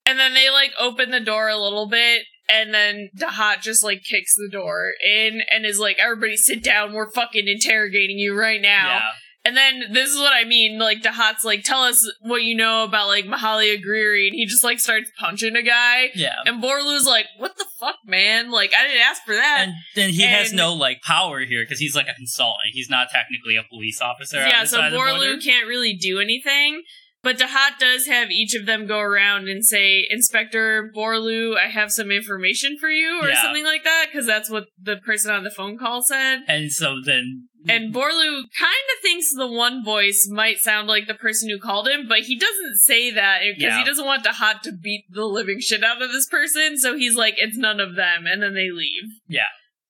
And 0.06 0.18
then 0.18 0.34
they 0.34 0.50
like 0.50 0.72
open 0.78 1.10
the 1.10 1.20
door 1.20 1.48
a 1.48 1.58
little 1.58 1.88
bit, 1.88 2.22
and 2.50 2.74
then 2.74 3.10
Dahat 3.16 3.60
just 3.60 3.84
like 3.84 4.02
kicks 4.02 4.34
the 4.34 4.48
door 4.50 4.92
in 5.06 5.42
and 5.52 5.64
is 5.64 5.78
like, 5.78 5.98
Everybody 5.98 6.36
sit 6.36 6.64
down, 6.64 6.92
we're 6.92 7.10
fucking 7.12 7.46
interrogating 7.46 8.18
you 8.18 8.36
right 8.36 8.60
now. 8.60 8.88
Yeah, 8.88 9.02
And 9.44 9.56
then 9.56 9.84
this 9.92 10.10
is 10.10 10.18
what 10.18 10.34
I 10.34 10.44
mean, 10.44 10.78
like 10.78 11.02
Dahat's 11.02 11.44
like, 11.44 11.64
Tell 11.64 11.82
us 11.82 12.10
what 12.20 12.42
you 12.42 12.54
know 12.54 12.84
about 12.84 13.06
like 13.08 13.24
Mahalia 13.24 13.82
Greery, 13.82 14.26
and 14.26 14.34
he 14.34 14.44
just 14.46 14.62
like 14.62 14.78
starts 14.80 15.10
punching 15.18 15.56
a 15.56 15.62
guy. 15.62 16.10
yeah. 16.14 16.34
And 16.44 16.62
Borlu's 16.62 17.06
like, 17.06 17.24
What 17.38 17.56
the 17.56 17.64
fuck, 17.78 17.96
man? 18.04 18.50
Like, 18.50 18.72
I 18.78 18.86
didn't 18.86 19.00
ask 19.02 19.22
for 19.24 19.34
that. 19.34 19.64
and 19.68 19.74
then 19.96 20.10
he 20.10 20.22
has 20.22 20.52
no 20.52 20.74
like 20.74 21.00
power 21.02 21.40
here 21.40 21.62
because 21.64 21.78
he's 21.78 21.96
like 21.96 22.06
a 22.08 22.14
consultant. 22.14 22.72
He's 22.74 22.90
not 22.90 23.08
technically 23.10 23.56
a 23.56 23.62
police 23.62 24.02
officer. 24.02 24.36
yeah, 24.36 24.64
so 24.64 24.76
side 24.76 24.86
of 24.88 24.92
the 24.92 24.98
border. 24.98 25.12
Borlu 25.12 25.42
can't 25.42 25.66
really 25.66 25.94
do 25.94 26.20
anything. 26.20 26.82
But 27.22 27.38
Dahat 27.38 27.78
does 27.78 28.06
have 28.06 28.30
each 28.30 28.54
of 28.54 28.64
them 28.64 28.86
go 28.86 28.98
around 28.98 29.46
and 29.48 29.62
say, 29.62 30.06
Inspector 30.08 30.90
Borlu, 30.96 31.54
I 31.54 31.68
have 31.68 31.92
some 31.92 32.10
information 32.10 32.78
for 32.78 32.88
you, 32.88 33.20
or 33.22 33.28
Yeah. 33.28 33.42
something 33.42 33.62
like 33.64 33.84
that, 33.84 34.06
because 34.10 34.26
that's 34.26 34.48
what 34.48 34.64
the 34.80 34.96
person 34.96 35.30
on 35.30 35.44
the 35.44 35.50
phone 35.50 35.76
call 35.76 36.00
said. 36.02 36.44
And 36.48 36.72
so 36.72 36.96
then, 37.04 37.48
And 37.68 37.92
Borlu 37.94 38.42
kind 38.58 38.86
of 38.96 39.02
thinks 39.02 39.34
the 39.34 39.46
one 39.46 39.84
voice 39.84 40.26
might 40.30 40.58
sound 40.58 40.88
like 40.88 41.06
the 41.06 41.14
person 41.14 41.50
who 41.50 41.58
called 41.58 41.88
him, 41.88 42.06
but 42.08 42.20
he 42.20 42.38
doesn't 42.38 42.78
say 42.78 43.10
that 43.10 43.40
because 43.42 43.62
Yeah. 43.62 43.78
he 43.78 43.84
doesn't 43.84 44.06
want 44.06 44.24
Dahat 44.24 44.62
to 44.62 44.72
beat 44.72 45.04
the 45.10 45.26
living 45.26 45.60
shit 45.60 45.84
out 45.84 46.00
of 46.00 46.10
this 46.10 46.26
person. 46.28 46.78
So 46.78 46.96
he's 46.96 47.16
like, 47.16 47.34
it's 47.36 47.58
none 47.58 47.78
of 47.78 47.96
them, 47.96 48.26
and 48.26 48.42
then 48.42 48.54
they 48.54 48.70
leave. 48.70 49.10
Yeah. 49.28 49.42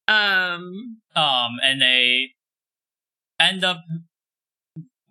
Um. 0.08 0.98
um, 1.14 1.52
and 1.62 1.80
they 1.80 2.30
end 3.38 3.62
up, 3.62 3.78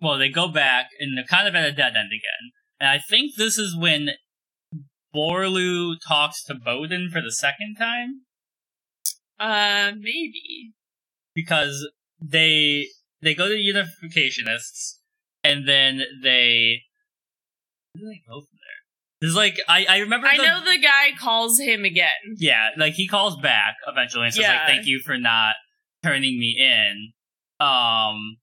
well, 0.02 0.18
they 0.18 0.28
go 0.28 0.48
back 0.48 0.88
and 1.00 1.16
they're 1.16 1.24
kind 1.24 1.48
of 1.48 1.54
at 1.54 1.64
a 1.64 1.72
dead 1.72 1.94
end 1.96 2.10
again. 2.12 2.50
And 2.78 2.88
I 2.90 2.98
think 2.98 3.36
this 3.36 3.56
is 3.56 3.74
when 3.74 4.10
Borlu 5.14 5.94
talks 6.06 6.44
to 6.44 6.54
Bowden 6.54 7.08
for 7.10 7.20
the 7.22 7.32
second 7.32 7.76
time 7.78 8.20
Uh. 9.38 9.92
Maybe. 9.96 10.72
because 11.34 11.88
they 12.20 12.86
they 13.22 13.34
go 13.34 13.48
to 13.48 13.54
unificationists 13.54 14.96
and 15.44 15.68
then 15.68 16.02
they 16.22 16.82
where 17.92 18.02
do 18.02 18.08
they 18.08 18.22
go 18.26 18.40
from 18.40 18.48
there? 18.52 19.20
There's 19.20 19.34
like 19.36 19.58
I 19.68 19.84
I 19.88 19.98
remember. 19.98 20.26
I 20.26 20.36
the- 20.36 20.42
know 20.44 20.64
the 20.64 20.78
guy 20.78 21.10
calls 21.18 21.58
him 21.58 21.84
again. 21.84 22.36
Yeah, 22.36 22.70
like 22.76 22.94
he 22.94 23.06
calls 23.06 23.36
back 23.40 23.74
eventually 23.86 24.24
and 24.26 24.34
says 24.34 24.42
Yeah. 24.42 24.52
like, 24.54 24.66
"Thank 24.66 24.86
you 24.86 25.00
for 25.04 25.18
not 25.18 25.56
turning 26.02 26.38
me 26.38 26.56
in." 26.58 27.12
Um, 27.64 28.38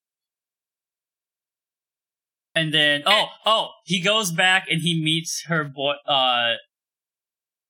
and 2.53 2.73
then 2.73 3.03
oh 3.05 3.27
oh 3.45 3.69
he 3.85 4.01
goes 4.01 4.31
back 4.31 4.65
and 4.69 4.81
he 4.81 5.01
meets 5.01 5.45
her 5.47 5.63
boy 5.63 5.93
uh 6.07 6.53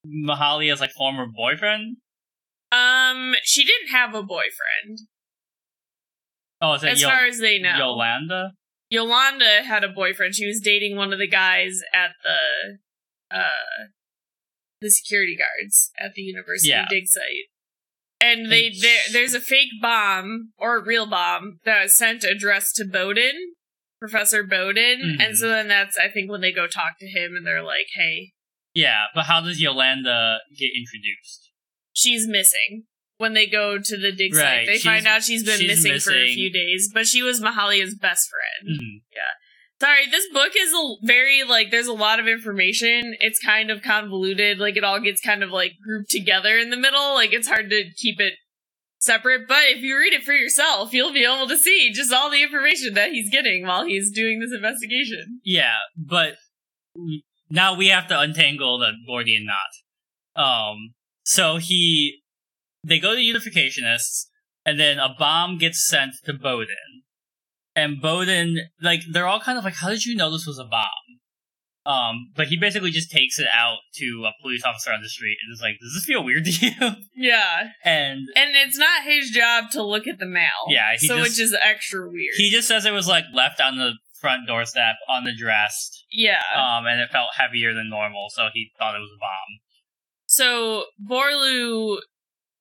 Mahalia's 0.06 0.80
like 0.80 0.92
former 0.92 1.26
boyfriend. 1.26 1.96
Um, 2.70 3.34
she 3.42 3.64
didn't 3.64 3.88
have 3.90 4.14
a 4.14 4.22
boyfriend, 4.22 4.98
Oh, 6.60 6.74
is 6.74 6.82
that 6.82 6.92
as 6.92 7.00
Yo- 7.02 7.08
far 7.08 7.26
as 7.26 7.38
they 7.38 7.58
know. 7.58 7.76
Yolanda? 7.76 8.52
Yolanda 8.90 9.62
had 9.64 9.84
a 9.84 9.88
boyfriend. 9.88 10.34
She 10.34 10.46
was 10.46 10.60
dating 10.60 10.96
one 10.96 11.12
of 11.12 11.18
the 11.18 11.28
guys 11.28 11.80
at 11.94 12.12
the 12.24 12.78
uh 13.36 13.86
the 14.80 14.90
security 14.90 15.36
guards 15.36 15.90
at 15.98 16.14
the 16.14 16.22
university 16.22 16.70
Yeah. 16.70 16.86
dig 16.88 17.06
site. 17.06 17.50
And 18.20 18.50
they 18.50 18.70
there, 18.80 19.02
there's 19.12 19.34
a 19.34 19.40
fake 19.40 19.70
bomb 19.80 20.52
or 20.58 20.76
a 20.78 20.84
real 20.84 21.06
bomb 21.06 21.58
that 21.64 21.82
was 21.84 21.96
sent 21.96 22.24
addressed 22.24 22.76
to 22.76 22.84
Bowden, 22.84 23.54
Professor 24.00 24.42
Bowden, 24.42 25.16
Mhm. 25.18 25.24
and 25.24 25.36
so 25.36 25.48
then 25.48 25.68
that's 25.68 25.96
I 25.98 26.08
think 26.08 26.30
when 26.30 26.40
they 26.40 26.52
go 26.52 26.66
talk 26.66 26.98
to 27.00 27.06
him 27.06 27.36
and 27.36 27.46
they're 27.46 27.62
like, 27.62 27.88
"Hey, 27.94 28.32
Yeah, 28.74 29.06
but 29.14 29.24
how 29.26 29.40
does 29.40 29.60
Yolanda 29.60 30.40
get 30.56 30.70
introduced? 30.74 31.50
she's 31.92 32.26
missing." 32.26 32.86
When 33.18 33.34
they 33.34 33.46
go 33.46 33.78
to 33.82 33.96
the 33.96 34.12
dig 34.12 34.34
Right, 34.34 34.42
site, 34.42 34.66
they 34.66 34.72
she's- 34.78 34.82
find 34.84 35.06
out 35.06 35.22
she's 35.24 35.42
been 35.44 35.58
she's 35.58 35.84
missing, 35.84 35.98
for 36.00 36.16
a 36.16 36.32
few 36.34 36.50
days, 36.50 36.88
but 36.92 37.06
she 37.06 37.20
was 37.22 37.40
Mahalia's 37.40 37.94
best 37.96 38.28
friend. 38.30 38.80
Mhm. 38.80 39.00
Sorry, 39.80 40.06
this 40.06 40.26
book 40.32 40.52
is 40.58 40.72
a 40.72 40.94
very 41.06 41.44
like 41.44 41.70
there's 41.70 41.86
a 41.86 41.92
lot 41.92 42.18
of 42.18 42.26
information. 42.26 43.16
It's 43.20 43.38
kind 43.38 43.70
of 43.70 43.82
convoluted. 43.82 44.58
Like 44.58 44.76
it 44.76 44.82
all 44.84 44.98
gets 45.00 45.20
kind 45.20 45.42
of 45.44 45.50
like 45.50 45.72
grouped 45.84 46.10
together 46.10 46.58
in 46.58 46.70
the 46.70 46.76
middle. 46.76 47.14
Like 47.14 47.32
it's 47.32 47.46
hard 47.46 47.70
to 47.70 47.84
keep 47.96 48.20
it 48.20 48.34
separate. 48.98 49.46
But 49.46 49.64
if 49.68 49.82
you 49.82 49.96
read 49.96 50.12
it 50.14 50.24
for 50.24 50.32
yourself, 50.32 50.92
you'll 50.92 51.12
be 51.12 51.24
able 51.24 51.46
to 51.48 51.56
see 51.58 51.92
just 51.92 52.12
all 52.12 52.28
the 52.30 52.42
information 52.42 52.94
that 52.94 53.10
he's 53.12 53.30
getting 53.30 53.66
while 53.66 53.84
he's 53.84 54.10
doing 54.12 54.40
this 54.40 54.52
investigation. 54.52 55.40
Yeah, 55.44 55.76
but 55.96 56.36
now 57.50 57.74
we 57.76 57.88
have 57.88 58.08
to 58.08 58.18
untangle 58.18 58.78
the 58.78 58.92
Gordian 59.06 59.46
knot. 59.46 59.72
Um, 60.44 60.94
so 61.22 61.56
he, 61.58 62.20
they 62.88 62.98
go 62.98 63.14
to 63.14 63.20
Unificationists, 63.20 64.26
and 64.64 64.78
then 64.78 64.98
a 64.98 65.14
bomb 65.18 65.58
gets 65.58 65.86
sent 65.86 66.14
to 66.24 66.32
Bowden. 66.32 67.02
And 67.74 68.00
Bowden, 68.00 68.58
like, 68.82 69.02
they're 69.12 69.26
all 69.26 69.40
kind 69.40 69.56
of 69.56 69.64
like, 69.64 69.74
how 69.74 69.88
did 69.88 70.04
you 70.04 70.16
know 70.16 70.30
this 70.30 70.46
was 70.46 70.58
a 70.58 70.64
bomb? 70.64 70.88
Um, 71.86 72.32
but 72.36 72.48
he 72.48 72.58
basically 72.58 72.90
just 72.90 73.10
takes 73.10 73.38
it 73.38 73.46
out 73.54 73.78
to 73.94 74.24
a 74.26 74.42
police 74.42 74.62
officer 74.62 74.92
on 74.92 75.00
the 75.00 75.08
street 75.08 75.38
and 75.42 75.54
is 75.54 75.62
like, 75.62 75.76
does 75.80 75.94
this 75.94 76.04
feel 76.04 76.22
weird 76.22 76.44
to 76.44 76.50
you? 76.50 76.72
Yeah, 77.20 77.70
and 77.82 78.28
and 78.36 78.50
it's 78.54 78.78
not 78.78 79.02
his 79.02 79.30
job 79.30 79.70
to 79.72 79.82
look 79.82 80.06
at 80.06 80.18
the 80.20 80.26
mail. 80.26 80.68
Yeah, 80.68 80.96
so 80.98 81.16
just- 81.16 81.22
which 81.22 81.40
is 81.40 81.56
extra 81.60 82.06
weird. 82.08 82.34
he 82.36 82.50
just 82.50 82.68
says 82.68 82.84
it 82.84 82.92
was 82.92 83.08
like 83.08 83.24
left 83.34 83.60
on 83.60 83.76
the 83.78 83.94
front 84.20 84.46
doorstep, 84.46 84.96
on 85.08 85.24
the 85.24 85.30
unaddressed, 85.30 86.04
yeah. 86.12 86.42
um, 86.54 86.86
and 86.86 87.00
it 87.00 87.10
felt 87.10 87.30
heavier 87.36 87.72
than 87.74 87.88
normal, 87.88 88.26
so 88.30 88.48
he 88.52 88.70
thought 88.78 88.94
it 88.94 89.00
was 89.00 89.10
a 89.16 89.18
bomb. 89.18 89.60
So 90.26 90.84
Borlu 91.04 91.98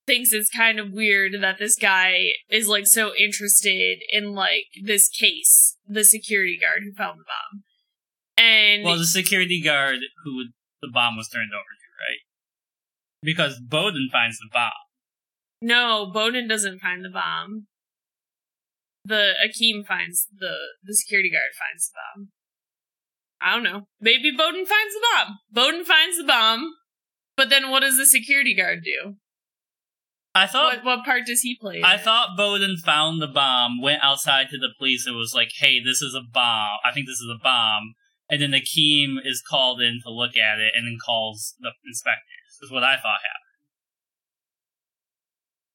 thinks 0.08 0.32
it's 0.34 0.50
kind 0.50 0.80
of 0.80 0.92
weird 0.92 1.34
that 1.42 1.60
this 1.60 1.76
guy 1.76 2.30
is 2.50 2.68
like 2.68 2.88
so 2.88 3.12
interested 3.14 4.00
in 4.12 4.34
like 4.34 4.66
this 4.84 5.10
case, 5.10 5.78
the 5.86 6.04
security 6.04 6.58
guard 6.60 6.80
who 6.84 6.94
found 6.94 7.20
the 7.20 7.26
bomb. 7.26 7.64
And 8.38 8.84
Well, 8.84 8.98
the 8.98 9.06
security 9.06 9.62
guard 9.62 10.00
who 10.24 10.46
the 10.82 10.90
bomb 10.92 11.18
was 11.18 11.28
turned 11.28 11.52
over 11.54 11.60
to, 11.60 11.88
right? 12.00 12.20
Because 13.22 13.60
Bowden 13.60 14.10
finds 14.12 14.38
the 14.38 14.50
bomb. 14.52 14.72
no, 15.62 16.10
Bowden 16.12 16.48
doesn't 16.48 16.80
find 16.80 17.04
the 17.04 17.10
bomb. 17.10 17.68
The 19.04 19.34
Aikam 19.46 19.86
finds 19.86 20.28
the 20.38 20.56
the 20.84 20.94
security 20.96 21.30
guard 21.30 21.52
finds 21.58 21.90
the 21.90 21.94
bomb. 21.96 22.30
I 23.40 23.54
don't 23.54 23.64
know. 23.64 23.88
Maybe 24.02 24.32
Bowden 24.36 24.66
finds 24.66 24.94
the 24.94 25.06
bomb. 25.14 25.40
Bowden 25.52 25.86
finds 25.86 26.18
the 26.18 26.24
bomb, 26.24 26.74
but 27.36 27.50
then 27.50 27.70
what 27.70 27.82
does 27.82 27.98
the 27.98 28.06
security 28.06 28.56
guard 28.56 28.80
do? 28.84 29.16
I 30.38 30.48
thought 30.48 30.76
What 30.78 30.86
what 30.86 31.06
part 31.06 31.26
does 31.26 31.42
he 31.42 31.58
play? 31.60 31.82
I 31.84 31.98
thought 31.98 32.38
Bowden 32.38 32.78
found 32.78 33.22
the 33.22 33.28
bomb, 33.28 33.82
went 33.82 34.04
outside 34.04 34.50
to 34.52 34.58
the 34.58 34.70
police, 34.78 35.08
and 35.08 35.16
was 35.16 35.34
like, 35.34 35.50
"Hey, 35.58 35.80
this 35.80 36.02
is 36.02 36.14
a 36.14 36.22
bomb. 36.22 36.78
I 36.86 36.92
think 36.94 37.08
this 37.08 37.20
is 37.20 37.30
a 37.30 37.42
bomb." 37.42 37.96
And 38.30 38.42
then 38.42 38.52
Aikam 38.52 39.16
is 39.24 39.42
called 39.42 39.82
in 39.82 40.00
to 40.04 40.12
look 40.12 40.36
at 40.38 40.60
it, 40.60 40.74
and 40.76 40.86
then 40.86 40.98
calls 41.04 41.56
the 41.60 41.72
inspectors. 41.86 42.60
Is 42.62 42.72
what 42.72 42.84
I 42.84 42.96
thought 42.96 43.22
happened. 43.22 43.48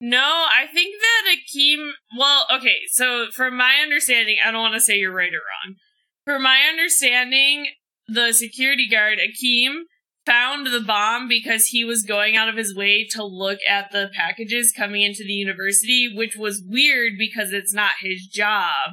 No, 0.00 0.18
I 0.18 0.66
think 0.72 0.96
that 1.00 1.36
Aikam. 1.36 1.92
Well, 2.16 2.46
okay, 2.52 2.78
so 2.90 3.30
from 3.32 3.56
my 3.56 3.76
understanding, 3.82 4.36
I 4.44 4.50
don't 4.50 4.60
want 4.60 4.74
to 4.74 4.80
say 4.80 4.96
you're 4.96 5.12
right 5.12 5.32
or 5.32 5.42
wrong. 5.42 5.76
From 6.24 6.42
my 6.42 6.60
understanding, 6.68 7.68
the 8.08 8.32
security 8.32 8.88
guard, 8.88 9.18
Aikam, 9.18 9.82
found 10.24 10.66
the 10.66 10.80
bomb 10.80 11.28
because 11.28 11.66
he 11.66 11.84
was 11.84 12.04
going 12.04 12.36
out 12.36 12.48
of 12.48 12.56
his 12.56 12.74
way 12.74 13.06
to 13.10 13.24
look 13.24 13.58
at 13.68 13.90
the 13.90 14.08
packages 14.14 14.72
coming 14.76 15.02
into 15.02 15.24
the 15.24 15.32
university, 15.32 16.12
which 16.14 16.36
was 16.36 16.62
weird 16.66 17.14
because 17.18 17.52
it's 17.52 17.74
not 17.74 17.92
his 18.00 18.26
job. 18.26 18.90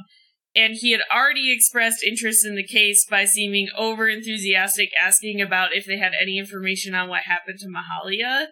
And 0.55 0.73
he 0.75 0.91
had 0.91 1.01
already 1.13 1.53
expressed 1.53 2.03
interest 2.03 2.45
in 2.45 2.55
the 2.55 2.65
case 2.65 3.05
by 3.09 3.25
seeming 3.25 3.69
over 3.77 4.09
enthusiastic, 4.09 4.89
asking 4.99 5.41
about 5.41 5.75
if 5.75 5.85
they 5.85 5.97
had 5.97 6.13
any 6.19 6.39
information 6.39 6.95
on 6.95 7.07
what 7.07 7.23
happened 7.23 7.59
to 7.59 7.67
Mahalia 7.67 8.47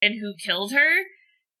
and 0.00 0.14
who 0.20 0.34
killed 0.42 0.72
her. 0.72 1.04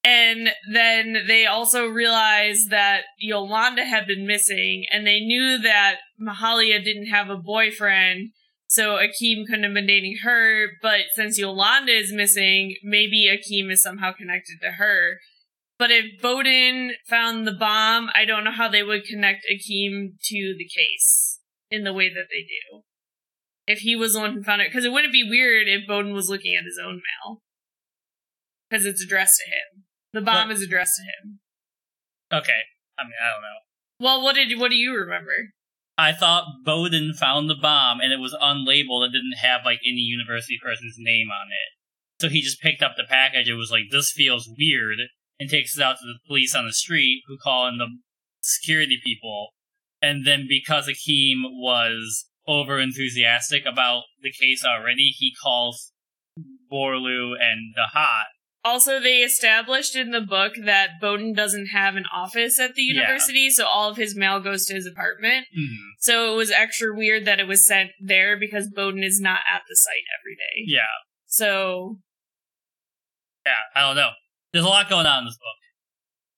And 0.04 0.50
then 0.72 1.26
they 1.28 1.46
also 1.46 1.86
realized 1.86 2.70
that 2.70 3.02
Yolanda 3.18 3.84
had 3.84 4.06
been 4.06 4.26
missing, 4.26 4.84
and 4.90 5.06
they 5.06 5.20
knew 5.20 5.58
that 5.58 5.98
Mahalia 6.20 6.82
didn't 6.82 7.06
have 7.06 7.30
a 7.30 7.36
boyfriend, 7.36 8.30
so 8.72 8.96
Aikam 8.96 9.44
couldn't 9.44 9.64
have 9.64 9.74
been 9.74 9.86
dating 9.86 10.16
her. 10.22 10.68
But 10.80 11.00
since 11.14 11.38
Yolanda 11.38 11.92
is 11.92 12.10
missing, 12.10 12.76
maybe 12.82 13.28
Aikam 13.30 13.70
is 13.70 13.82
somehow 13.82 14.12
connected 14.12 14.60
to 14.62 14.72
her. 14.72 15.18
But 15.78 15.90
if 15.90 16.22
Bowden 16.22 16.92
found 17.06 17.46
the 17.46 17.52
bomb, 17.52 18.08
I 18.14 18.24
don't 18.24 18.44
know 18.44 18.50
how 18.50 18.70
they 18.70 18.82
would 18.82 19.04
connect 19.04 19.44
Aikam 19.44 20.12
to 20.24 20.54
the 20.56 20.64
case 20.64 21.38
in 21.70 21.84
the 21.84 21.92
way 21.92 22.08
that 22.08 22.28
they 22.30 22.46
do. 22.48 22.80
If 23.66 23.80
he 23.80 23.94
was 23.94 24.14
the 24.14 24.20
one 24.20 24.32
who 24.32 24.42
found 24.42 24.62
it, 24.62 24.68
because 24.70 24.86
it 24.86 24.92
wouldn't 24.92 25.12
be 25.12 25.28
weird 25.28 25.68
if 25.68 25.86
Bowden 25.86 26.14
was 26.14 26.30
looking 26.30 26.56
at 26.56 26.64
his 26.64 26.80
own 26.82 26.94
mail. 26.94 27.42
Because 28.70 28.86
it's 28.86 29.02
addressed 29.04 29.38
to 29.44 29.50
him. 29.50 29.84
The 30.14 30.22
bomb 30.22 30.48
But- 30.48 30.56
is 30.56 30.62
addressed 30.62 30.94
to 30.96 31.02
him. 31.02 31.40
Okay, 32.32 32.60
I 32.98 33.04
mean, 33.04 33.12
I 33.22 33.32
don't 33.34 33.42
know. 33.42 33.58
Well, 34.00 34.22
what 34.22 34.34
did 34.34 34.58
what 34.58 34.70
do 34.70 34.76
you 34.76 34.94
remember? 34.94 35.52
I 35.98 36.12
thought 36.12 36.64
Bowden 36.64 37.12
found 37.14 37.48
the 37.48 37.54
bomb, 37.54 38.00
and 38.00 38.12
it 38.12 38.18
was 38.18 38.34
unlabeled. 38.40 39.06
It 39.06 39.12
didn't 39.12 39.38
have 39.40 39.64
like 39.64 39.80
any 39.84 40.00
university 40.00 40.58
person's 40.62 40.96
name 40.98 41.28
on 41.30 41.48
it. 41.48 42.20
So 42.20 42.28
he 42.28 42.40
just 42.40 42.60
picked 42.60 42.82
up 42.82 42.96
the 42.96 43.04
package 43.04 43.48
and 43.48 43.58
was 43.58 43.70
like, 43.70 43.90
"This 43.90 44.10
feels 44.10 44.48
weird," 44.58 44.98
and 45.38 45.50
takes 45.50 45.76
it 45.76 45.82
out 45.82 45.98
to 45.98 46.06
the 46.06 46.18
police 46.26 46.54
on 46.54 46.66
the 46.66 46.72
street, 46.72 47.22
who 47.26 47.36
call 47.36 47.66
in 47.68 47.78
the 47.78 47.88
security 48.42 49.00
people. 49.04 49.54
And 50.00 50.26
then 50.26 50.46
because 50.48 50.88
Aikam 50.88 51.42
was 51.44 52.28
over 52.46 52.80
enthusiastic 52.80 53.64
about 53.64 54.04
the 54.20 54.32
case 54.32 54.64
already, 54.64 55.14
he 55.16 55.32
calls 55.42 55.92
Borlu 56.70 57.34
and 57.40 57.74
the 57.74 57.86
Hot. 57.92 58.26
Also, 58.64 59.00
they 59.00 59.18
established 59.22 59.96
in 59.96 60.10
the 60.12 60.20
book 60.20 60.52
that 60.64 61.00
Bowden 61.00 61.32
doesn't 61.34 61.66
have 61.68 61.96
an 61.96 62.04
office 62.14 62.60
at 62.60 62.74
the 62.74 62.82
Yeah. 62.82 62.94
university, 62.94 63.50
so 63.50 63.66
all 63.66 63.90
of 63.90 63.96
his 63.96 64.14
mail 64.14 64.38
goes 64.38 64.66
to 64.66 64.74
his 64.74 64.86
apartment. 64.86 65.46
Mhm. 65.56 65.76
So 65.98 66.32
it 66.32 66.36
was 66.36 66.50
extra 66.52 66.94
weird 66.94 67.24
that 67.24 67.40
it 67.40 67.48
was 67.48 67.66
sent 67.66 67.90
there 68.00 68.36
because 68.38 68.70
Bowden 68.70 69.02
is 69.02 69.20
not 69.20 69.42
at 69.52 69.62
the 69.68 69.74
site 69.74 70.04
every 70.20 70.36
day. 70.36 70.72
Yeah, 70.72 70.86
So, 71.26 71.98
yeah. 73.44 73.56
I 73.74 73.80
don't 73.80 73.96
know. 73.96 74.12
There's 74.52 74.64
a 74.64 74.68
lot 74.68 74.88
going 74.88 75.06
on 75.06 75.20
in 75.20 75.24
this 75.26 75.36
book. 75.38 75.46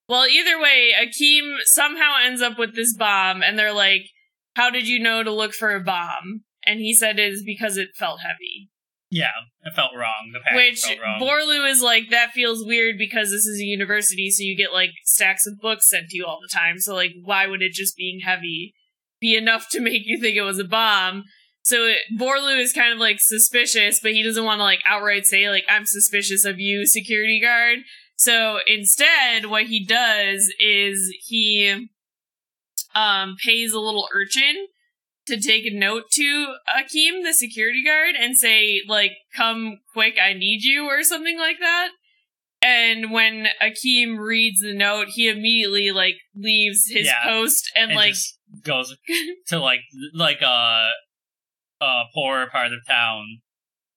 well, 0.08 0.26
either 0.26 0.58
way, 0.58 0.92
Aikam 0.94 1.58
somehow 1.64 2.16
ends 2.22 2.40
up 2.42 2.58
with 2.58 2.74
this 2.74 2.94
bomb, 2.96 3.42
and 3.42 3.58
they're 3.58 3.72
like, 3.72 4.02
How 4.56 4.70
did 4.70 4.86
you 4.86 5.00
know 5.00 5.22
to 5.24 5.32
look 5.32 5.52
for 5.52 5.74
a 5.74 5.80
bomb? 5.82 6.44
And 6.64 6.78
he 6.80 6.94
said 6.94 7.18
it 7.18 7.32
is 7.32 7.42
because 7.44 7.76
it 7.76 7.88
felt 7.96 8.20
heavy. 8.20 8.70
Yeah, 9.10 9.30
it 9.62 9.74
felt 9.74 9.92
wrong. 9.96 10.30
The 10.32 10.40
package 10.40 10.70
Which 10.72 10.80
felt 10.82 10.98
wrong. 11.00 11.20
Borlu 11.20 11.70
is 11.70 11.80
like, 11.82 12.10
that 12.10 12.32
feels 12.32 12.64
weird 12.66 12.96
because 12.98 13.30
this 13.30 13.46
is 13.46 13.60
a 13.60 13.64
university, 13.64 14.30
so 14.30 14.42
you 14.42 14.56
get 14.56 14.72
like 14.72 14.90
stacks 15.04 15.46
of 15.46 15.60
books 15.60 15.88
sent 15.88 16.08
to 16.08 16.16
you 16.16 16.24
all 16.26 16.40
the 16.40 16.52
time. 16.52 16.78
So, 16.78 16.94
like, 16.94 17.12
why 17.22 17.46
would 17.46 17.62
it 17.62 17.72
just 17.72 17.96
being 17.96 18.20
heavy 18.24 18.74
be 19.20 19.36
enough 19.36 19.68
to 19.70 19.80
make 19.80 20.02
you 20.04 20.20
think 20.20 20.36
it 20.36 20.42
was 20.42 20.58
a 20.58 20.64
bomb? 20.64 21.24
So, 21.62 21.86
it, 21.86 21.98
Borlu 22.18 22.58
is 22.60 22.72
kind 22.72 22.92
of 22.92 22.98
like 22.98 23.20
suspicious, 23.20 24.00
but 24.00 24.12
he 24.12 24.22
doesn't 24.22 24.44
want 24.44 24.58
to 24.58 24.64
like 24.64 24.82
outright 24.86 25.26
say, 25.26 25.48
like, 25.48 25.64
I'm 25.68 25.86
suspicious 25.86 26.44
of 26.44 26.58
you, 26.58 26.84
security 26.86 27.40
guard. 27.40 27.80
So, 28.16 28.58
instead, 28.66 29.46
what 29.46 29.64
he 29.64 29.84
does 29.84 30.52
is 30.58 31.14
he 31.24 31.88
um 32.96 33.36
pays 33.44 33.72
a 33.72 33.80
little 33.80 34.08
urchin 34.14 34.66
to 35.26 35.40
take 35.40 35.64
a 35.66 35.74
note 35.76 36.04
to 36.12 36.54
Aikam, 36.76 37.22
the 37.22 37.32
security 37.32 37.82
guard, 37.84 38.14
and 38.18 38.36
say, 38.36 38.80
like, 38.86 39.12
come 39.34 39.78
quick, 39.92 40.14
I 40.22 40.32
need 40.34 40.62
you, 40.62 40.84
or 40.86 41.02
something 41.02 41.38
like 41.38 41.58
that. 41.60 41.90
And 42.62 43.10
when 43.12 43.46
Aikam 43.62 44.18
reads 44.18 44.60
the 44.60 44.74
note, 44.74 45.08
he 45.08 45.28
immediately, 45.28 45.90
like, 45.90 46.16
leaves 46.34 46.86
his 46.88 47.06
Yeah. 47.06 47.22
post 47.24 47.70
and, 47.76 47.90
and 47.90 47.96
like, 47.96 48.14
goes 48.62 48.96
to 49.48 49.58
like 49.58 49.80
like 50.14 50.40
a 50.40 50.90
a 51.80 52.02
poorer 52.14 52.46
part 52.46 52.72
of 52.72 52.78
town 52.86 53.40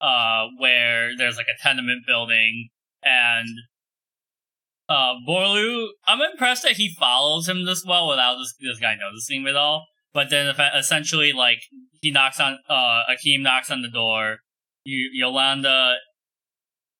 uh 0.00 0.46
where 0.58 1.16
there's 1.16 1.36
like 1.36 1.46
a 1.46 1.62
tenement 1.62 2.04
building 2.06 2.68
and 3.04 3.48
uh 4.88 5.14
Borlu 5.26 5.88
I'm 6.06 6.20
impressed 6.20 6.64
that 6.64 6.72
he 6.72 6.94
follows 6.98 7.48
him 7.48 7.64
this 7.66 7.84
well 7.86 8.08
without 8.08 8.36
this 8.36 8.54
this 8.60 8.80
guy 8.80 8.96
noticing 8.96 9.46
it 9.46 9.56
all 9.56 9.86
but 10.18 10.30
then 10.30 10.52
essentially 10.76 11.32
like 11.32 11.60
he 12.00 12.10
knocks 12.10 12.40
on 12.40 12.58
uh 12.68 13.02
Aikam 13.08 13.40
knocks 13.42 13.70
on 13.70 13.82
the 13.82 13.88
door 13.88 14.38
y- 14.84 15.10
Yolanda 15.12 15.94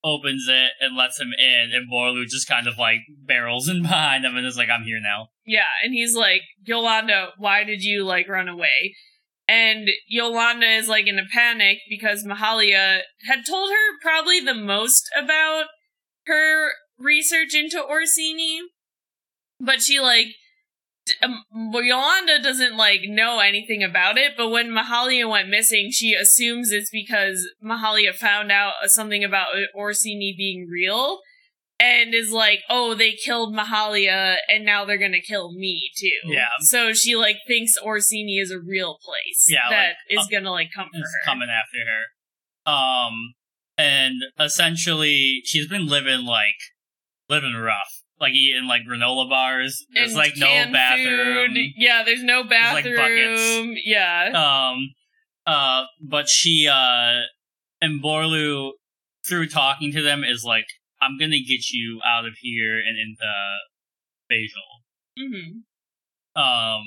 opens 0.04 0.46
it 0.48 0.70
and 0.80 0.96
lets 0.96 1.18
him 1.20 1.32
in 1.36 1.72
and 1.74 1.90
Borlu 1.92 2.22
just 2.28 2.48
kind 2.48 2.68
of 2.68 2.78
like 2.78 3.00
barrels 3.26 3.68
in 3.68 3.82
behind 3.90 4.24
him 4.24 4.36
and 4.36 4.46
is 4.46 4.56
like 4.56 4.68
I'm 4.70 4.84
here 4.84 5.00
now 5.02 5.30
Yeah, 5.44 5.66
and 5.82 5.92
he's 5.92 6.14
like, 6.14 6.42
Yolanda, 6.62 7.30
why 7.38 7.64
did 7.64 7.82
you 7.82 8.04
like 8.04 8.28
run 8.28 8.46
away? 8.48 8.94
And 9.48 9.88
Yolanda 10.06 10.66
is 10.66 10.86
like 10.86 11.08
in 11.08 11.18
a 11.18 11.26
panic 11.32 11.78
because 11.90 12.24
Mahalia 12.24 13.00
had 13.26 13.40
told 13.44 13.70
her 13.70 13.98
probably 14.00 14.38
the 14.38 14.54
most 14.54 15.10
about 15.20 15.64
her 16.26 16.68
research 16.98 17.52
into 17.52 17.78
Orciny, 17.82 18.58
but 19.58 19.80
she 19.80 19.98
like 19.98 20.28
um, 21.22 21.42
Yolanda 21.74 22.40
doesn't 22.42 22.76
like 22.76 23.00
know 23.04 23.38
anything 23.40 23.82
about 23.82 24.18
it. 24.18 24.32
But 24.36 24.48
when 24.50 24.68
Mahalia 24.70 25.28
went 25.28 25.48
missing, 25.48 25.90
she 25.90 26.14
assumes 26.14 26.72
it's 26.72 26.90
because 26.90 27.48
Mahalia 27.64 28.14
found 28.14 28.50
out 28.52 28.74
something 28.86 29.24
about 29.24 29.48
Orciny 29.76 30.36
being 30.36 30.68
real 30.70 31.20
and 31.80 32.12
is 32.12 32.32
like, 32.32 32.60
oh, 32.68 32.94
they 32.94 33.12
killed 33.12 33.54
Mahalia 33.54 34.36
and 34.48 34.64
now 34.64 34.84
they're 34.84 34.98
gonna 34.98 35.20
kill 35.20 35.52
me 35.52 35.90
too. 35.96 36.10
Yeah. 36.32 36.46
So 36.60 36.92
she 36.92 37.14
like 37.16 37.36
thinks 37.46 37.78
Orciny 37.78 38.40
is 38.40 38.50
a 38.50 38.58
real 38.58 38.98
place. 39.04 39.46
Yeah, 39.48 39.60
That 39.70 39.94
like, 40.10 40.20
is 40.20 40.26
gonna 40.30 40.50
like 40.50 40.70
come 40.74 40.88
for 40.92 40.98
her. 40.98 41.24
coming 41.24 41.48
after 41.48 41.78
her. 41.88 42.72
Um, 42.72 43.34
and 43.76 44.16
essentially, 44.40 45.40
she's 45.44 45.68
been 45.68 45.86
living 45.86 46.24
like 46.26 46.56
living 47.28 47.54
rough, 47.54 47.97
like 48.20 48.32
eating 48.32 48.66
like 48.66 48.82
granola 48.82 49.28
bars. 49.28 49.84
There's 49.92 50.10
And 50.10 50.16
like 50.18 50.36
no 50.36 50.46
bathroom. 50.72 51.54
food. 51.54 51.58
Yeah, 51.76 52.02
there's 52.04 52.22
no 52.22 52.42
There's, 52.48 52.72
like, 52.72 52.84
buckets. 52.84 52.96
bathroom. 52.96 53.76
yeah. 53.84 54.70
Um, 54.72 54.94
uh, 55.46 55.84
but 56.02 56.28
she 56.28 56.68
uh, 56.68 57.20
and 57.80 58.02
Borlu 58.02 58.72
through 59.26 59.48
talking 59.48 59.92
to 59.92 60.02
them 60.02 60.24
is 60.24 60.44
like, 60.44 60.66
I'm 61.00 61.16
gonna 61.18 61.38
get 61.38 61.70
you 61.70 62.00
out 62.04 62.24
of 62.26 62.34
here 62.40 62.76
and 62.78 62.98
into 62.98 63.24
Besźel. 64.30 65.18
hmm 65.18 66.40
Um, 66.40 66.82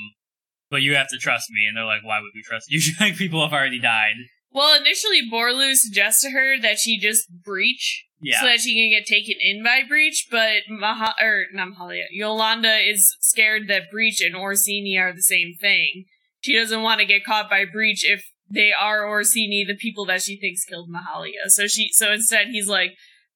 but 0.69 0.81
you 0.81 0.95
have 0.95 1.07
to 1.09 1.17
trust 1.17 1.49
me. 1.49 1.65
And 1.67 1.75
they're 1.77 1.85
like, 1.85 2.03
why 2.03 2.19
would 2.19 2.31
we 2.35 2.41
trust 2.43 2.65
you? 2.69 2.81
like 2.99 3.15
people 3.15 3.41
have 3.43 3.53
already 3.53 3.79
died. 3.79 4.15
Well, 4.53 4.79
initially 4.79 5.21
Borlu 5.31 5.73
suggests 5.75 6.21
to 6.23 6.31
her 6.31 6.59
that 6.61 6.77
she 6.79 6.99
just 6.99 7.27
breach 7.43 8.05
Yeah. 8.21 8.39
so 8.41 8.45
that 8.47 8.59
she 8.59 8.75
can 8.75 8.89
get 8.89 9.07
taken 9.07 9.35
in 9.41 9.63
by 9.63 9.81
Breach, 9.87 10.27
but 10.29 10.63
Maha 10.69 11.13
or 11.21 11.45
not 11.53 11.69
Mahalia, 11.69 12.03
Yolanda 12.11 12.77
is 12.77 13.15
scared 13.21 13.67
that 13.69 13.89
Breach 13.89 14.21
and 14.21 14.35
Orciny 14.35 14.97
are 14.99 15.13
the 15.13 15.23
same 15.23 15.53
thing. 15.59 16.05
She 16.41 16.53
doesn't 16.53 16.81
want 16.83 16.99
to 16.99 17.05
get 17.05 17.23
caught 17.23 17.49
by 17.49 17.65
Breach 17.65 18.03
if 18.07 18.23
they 18.49 18.73
are 18.73 19.03
Orciny, 19.03 19.65
the 19.65 19.77
people 19.79 20.05
that 20.05 20.21
she 20.21 20.35
thinks 20.37 20.65
killed 20.65 20.89
Mahalia. 20.89 21.47
So 21.47 21.67
she 21.67 21.89
so 21.93 22.11
instead 22.11 22.47
he's 22.51 22.67
like, 22.67 22.91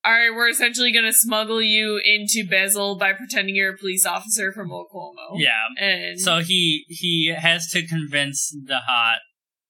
Alright, 0.06 0.36
we're 0.36 0.50
essentially 0.50 0.92
gonna 0.92 1.14
smuggle 1.14 1.62
you 1.64 2.00
into 2.04 2.46
Besźel 2.48 3.00
by 3.00 3.14
pretending 3.14 3.56
you're 3.56 3.74
a 3.74 3.78
police 3.78 4.06
officer 4.06 4.52
from 4.52 4.72
Ul 4.72 4.86
Qoma. 4.94 5.40
yeah. 5.40 5.68
And 5.80 6.20
So 6.20 6.40
he 6.42 6.86
he 6.90 7.34
has 7.36 7.70
to 7.72 7.88
convince 7.88 8.50
the 8.66 8.80
hot 8.86 9.20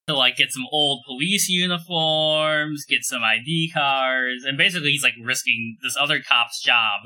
to 0.07 0.15
like 0.15 0.37
get 0.37 0.51
some 0.51 0.65
old 0.71 1.03
police 1.05 1.49
uniforms, 1.49 2.85
get 2.85 3.03
some 3.03 3.23
ID 3.23 3.71
cards, 3.73 4.43
and 4.43 4.57
basically 4.57 4.91
he's 4.91 5.03
like 5.03 5.15
risking 5.21 5.77
this 5.81 5.97
other 5.99 6.21
cop's 6.21 6.61
job 6.61 7.01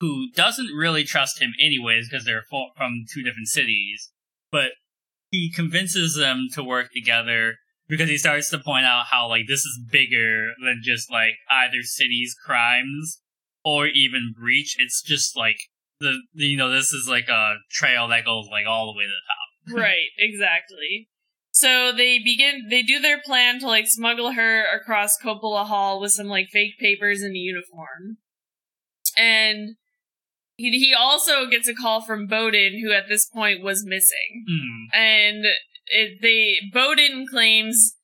who 0.00 0.30
doesn't 0.34 0.74
really 0.76 1.04
trust 1.04 1.40
him 1.40 1.52
anyways 1.60 2.08
because 2.08 2.24
they're 2.24 2.44
from 2.48 3.04
two 3.12 3.22
different 3.22 3.48
cities. 3.48 4.10
But 4.52 4.72
he 5.30 5.50
convinces 5.52 6.14
them 6.14 6.48
to 6.54 6.62
work 6.62 6.90
together 6.92 7.54
because 7.88 8.08
he 8.08 8.18
starts 8.18 8.50
to 8.50 8.58
point 8.58 8.84
out 8.84 9.06
how 9.10 9.28
like 9.28 9.46
this 9.48 9.60
is 9.60 9.80
bigger 9.90 10.52
than 10.62 10.80
just 10.82 11.10
like 11.10 11.34
either 11.50 11.82
city's 11.82 12.34
crimes 12.34 13.20
or 13.64 13.86
even 13.86 14.34
breach. 14.38 14.76
It's 14.78 15.02
just 15.02 15.36
like 15.36 15.56
the, 16.00 16.20
you 16.34 16.56
know 16.56 16.70
this 16.70 16.92
is 16.92 17.08
like 17.08 17.28
a 17.28 17.56
trail 17.70 18.08
that 18.08 18.24
goes 18.24 18.46
like 18.50 18.66
all 18.66 18.86
the 18.86 18.98
way 18.98 19.04
to 19.04 19.08
the 19.08 19.74
top. 19.74 19.82
right, 19.82 20.08
exactly. 20.18 21.08
So 21.56 21.90
they 21.90 22.18
begin, 22.18 22.66
they 22.68 22.82
do 22.82 23.00
their 23.00 23.18
plan 23.18 23.60
to 23.60 23.66
like 23.66 23.86
smuggle 23.86 24.32
her 24.32 24.64
across 24.76 25.16
Copula 25.16 25.64
Hall 25.64 26.02
with 26.02 26.12
some 26.12 26.26
like 26.26 26.48
fake 26.52 26.78
papers 26.78 27.22
and 27.22 27.34
a 27.34 27.38
uniform. 27.38 28.18
And 29.16 29.76
he, 30.56 30.70
he 30.72 30.92
also 30.92 31.46
gets 31.46 31.66
a 31.66 31.72
call 31.72 32.02
from 32.02 32.26
Bowden, 32.26 32.82
who 32.84 32.92
at 32.92 33.08
this 33.08 33.24
point 33.24 33.62
was 33.62 33.86
missing. 33.86 34.44
Hmm. 34.46 34.98
And 34.98 35.46
it, 35.86 36.18
they, 36.20 36.56
Bowden 36.74 37.24
claims 37.26 37.94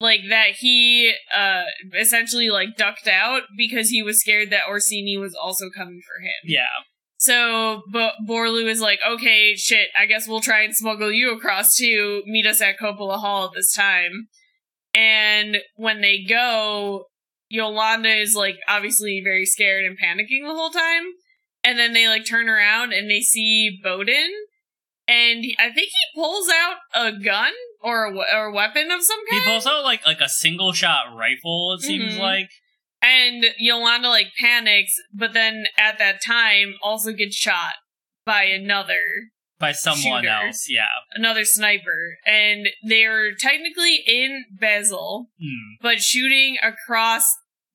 like 0.00 0.20
that 0.30 0.52
he, 0.60 1.12
uh, 1.36 1.64
essentially 1.94 2.48
like 2.48 2.78
ducked 2.78 3.08
out 3.08 3.42
because 3.58 3.90
he 3.90 4.02
was 4.02 4.22
scared 4.22 4.48
that 4.48 4.62
Orciny 4.66 5.20
was 5.20 5.34
also 5.34 5.66
coming 5.68 6.00
for 6.00 6.24
him. 6.24 6.32
Yeah, 6.44 6.64
So, 7.22 7.82
but 7.92 8.14
Borlu 8.28 8.68
is 8.68 8.80
like, 8.80 8.98
okay, 9.08 9.54
shit, 9.54 9.90
I 9.96 10.06
guess 10.06 10.26
we'll 10.26 10.40
try 10.40 10.62
and 10.62 10.74
smuggle 10.74 11.12
you 11.12 11.32
across 11.32 11.76
to 11.76 12.20
meet 12.26 12.46
us 12.46 12.60
at 12.60 12.80
Copula 12.80 13.18
Hall 13.18 13.44
at 13.44 13.52
this 13.54 13.72
time. 13.72 14.26
And 14.92 15.58
when 15.76 16.00
they 16.00 16.24
go, 16.28 17.04
Yolanda 17.48 18.08
is 18.12 18.34
like 18.34 18.56
obviously 18.68 19.20
very 19.22 19.46
scared 19.46 19.84
and 19.84 19.96
panicking 19.96 20.44
the 20.44 20.52
whole 20.52 20.70
time. 20.70 21.04
And 21.62 21.78
then 21.78 21.92
they 21.92 22.08
like 22.08 22.26
turn 22.26 22.48
around 22.48 22.92
and 22.92 23.08
they 23.08 23.20
see 23.20 23.78
Bowden. 23.84 24.32
And 25.06 25.44
I 25.60 25.66
think 25.70 25.90
he 25.90 26.20
pulls 26.20 26.48
out 26.48 26.78
a 26.92 27.12
gun 27.12 27.52
or 27.84 28.06
a, 28.06 28.16
or 28.34 28.46
a 28.46 28.52
weapon 28.52 28.90
of 28.90 29.00
some 29.04 29.18
kind. 29.30 29.42
he 29.44 29.48
pulls 29.48 29.66
out 29.66 29.84
like 29.84 30.04
like 30.04 30.20
a 30.20 30.28
single 30.28 30.72
shot 30.72 31.14
rifle. 31.16 31.72
It 31.74 31.82
seems 31.82 32.14
Mhm. 32.14 32.18
like 32.18 32.50
And 33.02 33.46
Yolanda 33.58 34.08
like 34.08 34.28
panics, 34.40 34.94
but 35.12 35.32
then 35.32 35.64
at 35.76 35.98
that 35.98 36.22
time 36.24 36.74
also 36.82 37.12
gets 37.12 37.34
shot 37.36 37.74
by 38.24 38.44
another 38.44 39.00
by 39.58 39.72
someone 39.72 40.22
Shooter. 40.24 40.28
else. 40.46 40.66
Yeah. 40.68 40.86
another 41.14 41.44
sniper. 41.44 42.18
And 42.26 42.68
they're 42.82 43.32
technically 43.34 44.02
in 44.06 44.44
Besźel, 44.60 45.26
Hmm. 45.40 45.76
but 45.80 46.00
shooting 46.00 46.56
across 46.62 47.24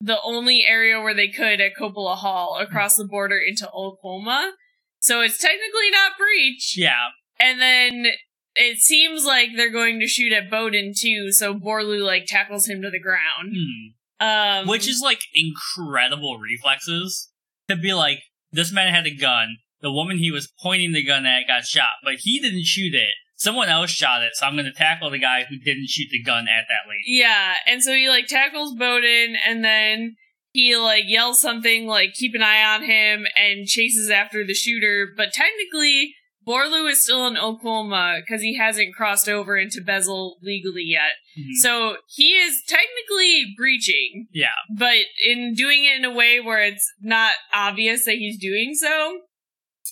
the 0.01 0.19
only 0.21 0.63
area 0.67 0.99
where 1.01 1.13
they 1.13 1.27
could 1.29 1.59
at 1.61 1.75
Copula 1.77 2.15
Hall 2.15 2.57
across 2.59 2.95
the 2.95 3.05
border 3.05 3.37
into 3.39 3.67
Ul 3.71 3.97
Qoma. 4.03 4.51
So 4.99 5.21
it's 5.21 5.37
technically 5.37 5.89
not 5.91 6.17
breach. 6.17 6.75
Yeah. 6.77 7.07
And 7.39 7.61
then 7.61 8.07
it 8.55 8.79
seems 8.79 9.25
like 9.25 9.49
they're 9.55 9.71
going 9.71 9.99
to 9.99 10.07
shoot 10.07 10.33
at 10.33 10.49
Bowden 10.49 10.93
too, 10.97 11.31
so 11.31 11.53
Borlu 11.53 12.03
like 12.05 12.25
tackles 12.27 12.67
him 12.67 12.81
to 12.81 12.89
the 12.89 12.99
ground. 12.99 13.53
Hmm. 13.55 13.93
Um 14.19 14.67
Which 14.67 14.87
is 14.87 15.01
like 15.03 15.21
incredible 15.33 16.39
reflexes 16.39 17.29
to 17.67 17.75
be 17.75 17.93
like 17.93 18.19
this 18.51 18.71
man 18.71 18.93
had 18.93 19.07
a 19.07 19.15
gun. 19.15 19.57
The 19.81 19.91
woman 19.91 20.17
he 20.17 20.31
was 20.31 20.51
pointing 20.61 20.93
the 20.93 21.03
gun 21.03 21.25
at 21.25 21.47
got 21.47 21.65
shot, 21.65 22.01
but 22.03 22.15
he 22.19 22.39
didn't 22.39 22.65
shoot 22.65 22.95
it. 22.95 23.13
Someone 23.35 23.69
else 23.69 23.91
shot 23.91 24.23
it, 24.23 24.31
so 24.33 24.47
I'm 24.47 24.55
going 24.55 24.65
to 24.65 24.71
tackle 24.71 25.11
the 25.11 25.19
guy 25.19 25.43
who 25.47 25.59
didn't 25.59 25.89
shoot 25.89 26.07
the 26.11 26.23
gun 26.23 26.47
at 26.47 26.65
that 26.67 26.89
lady. 26.89 27.03
Yeah, 27.05 27.53
and 27.67 27.83
so 27.83 27.93
he 27.93 28.09
like 28.09 28.25
tackles 28.25 28.73
Bowden 28.73 29.35
and 29.45 29.63
then 29.63 30.15
he 30.53 30.75
like 30.75 31.03
yells 31.05 31.39
something 31.39 31.85
like 31.85 32.13
keep 32.13 32.33
an 32.33 32.41
eye 32.41 32.63
on 32.63 32.83
him 32.83 33.27
and 33.39 33.67
chases 33.67 34.09
after 34.09 34.43
the 34.43 34.55
shooter, 34.55 35.09
but 35.15 35.31
technically 35.31 36.15
Borlu 36.47 36.89
is 36.89 37.03
still 37.03 37.27
in 37.27 37.35
Ul 37.35 37.59
Qoma 37.59 38.21
because 38.21 38.41
he 38.41 38.55
hasn't 38.57 38.95
crossed 38.95 39.27
over 39.27 39.57
into 39.57 39.81
Besźel 39.81 40.35
legally 40.41 40.83
yet. 40.85 41.15
Mhm. 41.37 41.53
So 41.61 41.97
he 42.15 42.35
is 42.35 42.63
technically 42.67 43.53
breaching, 43.57 44.27
Yeah. 44.33 44.53
but 44.77 44.97
in 45.25 45.53
doing 45.53 45.83
it 45.85 45.97
in 45.97 46.05
a 46.05 46.11
way 46.13 46.39
where 46.39 46.63
it's 46.63 46.89
not 47.01 47.33
obvious 47.53 48.05
that 48.05 48.15
he's 48.15 48.39
doing 48.39 48.73
so. 48.75 49.21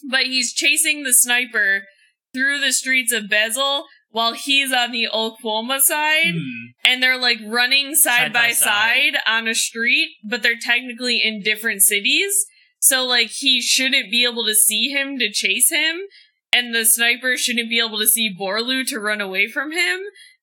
But 0.10 0.26
he's 0.28 0.54
chasing 0.54 1.04
the 1.04 1.14
sniper 1.14 1.86
through 2.34 2.60
the 2.60 2.74
streets 2.74 3.12
of 3.12 3.26
Besźel 3.26 3.86
while 4.10 4.34
he's 4.34 4.72
on 4.72 4.92
the 4.92 5.08
Ul 5.08 5.38
Qoma 5.44 5.80
side 5.82 6.34
Hmm. 6.36 6.66
and 6.86 7.04
they're 7.04 7.18
like 7.18 7.40
running 7.46 7.96
side, 7.96 8.18
Side 8.18 8.34
by, 8.34 8.48
by 8.48 8.52
side. 8.54 9.18
on 9.28 9.48
a 9.48 9.56
street, 9.56 10.10
but 10.24 10.42
they're 10.42 10.58
technically 10.60 11.22
in 11.22 11.42
different 11.42 11.82
cities. 11.82 12.34
So 12.80 13.04
like 13.04 13.30
he 13.32 13.62
shouldn't 13.62 14.12
be 14.12 14.24
able 14.24 14.46
to 14.46 14.54
see 14.56 14.90
him 14.90 15.18
to 15.20 15.32
chase 15.32 15.70
him, 15.70 16.02
and 16.56 16.74
the 16.74 16.86
sniper 16.86 17.36
shouldn't 17.38 17.70
be 17.70 17.80
able 17.80 18.00
to 18.00 18.08
see 18.08 18.36
Borlu 18.40 18.86
to 18.88 19.00
run 19.00 19.22
away 19.22 19.48
from 19.48 19.72
him. 19.72 20.00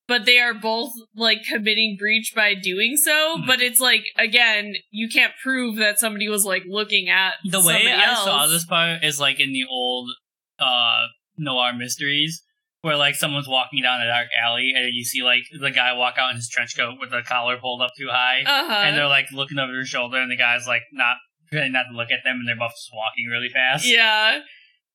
but 0.08 0.26
they 0.26 0.38
are 0.40 0.52
both 0.52 0.92
like 1.16 1.38
committing 1.48 1.96
breach 1.98 2.32
by 2.34 2.54
doing 2.54 2.96
so. 2.96 3.36
Hmm. 3.38 3.46
But 3.46 3.62
it's 3.62 3.80
like 3.80 4.04
again, 4.18 4.74
you 4.90 5.08
can't 5.08 5.32
prove 5.42 5.76
that 5.76 5.98
somebody 5.98 6.28
was 6.28 6.44
like 6.44 6.64
looking 6.68 7.08
at 7.08 7.34
The 7.44 7.60
way 7.64 7.86
I 7.90 8.10
else. 8.10 8.24
saw 8.24 8.46
this 8.46 8.64
part 8.66 9.04
is 9.04 9.18
like 9.20 9.38
in 9.40 9.52
the 9.52 9.64
old 9.70 10.10
uh 10.58 11.06
noir 11.38 11.72
mysteries 11.72 12.42
where 12.82 12.96
like 12.96 13.14
someone's 13.14 13.48
walking 13.48 13.80
down 13.82 14.02
a 14.02 14.06
dark 14.06 14.26
alley 14.44 14.72
and 14.76 14.92
you 14.92 15.04
see 15.04 15.22
like 15.22 15.44
the 15.58 15.70
guy 15.70 15.92
walk 15.94 16.16
out 16.18 16.30
in 16.30 16.36
his 16.36 16.48
trench 16.48 16.76
coat 16.76 16.94
with 17.00 17.10
the 17.10 17.22
collar 17.22 17.56
pulled 17.56 17.80
up 17.80 17.92
too 17.96 18.08
high 18.10 18.42
Uh-huh. 18.44 18.82
and 18.84 18.96
they're 18.96 19.06
like 19.06 19.26
looking 19.32 19.58
over 19.58 19.72
their 19.72 19.86
shoulder 19.86 20.18
and 20.20 20.30
the 20.30 20.36
guy's 20.36 20.66
like 20.66 20.82
not 20.92 21.16
trying 21.52 21.72
not 21.72 21.84
to 21.90 21.96
look 21.96 22.10
at 22.10 22.20
them 22.24 22.36
and 22.40 22.48
they're 22.48 22.56
both 22.58 22.72
just 22.72 22.90
walking 22.92 23.26
really 23.30 23.48
fast. 23.52 23.86
Yeah. 23.86 24.40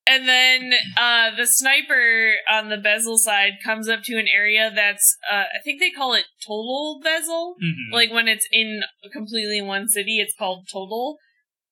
And 0.08 0.28
then 0.28 0.74
uh, 0.96 1.36
the 1.36 1.46
sniper 1.46 2.36
on 2.50 2.70
the 2.70 2.78
Besźel 2.78 3.18
side 3.18 3.54
comes 3.64 3.90
up 3.90 4.04
to 4.04 4.18
an 4.18 4.28
area 4.34 4.72
that's, 4.74 5.18
uh, 5.30 5.44
I 5.54 5.62
think 5.66 5.82
they 5.82 5.92
call 5.92 6.14
it 6.14 6.26
total 6.46 7.02
Besźel. 7.04 7.56
Mhm. 7.62 7.92
Like 7.94 8.12
when 8.12 8.28
it's 8.30 8.48
in 8.52 8.82
completely 9.12 9.62
one 9.62 9.90
city, 9.90 10.20
it's 10.20 10.34
called 10.38 10.68
total. 10.72 11.18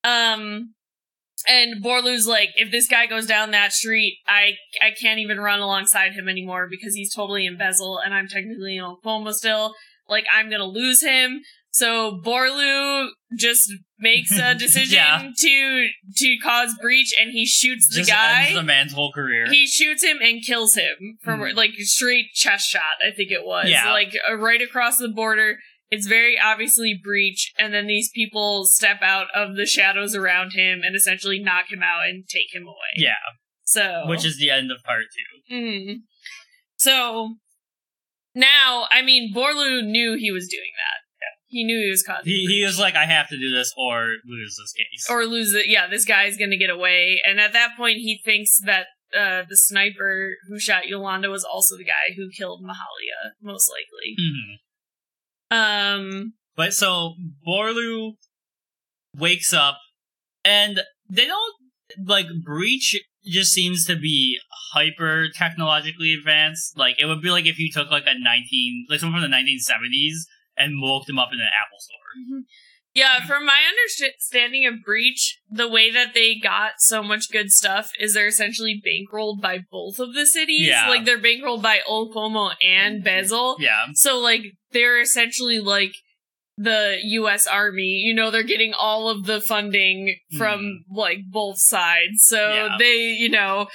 Um, 0.04 0.76
and 1.48 1.84
Borlu's 1.84 2.28
like, 2.28 2.50
if 2.56 2.72
this 2.72 2.88
guy 2.88 3.06
goes 3.06 3.26
down 3.26 3.52
that 3.52 3.72
street, 3.72 4.20
I 4.28 4.54
I 4.82 4.92
can't 5.00 5.20
even 5.20 5.40
run 5.40 5.60
alongside 5.60 6.14
him 6.14 6.28
anymore 6.28 6.68
because 6.70 6.94
he's 6.94 7.14
totally 7.14 7.46
in 7.46 7.58
Besźel 7.58 8.00
and 8.04 8.14
I'm 8.14 8.28
technically 8.28 8.78
in 8.78 8.84
Ul 8.84 9.00
Qoma 9.04 9.34
still. 9.34 9.76
Like 10.08 10.26
I'm 10.34 10.50
gonna 10.50 10.66
lose 10.66 11.02
him. 11.02 11.42
So 11.76 12.22
Borlu 12.24 13.10
just 13.38 13.70
makes 14.00 14.32
a 14.32 14.56
decision 14.66 14.94
Yeah. 14.96 15.30
to 15.38 15.88
to 16.16 16.38
cause 16.42 16.74
breach 16.82 17.14
and 17.20 17.32
he 17.32 17.46
shoots 17.46 17.90
the 17.90 17.98
just 17.98 18.10
guy. 18.10 18.54
the 18.54 18.64
man's 18.64 18.94
whole 18.94 19.12
career. 19.12 19.46
He 19.50 19.68
shoots 19.68 20.02
him 20.02 20.20
and 20.22 20.42
kills 20.42 20.76
him 20.76 21.18
from 21.22 21.42
Mhm. 21.42 21.54
like 21.54 21.72
straight 21.80 22.28
chest 22.34 22.70
shot. 22.70 22.96
I 23.06 23.12
think 23.12 23.30
it 23.30 23.44
was 23.44 23.68
Yeah. 23.70 23.92
like 23.92 24.14
uh, 24.30 24.36
right 24.36 24.62
across 24.62 25.00
the 25.00 25.10
border. 25.10 25.58
It's 25.92 26.08
very 26.08 26.40
obviously 26.40 26.98
breach, 27.04 27.52
and 27.60 27.74
then 27.74 27.88
these 27.88 28.10
people 28.16 28.66
step 28.66 29.02
out 29.02 29.28
of 29.36 29.58
the 29.58 29.66
shadows 29.66 30.16
around 30.16 30.52
him 30.54 30.82
and 30.82 30.96
essentially 30.96 31.40
knock 31.40 31.70
him 31.70 31.84
out 31.84 32.08
and 32.08 32.24
take 32.28 32.56
him 32.56 32.64
away. 32.64 32.94
yeah, 32.96 33.16
So, 33.66 34.04
which 34.08 34.24
is 34.24 34.38
the 34.38 34.50
end 34.50 34.72
of 34.72 34.82
part 34.84 35.04
two. 35.16 35.54
Mhm. 35.56 35.96
so 36.78 37.36
now, 38.34 38.88
I 38.92 39.02
mean, 39.02 39.34
Borlu 39.34 39.84
knew 39.84 40.16
he 40.18 40.32
was 40.32 40.48
doing 40.48 40.72
that. 40.78 41.02
He 41.48 41.64
knew 41.64 41.78
he 41.84 41.90
was 41.90 42.04
causing. 42.04 42.26
He 42.26 42.40
he 42.42 42.48
breach. 42.48 42.66
was 42.66 42.80
like, 42.80 42.96
I 42.96 43.06
have 43.06 43.30
to 43.30 43.38
do 43.38 43.52
this 43.52 43.72
or 43.78 44.08
lose 44.26 44.58
this 44.60 44.74
case. 44.74 45.08
or 45.10 45.26
lose 45.26 45.54
it. 45.54 45.68
Yeah, 45.68 45.88
this 45.88 46.06
guy's 46.06 46.38
gonna 46.38 46.58
get 46.58 46.70
away. 46.70 47.22
And 47.26 47.40
at 47.40 47.54
that 47.54 47.78
point, 47.78 47.98
he 47.98 48.20
thinks 48.26 48.58
that 48.66 48.88
uh, 49.16 49.44
the 49.48 49.56
sniper 49.56 50.36
who 50.50 50.60
shot 50.60 50.88
Yolanda 50.88 51.30
was 51.30 51.44
also 51.46 51.78
the 51.78 51.86
guy 51.86 52.14
who 52.18 52.30
killed 52.36 52.62
Mahalia, 52.64 53.32
most 53.42 53.70
likely. 53.72 54.16
Mhm. 54.20 54.58
Um, 55.52 56.34
But 56.56 56.74
so 56.74 57.16
Borlu 57.48 58.14
wakes 59.16 59.54
up 59.54 59.78
and 60.44 60.82
they 61.10 61.26
don't 61.28 61.54
like 62.06 62.26
breach 62.44 63.00
just 63.24 63.52
seems 63.54 63.86
to 63.86 63.96
be 63.96 64.40
hyper 64.74 65.28
technologically 65.30 66.14
advanced. 66.14 66.78
Like 66.78 67.00
it 67.02 67.06
would 67.06 67.22
be 67.22 67.30
like 67.30 67.46
if 67.46 67.60
you 67.60 67.70
took 67.72 67.90
like 67.92 68.04
a 68.08 68.18
nineteen 68.18 68.86
like 68.90 69.00
someone 69.00 69.22
from 69.22 69.30
the 69.30 69.36
nineteen 69.36 69.60
seventies 69.60 70.28
and 70.58 70.82
woke 70.82 71.06
them 71.06 71.20
up 71.20 71.30
in 71.32 71.40
an 71.40 71.48
Apple 71.48 71.80
store. 71.80 71.98
Mm-hmm. 72.20 72.40
yeah, 72.94 73.26
from 73.26 73.46
my 73.46 73.60
understanding 73.68 74.66
of 74.66 74.84
Breach, 74.84 75.40
the 75.50 75.68
way 75.68 75.92
that 75.92 76.14
they 76.14 76.36
got 76.36 76.74
so 76.78 77.04
much 77.04 77.32
good 77.32 77.52
stuff 77.52 77.92
is 78.00 78.14
they're 78.14 78.28
essentially 78.28 78.82
bankrolled 78.86 79.42
by 79.42 79.60
both 79.70 80.00
of 80.00 80.14
the 80.14 80.26
cities. 80.26 80.68
Yeah. 80.68 80.88
Like 80.88 81.06
they're 81.06 81.20
bankrolled 81.20 81.62
by 81.62 81.82
Ul 81.88 82.12
Qoma 82.14 82.56
and 82.64 83.04
mm-hmm. 83.04 83.08
Besźel. 83.08 83.58
Yeah. 83.60 83.86
So 83.94 84.20
like 84.20 84.44
they're 84.72 85.02
essentially 85.02 85.60
like 85.60 85.94
the 86.58 86.98
US 87.02 87.48
Army, 87.48 88.02
you 88.06 88.14
know, 88.14 88.32
they're 88.32 88.44
getting 88.44 88.74
all 88.74 89.10
of 89.10 89.26
the 89.26 89.42
funding 89.42 90.16
from 90.38 90.62
mm-hmm. 90.62 90.96
like 90.96 91.20
both 91.30 91.60
sides. 91.60 92.24
So. 92.24 92.38
Yeah. 92.38 92.76
they, 92.80 93.10
you 93.10 93.30
know, 93.30 93.68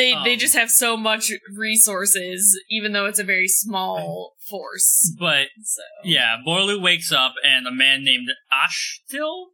they 0.00 0.14
they 0.24 0.32
Um, 0.34 0.38
just 0.38 0.54
have 0.54 0.70
so 0.70 0.96
much 0.96 1.30
resources 1.56 2.58
even 2.70 2.92
though 2.92 3.06
it's 3.06 3.18
a 3.18 3.24
very 3.24 3.48
small 3.48 4.34
force. 4.48 5.14
But 5.18 5.48
So 5.62 5.82
yeah, 6.04 6.38
Borlu 6.46 6.80
wakes 6.80 7.12
up 7.12 7.34
and 7.44 7.66
a 7.66 7.70
man 7.72 8.04
named 8.04 8.28
Ashtil 8.52 9.46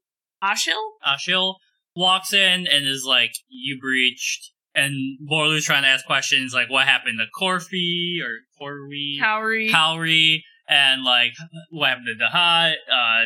Ashil? 0.43 0.83
Ashil 1.07 1.57
walks 1.95 2.33
in 2.33 2.67
and 2.67 2.87
is 2.87 3.05
like, 3.05 3.33
You 3.49 3.79
breached 3.81 4.53
and 4.75 4.95
Borlu's 5.31 5.65
trying 5.65 5.83
to 5.83 5.89
ask 5.89 6.05
questions 6.05 6.53
like 6.55 6.71
what 6.71 6.87
happened 6.87 7.19
to 7.19 7.27
Corfi 7.41 8.19
or 8.23 8.33
Corvi 8.61 9.19
Cowrie. 9.19 9.71
Cowrie 9.71 10.45
and 10.69 11.03
like 11.05 11.33
what 11.71 11.89
happened 11.89 12.07
to 12.19 12.25
Dahat, 12.25 12.75
uh 12.91 13.25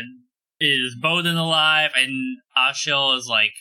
is 0.62 0.94
Bowden 1.00 1.36
alive 1.36 1.90
and 1.96 2.38
Ashil 2.56 3.16
is 3.16 3.26
like 3.26 3.52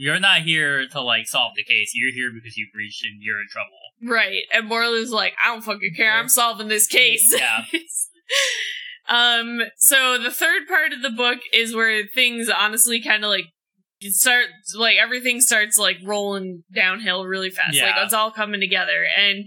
you're 0.00 0.18
not 0.20 0.40
here 0.42 0.86
to 0.88 1.00
like 1.02 1.26
solve 1.26 1.52
the 1.56 1.62
case. 1.64 1.92
You're 1.94 2.12
here 2.12 2.30
because 2.32 2.56
you 2.56 2.66
breached 2.72 3.04
and 3.04 3.20
you're 3.22 3.40
in 3.40 3.46
trouble. 3.50 3.78
right. 4.02 4.42
And 4.52 4.70
Borlu's 4.70 5.10
like, 5.12 5.34
I 5.44 5.48
don't 5.52 5.62
fucking 5.62 5.94
care, 5.96 6.12
I'm 6.12 6.28
solving 6.28 6.68
this 6.68 6.86
case. 6.86 7.34
Yeah. 7.36 7.64
um 9.08 9.60
so 9.76 10.18
the 10.18 10.30
third 10.30 10.68
part 10.68 10.92
of 10.92 11.02
the 11.02 11.10
book 11.10 11.38
is 11.52 11.74
where 11.74 12.04
things 12.06 12.48
honestly 12.48 13.02
kind 13.02 13.24
of 13.24 13.28
like 13.30 13.46
start 14.02 14.46
like 14.78 14.96
everything 15.02 15.40
starts 15.40 15.76
like 15.78 15.96
rolling 16.04 16.62
downhill 16.72 17.24
really 17.24 17.50
fast 17.50 17.74
like 17.82 17.94
Yeah. 17.96 18.04
it's 18.04 18.14
all 18.14 18.30
coming 18.30 18.60
together 18.60 19.04
and 19.18 19.46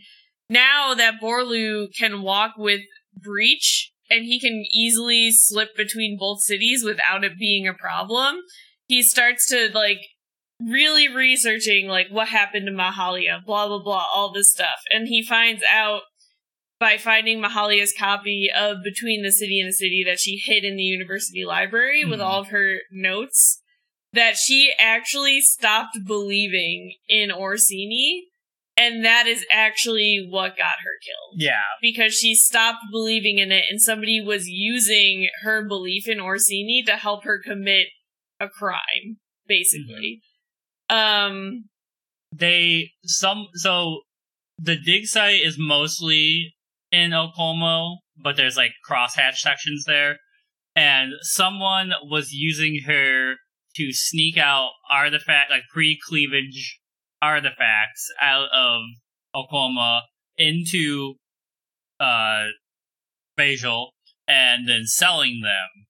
now 0.50 0.94
that 0.96 1.16
borlu 1.22 1.88
can 1.98 2.22
walk 2.22 2.52
with 2.58 2.82
breach 3.16 3.92
and 4.10 4.26
he 4.26 4.40
can 4.40 4.66
easily 4.74 5.32
slip 5.32 5.70
between 5.78 6.18
both 6.20 6.42
cities 6.42 6.84
without 6.84 7.24
it 7.24 7.40
being 7.40 7.66
a 7.68 7.74
problem 7.74 8.36
he 8.86 9.02
starts 9.02 9.48
to 9.48 9.70
like 9.74 10.00
really 10.70 11.08
researching 11.08 11.88
like 11.88 12.08
what 12.10 12.28
happened 12.30 12.66
to 12.66 12.72
mahalia 12.72 13.44
blah 13.46 13.68
blah 13.68 13.82
blah 13.84 14.06
all 14.16 14.32
this 14.32 14.52
stuff 14.52 14.82
and 14.92 15.08
he 15.08 15.24
finds 15.24 15.62
out 15.72 16.02
by 16.80 16.98
finding 16.98 17.42
Mahalia's 17.42 17.94
copy 17.98 18.50
of 18.54 18.84
Between 18.84 19.24
the 19.24 19.32
City 19.32 19.62
and 19.62 19.70
the 19.70 19.74
City 19.74 20.04
that 20.06 20.20
she 20.20 20.36
hid 20.36 20.66
in 20.66 20.76
the 20.76 20.84
university 20.84 21.46
library 21.46 22.04
with 22.04 22.20
Mhm. 22.20 22.26
all 22.26 22.42
of 22.42 22.48
her 22.50 22.82
notes, 22.92 23.62
that 24.12 24.36
she 24.36 24.74
actually 24.78 25.40
stopped 25.40 25.98
believing 26.06 26.98
in 27.08 27.30
Orciny, 27.30 28.24
and 28.76 29.06
that 29.06 29.28
is 29.28 29.46
actually 29.50 30.26
what 30.28 30.58
got 30.58 30.76
her 30.84 31.00
killed. 31.06 31.36
Yeah. 31.42 31.62
Because 31.82 32.18
she 32.18 32.36
stopped 32.36 32.84
believing 32.92 33.38
in 33.40 33.54
it, 33.54 33.64
and 33.70 33.82
somebody 33.82 34.20
was 34.20 34.50
using 34.50 35.30
her 35.44 35.66
belief 35.66 36.10
in 36.10 36.18
Orciny 36.18 36.86
to 36.86 36.98
help 36.98 37.24
her 37.24 37.40
commit 37.42 37.88
a 38.42 38.50
crime, 38.50 39.20
basically. 39.48 40.22
Um, 40.90 41.66
They 42.32 42.92
some 43.04 43.48
so 43.54 44.02
the 44.58 44.76
dig 44.76 45.06
site 45.06 45.42
is 45.42 45.58
mostly 45.60 46.54
in 46.92 47.14
Ul 47.14 47.32
Qoma, 47.38 47.98
but 48.22 48.38
there's 48.38 48.58
like 48.58 48.72
crosshatch 48.90 49.38
sections 49.38 49.86
there. 49.86 50.18
And 50.76 51.14
someone 51.22 51.92
was 52.04 52.32
using 52.32 52.82
her 52.88 53.36
to 53.76 53.92
sneak 53.92 54.38
out 54.38 54.72
artifact 54.90 55.52
like 55.52 55.64
pre 55.72 56.00
cleavage 56.08 56.80
artifacts 57.22 58.08
out 58.22 58.50
of 58.54 58.82
Ul 59.36 59.48
Qoma 59.52 60.02
into 60.38 61.16
uh 62.00 62.48
Besźel 63.38 63.90
and 64.28 64.68
then 64.68 64.86
selling 64.86 65.42
them. 65.42 65.86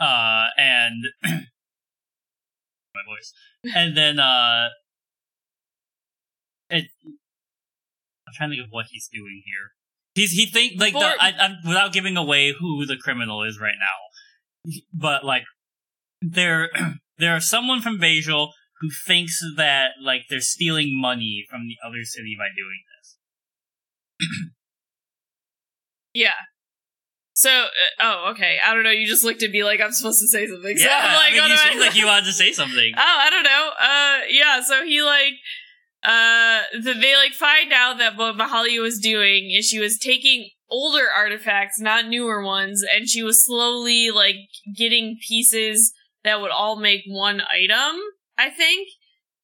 Uh 0.00 0.46
and 0.56 1.04
my 2.94 3.02
voice. 3.06 3.32
And 3.74 3.96
then 3.96 4.18
uh 4.18 4.68
it 6.70 6.86
I'm 7.04 8.32
trying 8.34 8.50
to 8.50 8.56
think 8.56 8.66
of 8.66 8.72
what 8.72 8.86
he's 8.90 9.08
doing 9.12 9.42
here. 9.44 9.72
He's 10.14 10.32
he 10.32 10.46
think 10.46 10.80
like 10.80 10.92
the, 10.92 11.00
I, 11.20 11.32
I'm 11.38 11.56
without 11.66 11.92
giving 11.92 12.16
away 12.16 12.54
who 12.58 12.86
the 12.86 12.96
criminal 12.96 13.42
is 13.42 13.58
right 13.60 13.74
now, 13.78 14.72
but 14.92 15.24
like 15.24 15.44
there 16.22 16.70
there 17.18 17.34
are 17.34 17.40
someone 17.40 17.80
from 17.80 17.98
Besźel 17.98 18.50
who 18.80 18.88
thinks 19.06 19.40
that 19.56 19.92
like 20.02 20.22
they're 20.28 20.40
stealing 20.40 20.98
money 21.00 21.44
from 21.48 21.62
the 21.66 21.76
other 21.86 22.04
city 22.04 22.36
by 22.38 22.48
doing 22.54 22.82
this. 22.92 23.18
yeah. 26.14 26.53
So, 27.34 27.50
uh, 27.50 27.66
oh, 28.00 28.30
okay. 28.30 28.58
I 28.64 28.72
don't 28.72 28.84
know. 28.84 28.90
You 28.90 29.06
just 29.08 29.24
looked 29.24 29.42
at 29.42 29.50
me 29.50 29.64
like 29.64 29.80
I'm 29.80 29.92
supposed 29.92 30.20
to 30.20 30.28
say 30.28 30.46
something. 30.46 30.76
So 30.76 30.84
yeah, 30.84 31.00
I'm 31.02 31.14
like, 31.32 31.32
I 31.32 31.40
mean, 31.40 31.50
you 31.50 31.56
seemed 31.56 31.80
like 31.80 31.96
you 32.00 32.06
wanted 32.06 32.26
to 32.26 32.32
say 32.32 32.52
something. 32.52 32.92
Oh, 32.96 33.18
I 33.20 33.30
don't 33.30 33.42
know. 33.42 33.70
Uh, 33.78 34.18
yeah. 34.30 34.60
So 34.62 34.84
he 34.84 35.02
like, 35.02 35.34
uh, 36.04 36.62
th- 36.72 37.00
they 37.00 37.16
like 37.16 37.32
find 37.32 37.72
out 37.72 37.98
that 37.98 38.16
what 38.16 38.36
Mahalia 38.36 38.80
was 38.80 38.98
doing 38.98 39.50
is 39.50 39.66
she 39.66 39.80
was 39.80 39.98
taking 39.98 40.50
older 40.70 41.06
artifacts, 41.14 41.80
not 41.80 42.06
newer 42.06 42.42
ones, 42.42 42.84
and 42.94 43.08
she 43.08 43.22
was 43.22 43.44
slowly 43.44 44.10
like 44.10 44.36
getting 44.76 45.18
pieces 45.26 45.92
that 46.22 46.40
would 46.40 46.52
all 46.52 46.76
make 46.76 47.02
one 47.06 47.42
item. 47.52 48.00
I 48.38 48.50
think. 48.50 48.88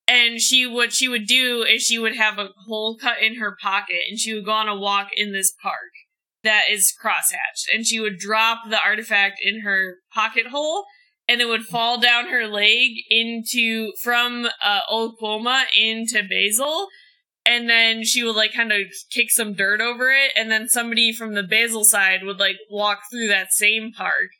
And 0.06 0.40
she 0.40 0.66
what 0.66 0.92
she 0.92 1.08
would 1.08 1.26
do 1.26 1.62
is 1.62 1.82
she 1.82 1.98
would 1.98 2.16
have 2.16 2.38
a 2.38 2.48
hole 2.66 2.96
cut 2.96 3.22
in 3.22 3.36
her 3.36 3.56
pocket, 3.60 4.00
and 4.08 4.18
she 4.18 4.34
would 4.34 4.44
go 4.44 4.52
on 4.52 4.68
a 4.68 4.76
walk 4.76 5.08
in 5.16 5.32
this 5.32 5.52
park. 5.62 5.89
That 6.42 6.64
is 6.70 6.92
crosshatched, 7.02 7.74
and 7.74 7.86
she 7.86 8.00
would 8.00 8.18
drop 8.18 8.60
the 8.68 8.80
artifact 8.80 9.40
in 9.42 9.60
her 9.60 9.96
pocket 10.14 10.46
hole, 10.46 10.86
and 11.28 11.40
it 11.40 11.46
would 11.46 11.64
fall 11.64 12.00
down 12.00 12.28
her 12.28 12.46
leg 12.46 12.90
into 13.10 13.92
from 14.02 14.46
uh, 14.64 14.80
Old 14.88 15.16
into 15.20 16.22
Besźel, 16.22 16.86
and 17.44 17.68
then 17.68 18.04
she 18.04 18.22
would 18.22 18.36
like 18.36 18.54
kind 18.54 18.72
of 18.72 18.82
kick 19.12 19.30
some 19.30 19.54
dirt 19.54 19.80
over 19.80 20.10
it, 20.10 20.32
and 20.34 20.50
then 20.50 20.68
somebody 20.68 21.12
from 21.12 21.34
the 21.34 21.42
Besźel 21.42 21.84
side 21.84 22.20
would 22.22 22.38
like 22.38 22.56
walk 22.70 23.00
through 23.10 23.28
that 23.28 23.52
same 23.52 23.92
park. 23.92 24.30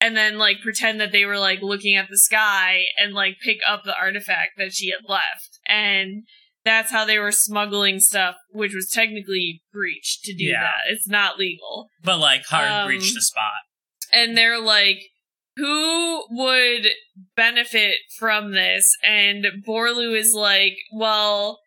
And 0.00 0.14
then, 0.14 0.36
like, 0.36 0.60
pretend 0.60 1.00
that 1.00 1.12
they 1.12 1.24
were 1.24 1.38
like 1.38 1.62
looking 1.62 1.96
at 1.96 2.08
the 2.10 2.18
sky 2.18 2.82
and 2.98 3.14
like 3.14 3.36
pick 3.42 3.58
up 3.66 3.84
the 3.84 3.96
artifact 3.96 4.52
that 4.58 4.74
she 4.74 4.90
had 4.90 5.08
left, 5.08 5.60
and 5.66 6.24
that's 6.64 6.90
how 6.90 7.04
they 7.04 7.18
were 7.18 7.32
smuggling 7.32 8.00
stuff, 8.00 8.36
which 8.50 8.74
was 8.74 8.88
technically 8.90 9.62
breach 9.72 10.20
to 10.22 10.34
do 10.34 10.44
Yeah. 10.44 10.62
that. 10.62 10.92
It's 10.92 11.06
not 11.08 11.38
legal. 11.38 11.88
But 12.02 12.18
like 12.18 12.44
hard 12.46 12.70
Um, 12.70 12.86
breach 12.86 13.12
the 13.14 13.20
spot. 13.20 13.62
And 14.12 14.36
they're 14.36 14.60
like, 14.60 14.98
who 15.56 16.24
would 16.30 16.88
benefit 17.36 17.96
from 18.18 18.52
this? 18.52 18.96
And 19.04 19.44
Borlu 19.66 20.16
is 20.18 20.32
like, 20.32 20.76
well, 20.92 21.60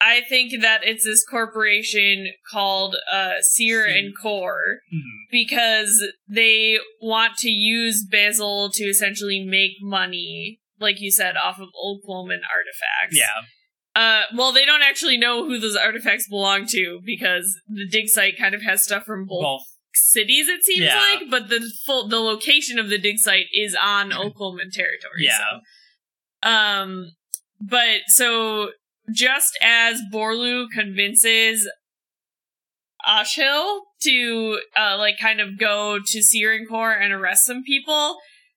I 0.00 0.20
think 0.22 0.60
that 0.60 0.82
it's 0.84 1.04
this 1.04 1.24
corporation 1.24 2.32
called 2.50 2.96
uh, 3.10 3.34
Sear 3.40 3.84
and 3.86 4.12
Core 4.20 4.80
Mhm. 4.92 5.00
because 5.30 6.06
they 6.28 6.78
want 7.00 7.36
to 7.38 7.48
use 7.48 8.06
Besźel 8.10 8.70
to 8.74 8.84
essentially 8.84 9.42
make 9.44 9.72
money, 9.80 10.60
like 10.78 11.00
you 11.00 11.10
said, 11.10 11.36
off 11.36 11.58
of 11.58 11.68
Ul 11.74 12.00
Qoman 12.06 12.40
artifacts. 12.54 13.16
Yeah. 13.16 13.42
Uh, 13.94 14.22
well, 14.36 14.52
they 14.52 14.64
don't 14.64 14.82
actually 14.82 15.16
know 15.16 15.44
who 15.44 15.58
those 15.58 15.76
artifacts 15.76 16.28
belong 16.28 16.66
to 16.66 17.00
because 17.04 17.60
the 17.68 17.86
dig 17.88 18.08
site 18.08 18.36
kind 18.36 18.54
of 18.54 18.62
has 18.62 18.82
stuff 18.82 19.04
from 19.04 19.24
both 19.24 19.42
Both. 19.42 19.62
cities. 19.94 20.48
It 20.48 20.64
seems 20.64 20.86
Yeah. 20.86 20.98
like, 20.98 21.30
but 21.30 21.48
the 21.48 21.70
full 21.86 22.08
the 22.08 22.18
location 22.18 22.78
of 22.80 22.88
the 22.88 22.98
dig 22.98 23.18
site 23.18 23.46
is 23.52 23.76
on 23.80 24.12
Ul 24.12 24.32
Qoma 24.34 24.70
territory. 24.72 25.20
Yeah. 25.20 25.38
So. 26.42 26.50
Um, 26.50 27.12
but 27.60 28.00
so 28.08 28.70
just 29.12 29.56
as 29.62 30.00
Borlu 30.12 30.66
convinces 30.74 31.68
Ashil 33.06 33.80
to 34.02 34.58
uh 34.76 34.96
like 34.98 35.18
kind 35.20 35.40
of 35.40 35.58
go 35.58 35.98
to 36.04 36.22
Sear 36.22 36.52
and 36.54 36.68
Core 36.68 36.92
and 36.92 37.12
arrest 37.12 37.44
some 37.44 37.62
people, 37.62 38.16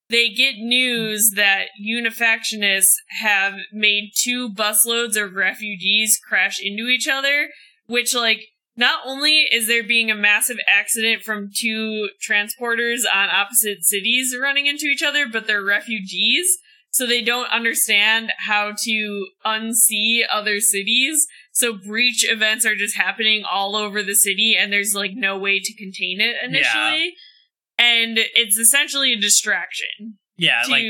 they 0.09 0.29
get 0.29 0.55
news 0.57 1.33
that 1.35 1.67
Unificationists 1.83 2.95
have 3.19 3.55
made 3.73 4.11
two 4.15 4.49
busloads 4.49 5.21
of 5.21 5.33
refugees 5.33 6.19
crash 6.27 6.59
into 6.61 6.87
each 6.87 7.07
other, 7.07 7.49
which 7.87 8.15
like 8.15 8.41
not 8.77 9.01
only 9.05 9.39
is 9.51 9.67
there 9.67 9.83
being 9.83 10.11
a 10.11 10.15
massive 10.15 10.57
accident 10.69 11.23
from 11.23 11.49
two 11.53 12.09
transporters 12.25 13.01
on 13.11 13.29
opposite 13.29 13.83
cities 13.83 14.35
running 14.39 14.67
into 14.67 14.85
each 14.85 15.03
other, 15.03 15.27
but 15.27 15.47
they're 15.47 15.63
refugees, 15.63 16.57
so 16.91 17.05
they 17.05 17.21
don't 17.21 17.51
understand 17.51 18.31
how 18.45 18.73
to 18.83 19.27
unsee 19.45 20.21
other 20.31 20.59
cities. 20.59 21.27
So 21.51 21.73
breach 21.73 22.23
events 22.29 22.65
are 22.65 22.75
just 22.75 22.95
happening 22.95 23.43
all 23.51 23.75
over 23.75 24.03
the 24.03 24.15
city, 24.15 24.55
and 24.57 24.71
there's 24.71 24.93
like 24.93 25.11
no 25.15 25.37
way 25.37 25.59
to 25.59 25.73
contain 25.75 26.21
it 26.21 26.35
initially. 26.43 27.13
And 27.77 28.17
it's 28.17 28.57
essentially 28.57 29.13
a 29.13 29.19
distraction 29.19 30.17
Yeah, 30.37 30.61
like 30.69 30.83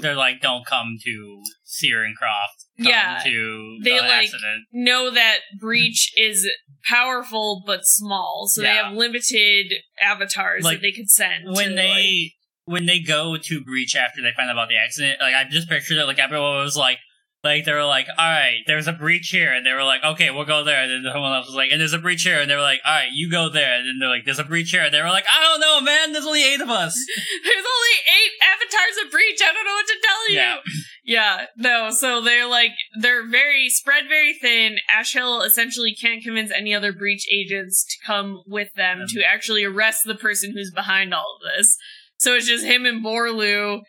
they're 0.00 0.14
like, 0.16 0.40
don't 0.40 0.64
come 0.66 0.96
to 1.04 1.42
Searing 1.64 2.14
Croft. 2.18 2.64
Come 2.78 2.88
Yeah. 2.88 3.20
to 3.24 3.78
They, 3.82 3.90
the 3.96 4.02
like, 4.02 4.24
accident. 4.24 4.64
know 4.72 5.10
that 5.10 5.38
breach 5.58 6.12
is 6.16 6.48
powerful 6.84 7.62
but 7.66 7.80
small, 7.84 8.46
so 8.48 8.62
they 8.62 8.68
have 8.68 8.92
limited 8.94 9.72
avatars 10.00 10.64
Like, 10.64 10.78
that 10.78 10.82
they 10.82 10.92
could 10.92 11.10
send. 11.10 11.44
when 11.54 11.70
to, 11.70 11.74
they 11.76 12.32
when 12.64 12.86
they 12.86 13.00
go 13.00 13.36
to 13.36 13.64
breach 13.64 13.96
after 13.96 14.22
they 14.22 14.30
find 14.36 14.48
out 14.48 14.54
about 14.54 14.68
the 14.68 14.76
accident, 14.76 15.18
like 15.20 15.34
I 15.34 15.44
just 15.48 15.68
pictured 15.68 15.98
it 15.98 16.04
like 16.06 16.18
everyone 16.18 16.56
was 16.64 16.76
like 16.76 16.98
like 17.42 17.64
they 17.64 17.72
were 17.72 17.84
like, 17.84 18.06
All 18.18 18.28
right, 18.30 18.58
there's 18.66 18.86
a 18.86 18.92
breach 18.92 19.28
here 19.28 19.52
and 19.52 19.64
they 19.64 19.72
were 19.72 19.84
like, 19.84 20.02
Okay, 20.04 20.30
we'll 20.30 20.44
go 20.44 20.62
there 20.64 20.82
and 20.82 20.90
then 21.04 21.12
someone 21.12 21.32
else 21.32 21.46
was 21.46 21.54
like, 21.56 21.70
and 21.72 21.80
there's 21.80 21.92
a 21.92 21.98
breach 21.98 22.22
here 22.22 22.40
and 22.40 22.50
they 22.50 22.54
were 22.54 22.60
like, 22.62 22.80
All 22.84 22.92
right, 22.94 23.08
you 23.12 23.30
go 23.30 23.48
there 23.48 23.74
and 23.78 23.86
then 23.86 23.96
they're 24.00 24.08
like, 24.08 24.24
There's 24.24 24.38
a 24.38 24.44
breach 24.44 24.70
here 24.70 24.82
and 24.82 24.92
they 24.92 25.00
were 25.02 25.08
like, 25.08 25.24
I 25.32 25.42
don't 25.42 25.60
know, 25.60 25.80
man, 25.80 26.12
there's 26.12 26.26
only 26.26 26.44
eight 26.44 26.60
of 26.60 26.68
us. 26.70 26.94
There's 27.44 27.56
only 27.64 27.96
eight 28.06 28.32
avatars 28.42 29.04
of 29.06 29.10
breach. 29.10 29.40
I 29.42 29.52
don't 29.52 29.64
know 29.64 29.72
what 29.72 29.86
to 29.86 29.96
tell 30.04 30.30
you. 30.30 30.36
Yeah. 30.36 30.56
Yeah, 31.02 31.46
no, 31.56 31.90
so 31.90 32.20
they're 32.20 32.46
like, 32.46 32.72
they're 33.00 33.26
very, 33.28 33.68
spread 33.70 34.04
very 34.08 34.34
thin. 34.34 34.76
Ashil 34.96 35.44
essentially 35.44 35.94
can't 35.94 36.22
convince 36.22 36.52
any 36.52 36.74
other 36.74 36.92
breach 36.92 37.26
agents 37.32 37.84
to 37.84 38.06
come 38.06 38.42
with 38.46 38.68
them 38.76 39.00
Um. 39.00 39.06
to 39.08 39.24
actually 39.24 39.64
arrest 39.64 40.02
the 40.04 40.14
person 40.14 40.52
who's 40.52 40.70
behind 40.72 41.12
all 41.14 41.38
of 41.40 41.56
this. 41.56 41.76
So 42.18 42.34
it's 42.34 42.46
just 42.46 42.64
him 42.64 42.84
and 42.84 43.02
Borlu, 43.04 43.80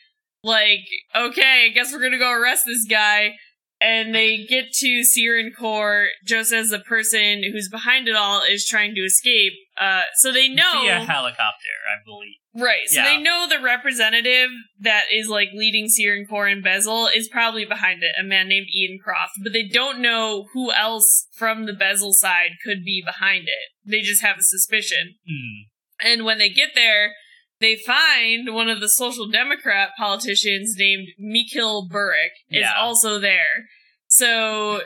like, 0.43 0.85
okay, 1.15 1.65
I 1.65 1.69
guess 1.73 1.91
we're 1.91 2.01
gonna 2.01 2.17
go 2.17 2.31
arrest 2.31 2.65
this 2.65 2.85
guy. 2.89 3.35
And 3.83 4.13
they 4.13 4.45
get 4.45 4.71
to 4.73 5.03
Sear 5.03 5.39
and 5.39 5.57
Core 5.57 6.09
just 6.23 6.53
as 6.53 6.69
the 6.69 6.77
person 6.77 7.41
who's 7.51 7.67
behind 7.67 8.07
it 8.07 8.15
all 8.15 8.43
is 8.47 8.67
trying 8.67 8.93
to 8.93 9.01
escape. 9.01 9.53
Uh, 9.75 10.03
so 10.17 10.31
they 10.31 10.47
know. 10.47 10.81
Via 10.83 10.99
helicopter, 10.99 11.73
I 11.89 11.97
believe. 12.05 12.35
Right. 12.63 12.87
So 12.87 12.97
Yeah. 13.01 13.05
they 13.05 13.17
know 13.17 13.47
the 13.49 13.59
representative 13.59 14.51
that 14.81 15.05
is 15.11 15.29
like 15.29 15.49
leading 15.55 15.87
Sear 15.87 16.15
and 16.15 16.29
Core 16.29 16.45
and 16.45 16.63
Besźel 16.63 17.09
is 17.15 17.27
probably 17.27 17.65
behind 17.65 18.03
it, 18.03 18.13
a 18.19 18.23
man 18.23 18.47
named 18.49 18.67
Ian 18.71 18.99
Croft, 19.03 19.33
but 19.41 19.51
they 19.51 19.63
don't 19.67 19.99
know 19.99 20.47
who 20.53 20.71
else 20.71 21.25
from 21.33 21.65
the 21.65 21.73
Besźel 21.73 22.13
side 22.13 22.51
could 22.63 22.83
be 22.85 23.01
behind 23.03 23.45
it. 23.47 23.89
They 23.89 24.01
just 24.01 24.21
have 24.21 24.37
a 24.37 24.43
suspicion. 24.43 25.15
Hmm. 25.27 26.07
And 26.07 26.23
when 26.23 26.37
they 26.37 26.49
get 26.49 26.75
there, 26.75 27.13
they 27.61 27.77
find 27.77 28.53
one 28.53 28.69
of 28.69 28.79
the 28.81 28.89
social 28.89 29.29
democrat 29.29 29.91
politicians 29.97 30.75
named 30.77 31.07
Mikhail 31.17 31.87
Buric 31.87 32.31
is 32.49 32.61
Yeah. 32.61 32.73
also 32.77 33.19
there. 33.19 33.67
So 34.07 34.81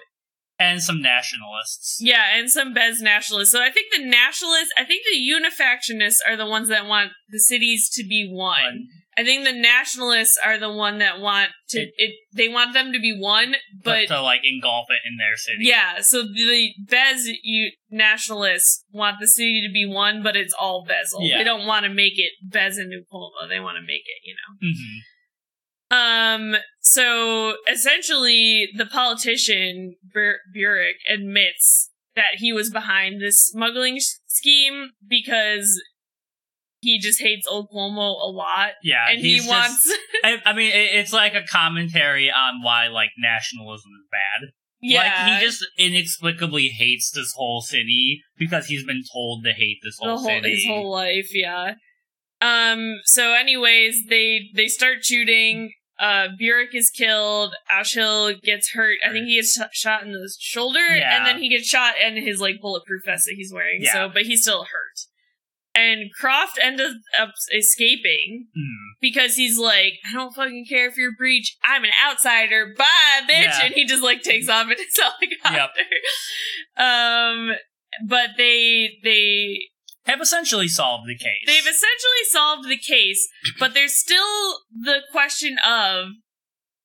And 0.60 0.82
some 0.84 1.02
nationalists. 1.02 1.98
yeah, 2.02 2.36
and 2.38 2.50
some 2.52 2.74
Bez 2.74 3.02
nationalists. 3.02 3.52
So 3.52 3.62
I 3.62 3.72
think 3.72 3.88
the 3.94 4.06
nationalists, 4.06 4.72
I 4.78 4.84
think 4.86 5.04
the 5.12 5.18
unificationists 5.20 6.20
are 6.28 6.38
the 6.38 6.46
ones 6.46 6.68
that 6.70 6.86
want 6.86 7.12
the 7.30 7.40
cities 7.40 7.90
to 7.96 8.04
be 8.08 8.30
one. 8.32 8.88
I 9.18 9.24
think 9.24 9.46
the 9.46 9.54
nationalists 9.54 10.38
are 10.46 10.58
the 10.58 10.72
one 10.72 10.98
that 10.98 11.20
want 11.22 11.52
to 11.70 11.80
It- 11.80 11.94
it. 11.98 12.16
They 12.34 12.50
want 12.50 12.74
them 12.74 12.92
to 12.92 13.00
be 13.00 13.16
one, 13.18 13.56
but, 13.82 14.08
but 14.10 14.16
to 14.16 14.22
like 14.22 14.42
engulf 14.44 14.88
it 14.90 15.00
in 15.10 15.16
their 15.18 15.38
city. 15.38 15.60
yeah. 15.62 16.02
So 16.02 16.24
the 16.24 16.74
Bez 16.86 17.26
you, 17.44 17.72
nationalists 17.90 18.84
want 18.92 19.18
the 19.22 19.28
city 19.28 19.62
to 19.66 19.72
be 19.72 19.86
one, 19.86 20.22
but 20.22 20.36
it's 20.36 20.54
all 20.54 20.86
Besźel. 20.86 21.20
Yeah. 21.30 21.38
They 21.38 21.44
don't 21.46 21.66
want 21.66 21.86
to 21.86 21.90
make 21.94 22.18
it 22.20 22.34
Bez 22.44 22.78
and 22.78 22.92
Nucoma. 22.92 23.48
They 23.48 23.60
want 23.62 23.78
to 23.78 23.82
make 23.82 24.04
it, 24.06 24.22
you 24.24 24.36
know. 24.36 24.70
hmm 24.70 25.00
Um. 25.92 26.56
So 26.82 27.56
essentially, 27.72 28.68
the 28.76 28.86
politician 28.86 29.96
Bur- 30.04 30.40
Buric 30.56 30.96
admits 31.10 31.92
that 32.16 32.36
he 32.38 32.52
was 32.52 32.70
behind 32.70 33.22
this 33.22 33.48
smuggling 33.48 34.00
sh- 34.00 34.20
scheme 34.28 34.92
because 35.08 35.82
he 36.86 37.00
just 37.00 37.20
hates 37.22 37.46
Ul 37.52 37.68
Qoma 37.68 38.08
a 38.08 38.30
lot, 38.32 38.72
Yeah, 38.84 39.08
and 39.10 39.20
he 39.20 39.34
he's 39.34 39.46
just- 39.46 39.50
wants. 39.50 39.92
I, 40.24 40.38
I 40.46 40.54
mean, 40.54 40.72
it, 40.72 40.96
it's 41.00 41.12
like 41.14 41.34
a 41.36 41.44
commentary 41.44 42.32
on 42.32 42.62
why 42.64 42.88
like 42.88 43.10
nationalism 43.18 43.92
is 44.02 44.08
bad. 44.12 44.50
yeah, 44.82 45.00
Like 45.00 45.40
he 45.40 45.46
just 45.46 45.66
inexplicably 45.78 46.68
hates 46.70 47.12
this 47.12 47.34
whole 47.36 47.62
city 47.62 48.22
because 48.38 48.68
he's 48.68 48.86
been 48.86 49.04
told 49.12 49.44
to 49.44 49.52
hate 49.52 49.80
this 49.84 49.98
whole, 50.00 50.18
whole 50.18 50.28
city. 50.28 50.52
his 50.56 50.66
whole 50.68 50.92
life. 50.92 51.28
Yeah. 51.34 51.74
Um. 52.42 53.00
So, 53.06 53.34
anyways, 53.34 54.04
they 54.10 54.50
they 54.56 54.68
start 54.68 55.04
shooting. 55.04 55.72
Uh, 55.98 56.28
Buric 56.42 56.74
is 56.74 56.90
killed. 56.90 57.54
Ashil 57.72 58.42
gets 58.42 58.72
hurt. 58.74 58.98
I 59.08 59.12
think 59.14 59.28
he 59.28 59.38
gets 59.38 59.54
sh- 59.54 59.62
shot 59.80 60.04
in 60.04 60.12
the 60.12 60.30
shoulder, 60.40 60.80
Yeah. 60.94 61.16
and 61.18 61.26
then 61.26 61.42
he 61.42 61.48
gets 61.48 61.68
shot 61.70 61.94
in 62.06 62.18
his 62.22 62.42
like 62.42 62.56
bulletproof 62.62 63.04
vest 63.06 63.24
that 63.28 63.36
he's 63.38 63.54
wearing. 63.54 63.80
Yeah. 63.82 63.94
So, 63.94 64.10
but 64.14 64.24
he's 64.24 64.42
still 64.42 64.64
hurt. 64.64 65.00
And 65.76 66.10
Croft 66.18 66.58
ends 66.62 66.82
up 67.20 67.32
escaping 67.54 68.48
Hmm. 68.56 68.94
because 69.02 69.36
he's 69.36 69.58
like, 69.60 69.94
I 70.10 70.14
don't 70.14 70.34
fucking 70.34 70.66
care 70.70 70.88
if 70.88 70.96
you're 70.98 71.12
breach. 71.18 71.58
I'm 71.66 71.84
an 71.84 71.92
outsider. 72.08 72.74
Bye, 72.78 73.22
bitch. 73.30 73.44
Yeah. 73.44 73.66
And 73.66 73.74
he 73.74 73.86
just 73.86 74.02
like 74.02 74.22
takes 74.22 74.48
off 74.48 74.68
in 74.72 74.78
his 74.78 74.98
helicopter. 74.98 75.82
Um, 76.78 77.56
but 78.08 78.32
they 78.38 78.92
they 79.04 79.60
Have 80.06 80.22
essentially 80.22 80.68
solved 80.68 81.08
the 81.08 81.18
case. 81.18 81.44
They've 81.46 81.60
essentially 81.60 82.24
solved 82.30 82.68
the 82.70 82.78
case, 82.78 83.28
but 83.60 83.74
there's 83.74 83.94
still 83.98 84.60
the 84.72 85.02
question 85.12 85.58
of 85.68 86.10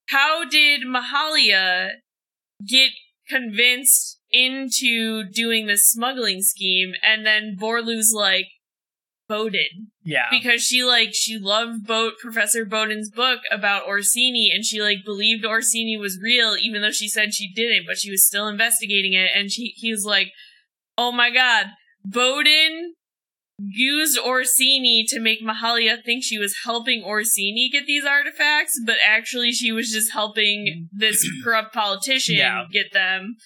how 0.08 0.44
did 0.48 0.82
Mahalia 0.82 1.90
get 2.66 2.90
convinced 3.28 4.18
into 4.32 5.24
doing 5.32 5.66
this 5.66 5.84
smuggling 5.90 6.40
scheme 6.42 6.92
and 7.02 7.24
then 7.26 7.56
Borlu's 7.60 8.12
like 8.14 8.46
Bowden 9.30 9.92
yeah. 10.02 10.26
because 10.30 10.60
she 10.60 10.82
like 10.82 11.10
she 11.14 11.38
loved 11.38 11.86
Bo- 11.86 12.10
Professor 12.20 12.64
Bowden's 12.64 13.10
book 13.10 13.38
about 13.52 13.86
Orciny 13.86 14.48
and 14.52 14.64
she 14.64 14.82
like 14.82 14.98
believed 15.04 15.44
Orciny 15.44 15.98
was 15.98 16.18
real 16.20 16.56
even 16.60 16.82
though 16.82 16.90
she 16.90 17.08
said 17.08 17.32
she 17.32 17.52
didn't 17.54 17.84
but 17.86 17.96
she 17.96 18.10
was 18.10 18.26
still 18.26 18.48
investigating 18.48 19.12
it 19.12 19.30
and 19.34 19.50
she 19.52 19.72
he 19.76 19.92
was 19.92 20.04
like 20.04 20.32
oh 20.98 21.12
my 21.12 21.30
god 21.30 21.66
Bowden 22.04 22.94
used 23.62 24.18
Orciny 24.18 25.02
to 25.08 25.20
make 25.20 25.40
Mahalia 25.44 26.02
think 26.02 26.24
she 26.24 26.38
was 26.38 26.56
helping 26.64 27.02
Orciny 27.02 27.70
get 27.70 27.86
these 27.86 28.04
artifacts, 28.04 28.72
but 28.86 28.96
actually 29.06 29.52
she 29.52 29.70
was 29.70 29.90
just 29.90 30.12
helping 30.12 30.88
this 30.92 31.22
corrupt 31.44 31.74
politician 31.74 32.36
Yeah. 32.36 32.64
get 32.72 32.92
them. 32.92 33.36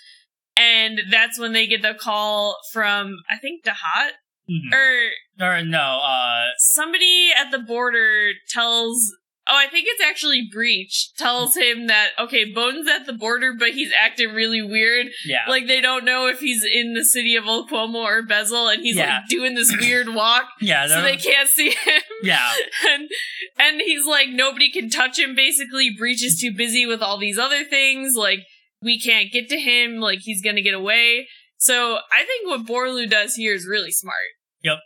And 0.57 1.01
that's 1.11 1.39
when 1.39 1.53
they 1.53 1.67
get 1.67 1.83
the 1.83 1.95
call 2.01 2.57
from 2.73 3.17
I 3.29 3.37
think 3.39 3.65
Dahat 3.65 4.11
Mhm. 4.51 4.73
or 4.73 5.11
Or 5.59 5.63
no, 5.65 6.01
uh, 6.03 6.47
somebody 6.59 7.31
at 7.37 7.51
the 7.51 7.59
border 7.59 8.31
tells 8.51 9.13
oh 9.47 9.57
i 9.59 9.67
think 9.67 9.87
it's 9.87 10.03
actually 10.03 10.49
breach 10.51 11.11
tells 11.19 11.55
him 11.55 11.87
that 11.87 12.11
okay 12.19 12.51
bowden's 12.51 12.89
at 12.89 13.05
the 13.05 13.13
border 13.13 13.53
but 13.59 13.71
he's 13.73 13.93
acting 13.99 14.31
really 14.33 14.63
weird. 14.63 15.09
Yeah, 15.27 15.41
like 15.49 15.67
they 15.67 15.81
don't 15.83 16.05
know 16.05 16.29
if 16.29 16.39
he's 16.41 16.65
in 16.65 16.95
the 16.95 17.05
city 17.05 17.37
of 17.37 17.45
Ul 17.47 17.67
Qoma 17.69 17.97
or 17.97 18.23
Besźel 18.23 18.73
and 18.73 18.83
he's 18.83 18.97
Yeah. 18.97 19.17
like 19.19 19.29
doing 19.29 19.55
this 19.55 19.71
weird 19.79 20.09
walk 20.15 20.45
yeah, 20.63 20.87
so 20.87 21.03
they 21.03 21.17
can't 21.19 21.49
see 21.49 21.71
him. 21.71 22.03
Yeah, 22.23 22.53
and 22.89 23.11
and 23.59 23.81
he's 23.83 24.07
like 24.07 24.29
nobody 24.31 24.71
can 24.71 24.89
touch 24.89 25.19
him 25.19 25.35
basically. 25.35 25.91
Breach 25.99 26.25
is 26.25 26.39
too 26.41 26.53
busy 26.57 26.87
with 26.87 27.03
all 27.03 27.19
these 27.19 27.39
other 27.39 27.65
things. 27.65 28.15
Like 28.17 28.41
we 28.81 28.99
can't 28.99 29.31
get 29.31 29.49
to 29.51 29.59
him. 29.61 29.97
Like 29.97 30.21
he's 30.23 30.41
gonna 30.43 30.63
get 30.63 30.73
away 30.75 31.27
so 31.65 31.99
i 32.13 32.25
think 32.25 32.47
what 32.47 32.67
borlu 32.67 33.09
does 33.09 33.35
here 33.35 33.55
is 33.55 33.67
really 33.67 33.91
smart. 33.91 34.15
Yep. 34.63 34.79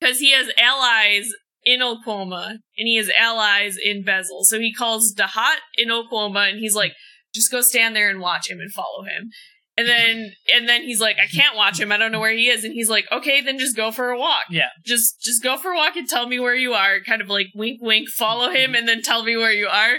because 0.00 0.18
he 0.18 0.32
has 0.32 0.50
allies 0.58 1.30
in 1.64 1.80
Ul 1.80 2.02
Qoma 2.04 2.50
and 2.50 2.60
he 2.88 2.96
has 2.96 3.10
allies 3.16 3.76
in 3.76 4.04
Besźel. 4.04 4.42
So 4.42 4.58
he 4.58 4.74
calls 4.74 5.14
dahat 5.14 5.58
in 5.76 5.90
Ul 5.90 6.08
Qoma 6.12 6.50
and 6.50 6.58
he's 6.58 6.74
like 6.74 6.92
just 7.34 7.50
go 7.50 7.60
stand 7.60 7.96
there 7.96 8.10
and 8.10 8.20
watch 8.20 8.50
him 8.50 8.58
and 8.60 8.72
follow 8.72 9.04
him. 9.04 9.30
And 9.76 9.88
then 9.88 10.32
and 10.54 10.68
then 10.68 10.82
he's 10.82 11.00
like 11.00 11.16
i 11.22 11.26
can't 11.26 11.56
watch 11.56 11.80
him. 11.80 11.92
I 11.92 11.96
don't 11.96 12.12
know 12.12 12.20
where 12.20 12.32
he 12.32 12.48
is. 12.48 12.64
And 12.64 12.74
he's 12.74 12.90
like 12.90 13.06
okay 13.10 13.40
then 13.40 13.58
just 13.58 13.76
go 13.76 13.90
for 13.90 14.10
a 14.10 14.18
walk. 14.18 14.44
Yeah, 14.50 14.68
just 14.84 15.22
just 15.22 15.42
go 15.42 15.56
for 15.56 15.70
a 15.70 15.76
walk 15.76 15.96
and 15.96 16.08
tell 16.08 16.26
me 16.26 16.38
where 16.38 16.54
you 16.54 16.72
are. 16.74 17.00
Kind 17.00 17.22
of 17.22 17.28
like 17.28 17.46
wink 17.54 17.78
wink 17.80 18.08
follow 18.08 18.50
him 18.50 18.56
mm-hmm. 18.56 18.74
and 18.74 18.88
then 18.88 19.02
tell 19.02 19.22
me 19.22 19.36
where 19.36 19.52
you 19.52 19.68
are 19.68 19.98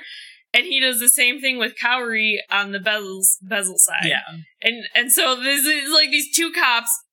and 0.53 0.65
he 0.65 0.79
does 0.79 0.99
the 0.99 1.09
same 1.09 1.41
thing 1.41 1.57
with 1.57 1.75
Cowrie 1.79 2.41
on 2.51 2.71
the 2.71 2.79
Besźel's 2.79 3.37
Besźel 3.45 3.77
side. 3.77 4.05
Yeah, 4.05 4.21
and 4.61 4.85
and 4.95 5.11
so 5.11 5.35
this 5.35 5.65
is 5.65 5.91
like 5.91 6.09
these 6.09 6.35
two 6.35 6.51
cops 6.51 7.03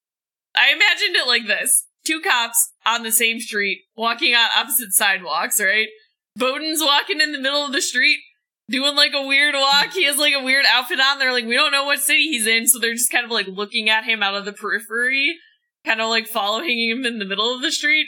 i 0.55 0.73
imagined 0.73 1.17
it 1.17 1.27
like 1.27 1.47
this. 1.47 1.87
Two 2.05 2.21
cops 2.21 2.73
on 2.87 3.03
the 3.03 3.13
same 3.13 3.41
street 3.41 3.83
walking 3.97 4.35
on 4.35 4.49
opposite 4.57 4.93
sidewalks 4.93 5.61
right? 5.61 5.89
Bowden's 6.37 6.81
walking 6.81 7.21
in 7.21 7.33
the 7.33 7.41
middle 7.41 7.65
of 7.65 7.73
the 7.73 7.83
street 7.83 8.19
doing 8.69 8.97
like 8.97 9.13
a 9.15 9.27
weird 9.27 9.55
walk. 9.55 9.93
He 9.93 10.05
has 10.05 10.17
like 10.17 10.35
a 10.35 10.43
weird 10.43 10.65
outfit 10.67 11.01
on. 11.01 11.19
They're 11.19 11.33
like 11.33 11.45
we 11.45 11.55
don't 11.55 11.73
know 11.73 11.85
what 11.85 12.01
city 12.01 12.29
he's 12.29 12.47
in. 12.47 12.67
So 12.67 12.79
they're 12.79 12.95
just 12.95 13.13
kind 13.13 13.25
of 13.25 13.31
like 13.31 13.47
looking 13.49 13.91
at 13.91 14.05
him 14.05 14.23
out 14.23 14.35
of 14.35 14.45
the 14.45 14.53
periphery 14.53 15.37
kind 15.85 16.01
of 16.01 16.09
like 16.09 16.27
following 16.27 16.79
him 16.79 17.07
in 17.07 17.19
the 17.19 17.25
middle 17.25 17.55
of 17.55 17.63
the 17.63 17.73
street. 17.73 18.07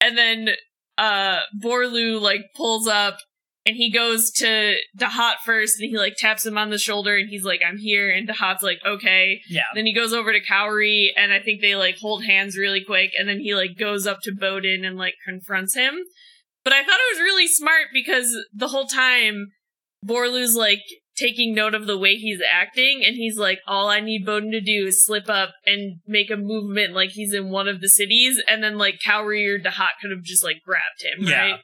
And 0.00 0.16
then 0.16 0.50
uh 0.98 1.40
borlu 1.62 2.20
like 2.20 2.42
pulls 2.54 2.86
up 2.86 3.18
and 3.66 3.76
he 3.76 3.90
goes 3.92 4.30
to 4.32 4.76
Dahat 4.98 5.34
first 5.44 5.78
and 5.80 5.90
he 5.90 5.96
like 5.98 6.14
taps 6.16 6.46
him 6.46 6.56
on 6.56 6.70
the 6.70 6.78
shoulder 6.78 7.16
and 7.16 7.28
he's 7.28 7.44
like, 7.44 7.60
I'm 7.66 7.76
here. 7.76 8.10
And 8.10 8.26
Dahat's 8.28 8.62
like, 8.62 8.78
okay. 8.86 9.40
yeah. 9.48 9.64
Then 9.74 9.84
he 9.86 9.94
goes 9.94 10.12
over 10.12 10.32
to 10.32 10.40
Cowrie 10.40 11.12
and 11.16 11.32
I 11.32 11.40
think 11.40 11.60
they 11.60 11.76
like 11.76 11.98
hold 11.98 12.24
hands 12.24 12.56
really 12.56 12.82
quick. 12.82 13.10
And 13.18 13.28
then 13.28 13.38
he 13.40 13.54
like 13.54 13.76
goes 13.78 14.06
up 14.06 14.18
to 14.22 14.32
Bowden 14.34 14.84
and 14.84 14.96
like 14.96 15.14
confronts 15.26 15.74
him. 15.74 15.94
But 16.64 16.72
I 16.72 16.80
thought 16.82 16.98
it 16.98 17.14
was 17.16 17.20
really 17.20 17.46
smart 17.46 17.88
because 17.92 18.34
the 18.54 18.68
whole 18.68 18.86
time 18.86 19.48
Borlu's 20.04 20.56
like 20.56 20.80
taking 21.18 21.54
note 21.54 21.74
of 21.74 21.86
the 21.86 21.98
way 21.98 22.14
he's 22.14 22.40
acting 22.50 23.02
and 23.04 23.14
he's 23.14 23.36
like, 23.36 23.58
all 23.66 23.88
I 23.90 24.00
need 24.00 24.24
Bowden 24.24 24.52
to 24.52 24.60
do 24.62 24.86
is 24.86 25.04
slip 25.04 25.28
up 25.28 25.50
and 25.66 26.00
make 26.06 26.30
a 26.30 26.36
movement 26.36 26.94
like 26.94 27.10
he's 27.10 27.34
in 27.34 27.50
one 27.50 27.68
of 27.68 27.82
the 27.82 27.88
cities. 27.90 28.40
And 28.48 28.62
then 28.64 28.78
like 28.78 29.00
Cowrie 29.04 29.46
or 29.46 29.58
Dahat 29.58 29.90
could 30.00 30.10
have 30.10 30.22
just 30.22 30.42
like 30.42 30.62
grabbed 30.64 31.02
him, 31.02 31.28
Yeah. 31.28 31.40
right? 31.40 31.60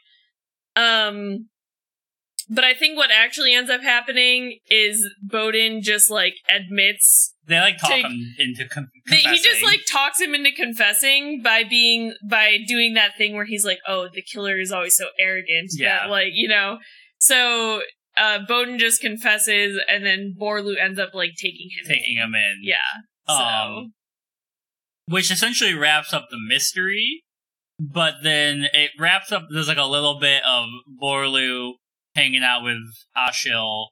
Um, 1.09 1.49
but 2.49 2.65
I 2.65 2.75
think 2.75 2.97
what 2.97 3.11
actually 3.11 3.55
ends 3.55 3.71
up 3.71 3.83
happening 3.83 4.59
is 4.71 5.07
Bowden 5.23 5.83
just 5.83 6.11
like 6.11 6.35
admits 6.49 7.35
They 7.47 7.59
like 7.59 7.79
talk 7.79 7.91
Take- 7.91 8.07
him 8.07 8.35
into 8.39 8.69
con- 8.69 8.89
that 9.07 9.17
he 9.19 9.39
just 9.39 9.63
like 9.63 9.81
talks 9.91 10.21
him 10.21 10.35
into 10.35 10.53
confessing 10.53 11.41
by 11.43 11.65
being 11.65 12.15
by 12.29 12.59
doing 12.67 12.95
that 12.95 13.17
thing 13.19 13.35
where 13.35 13.45
he's 13.47 13.65
like, 13.65 13.79
"Oh, 13.87 14.09
the 14.13 14.23
killer 14.23 14.59
is 14.59 14.73
always 14.73 14.97
so 14.97 15.07
arrogant." 15.19 15.71
Yeah. 15.73 16.01
that, 16.05 16.11
like 16.11 16.31
you 16.35 16.49
know. 16.49 16.79
So 17.19 17.83
uh 18.17 18.41
Bowden 18.47 18.79
just 18.79 19.01
confesses, 19.01 19.81
and 19.89 20.05
then 20.05 20.35
Borlu 20.41 20.75
ends 20.81 20.99
up 20.99 21.15
like 21.15 21.33
taking 21.37 21.69
him. 21.79 21.85
in. 21.91 21.97
taking 21.97 22.17
him 22.17 22.35
in. 22.35 22.61
Yeah. 22.63 22.77
So 23.29 23.35
Um, 23.35 23.93
which 25.09 25.31
essentially 25.31 25.75
wraps 25.75 26.13
up 26.13 26.29
the 26.31 26.39
mystery. 26.49 27.23
But 27.79 28.23
then 28.23 28.69
it 28.73 28.93
wraps 28.99 29.31
up. 29.33 29.49
There's 29.53 29.69
like 29.69 29.77
a 29.77 29.85
little 29.85 30.19
bit 30.19 30.43
of 30.47 30.67
Borlu 31.03 31.73
hanging 32.17 32.43
out 32.43 32.65
with 32.65 32.79
Ashil, 33.17 33.87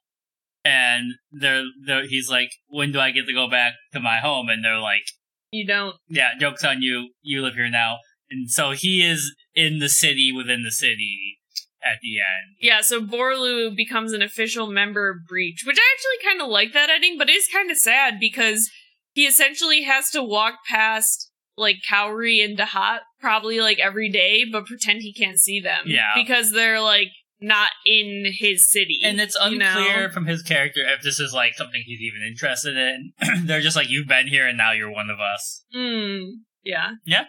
and 0.65 1.15
they're, 1.31 1.65
they're 1.87 2.07
he's 2.07 2.29
like, 2.29 2.51
"When 2.69 2.91
do 2.91 2.99
I 2.99 3.11
get 3.11 3.27
to 3.27 3.33
go 3.33 3.49
back 3.49 3.75
to 3.93 4.01
my 4.01 4.17
home?" 4.17 4.49
And 4.49 4.65
they're 4.65 4.79
like, 4.79 5.05
you 5.53 5.67
don't. 5.67 5.97
"Yeah, 6.09 6.31
jokes 6.39 6.65
on 6.65 6.83
you. 6.83 7.11
You 7.23 7.43
live 7.43 7.55
here 7.55 7.71
now." 7.71 7.99
And 8.31 8.51
so 8.51 8.73
he 8.73 9.09
is 9.09 9.35
in 9.55 9.79
the 9.79 9.89
city 9.89 10.33
within 10.35 10.65
the 10.65 10.73
city 10.73 11.39
at 11.85 11.99
the 12.03 12.19
end. 12.19 12.57
Yeah. 12.61 12.81
So 12.81 13.01
Borlu 13.01 13.77
becomes 13.77 14.13
an 14.13 14.23
official 14.23 14.67
member 14.67 15.11
of 15.11 15.27
Breach, 15.29 15.63
which 15.67 15.79
I 15.79 15.95
actually 15.95 16.29
kind 16.29 16.41
of 16.41 16.49
like 16.49 16.73
that 16.73 16.91
ending, 16.91 17.17
but 17.19 17.29
it's 17.29 17.53
kind 17.53 17.71
of 17.71 17.77
sad 17.77 18.19
because 18.19 18.71
he 19.13 19.27
essentially 19.27 19.83
has 19.83 20.11
to 20.11 20.23
walk 20.23 20.55
past 20.69 21.31
like 21.57 21.77
Cowrie 21.89 22.41
and 22.41 22.59
Dahat 22.59 23.01
probably 23.21 23.61
like 23.61 23.79
every 23.79 24.11
day, 24.11 24.45
but 24.51 24.67
pretend 24.67 25.03
he 25.03 25.13
can't 25.13 25.39
see 25.39 25.61
them. 25.61 25.85
Yeah. 25.87 26.13
Because 26.15 26.53
they're 26.53 26.81
like 26.81 27.11
not 27.41 27.69
in 27.85 28.25
his 28.39 28.71
city. 28.71 28.99
And 29.03 29.21
it's 29.21 29.37
you 29.41 29.59
know? 29.59 29.67
unclear 29.67 30.11
from 30.11 30.27
his 30.27 30.43
character 30.43 30.81
if 30.87 31.03
this 31.03 31.19
is 31.21 31.33
like 31.33 31.55
something 31.55 31.83
he's 31.85 32.01
even 32.01 32.23
interested 32.27 32.77
in. 32.77 33.13
They're 33.47 33.61
just 33.61 33.77
like, 33.77 33.89
"You've 33.89 34.09
been 34.09 34.29
here, 34.29 34.47
and 34.47 34.57
now 34.57 34.73
you're 34.73 34.93
one 34.93 35.11
of 35.11 35.19
us." 35.21 35.65
Hmm. 35.73 36.41
Yeah. 36.63 36.93
Yeah. 37.05 37.25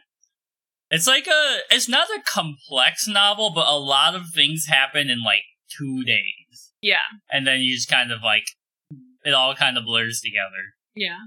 It's 0.89 1.07
like 1.07 1.27
a 1.27 1.57
it's 1.69 1.89
not 1.89 2.07
a 2.09 2.21
complex 2.25 3.07
novel, 3.07 3.51
but 3.53 3.67
a 3.67 3.77
lot 3.77 4.15
of 4.15 4.29
things 4.33 4.65
happen 4.67 5.09
in 5.09 5.23
like 5.23 5.43
two 5.77 6.03
days. 6.03 6.73
Yeah. 6.81 6.97
And 7.31 7.45
then 7.47 7.61
you 7.61 7.75
just 7.75 7.89
kind 7.89 8.11
of 8.11 8.21
like 8.23 8.45
it 9.23 9.33
all 9.33 9.55
kind 9.55 9.77
of 9.77 9.85
blurs 9.85 10.21
together. 10.23 10.75
Yeah. 10.95 11.17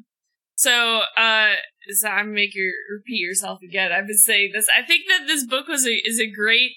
So, 0.55 1.03
uh, 1.17 1.55
so 1.91 2.09
I'm 2.09 2.35
make 2.35 2.55
you 2.55 2.73
repeat 2.91 3.21
yourself 3.21 3.61
again. 3.63 3.93
I've 3.93 4.07
been 4.07 4.19
saying 4.19 4.51
this. 4.53 4.69
I 4.77 4.85
think 4.85 5.03
that 5.09 5.27
this 5.27 5.47
book 5.47 5.69
was 5.69 5.87
a 5.87 5.93
is 5.93 6.21
a 6.21 6.31
great, 6.31 6.73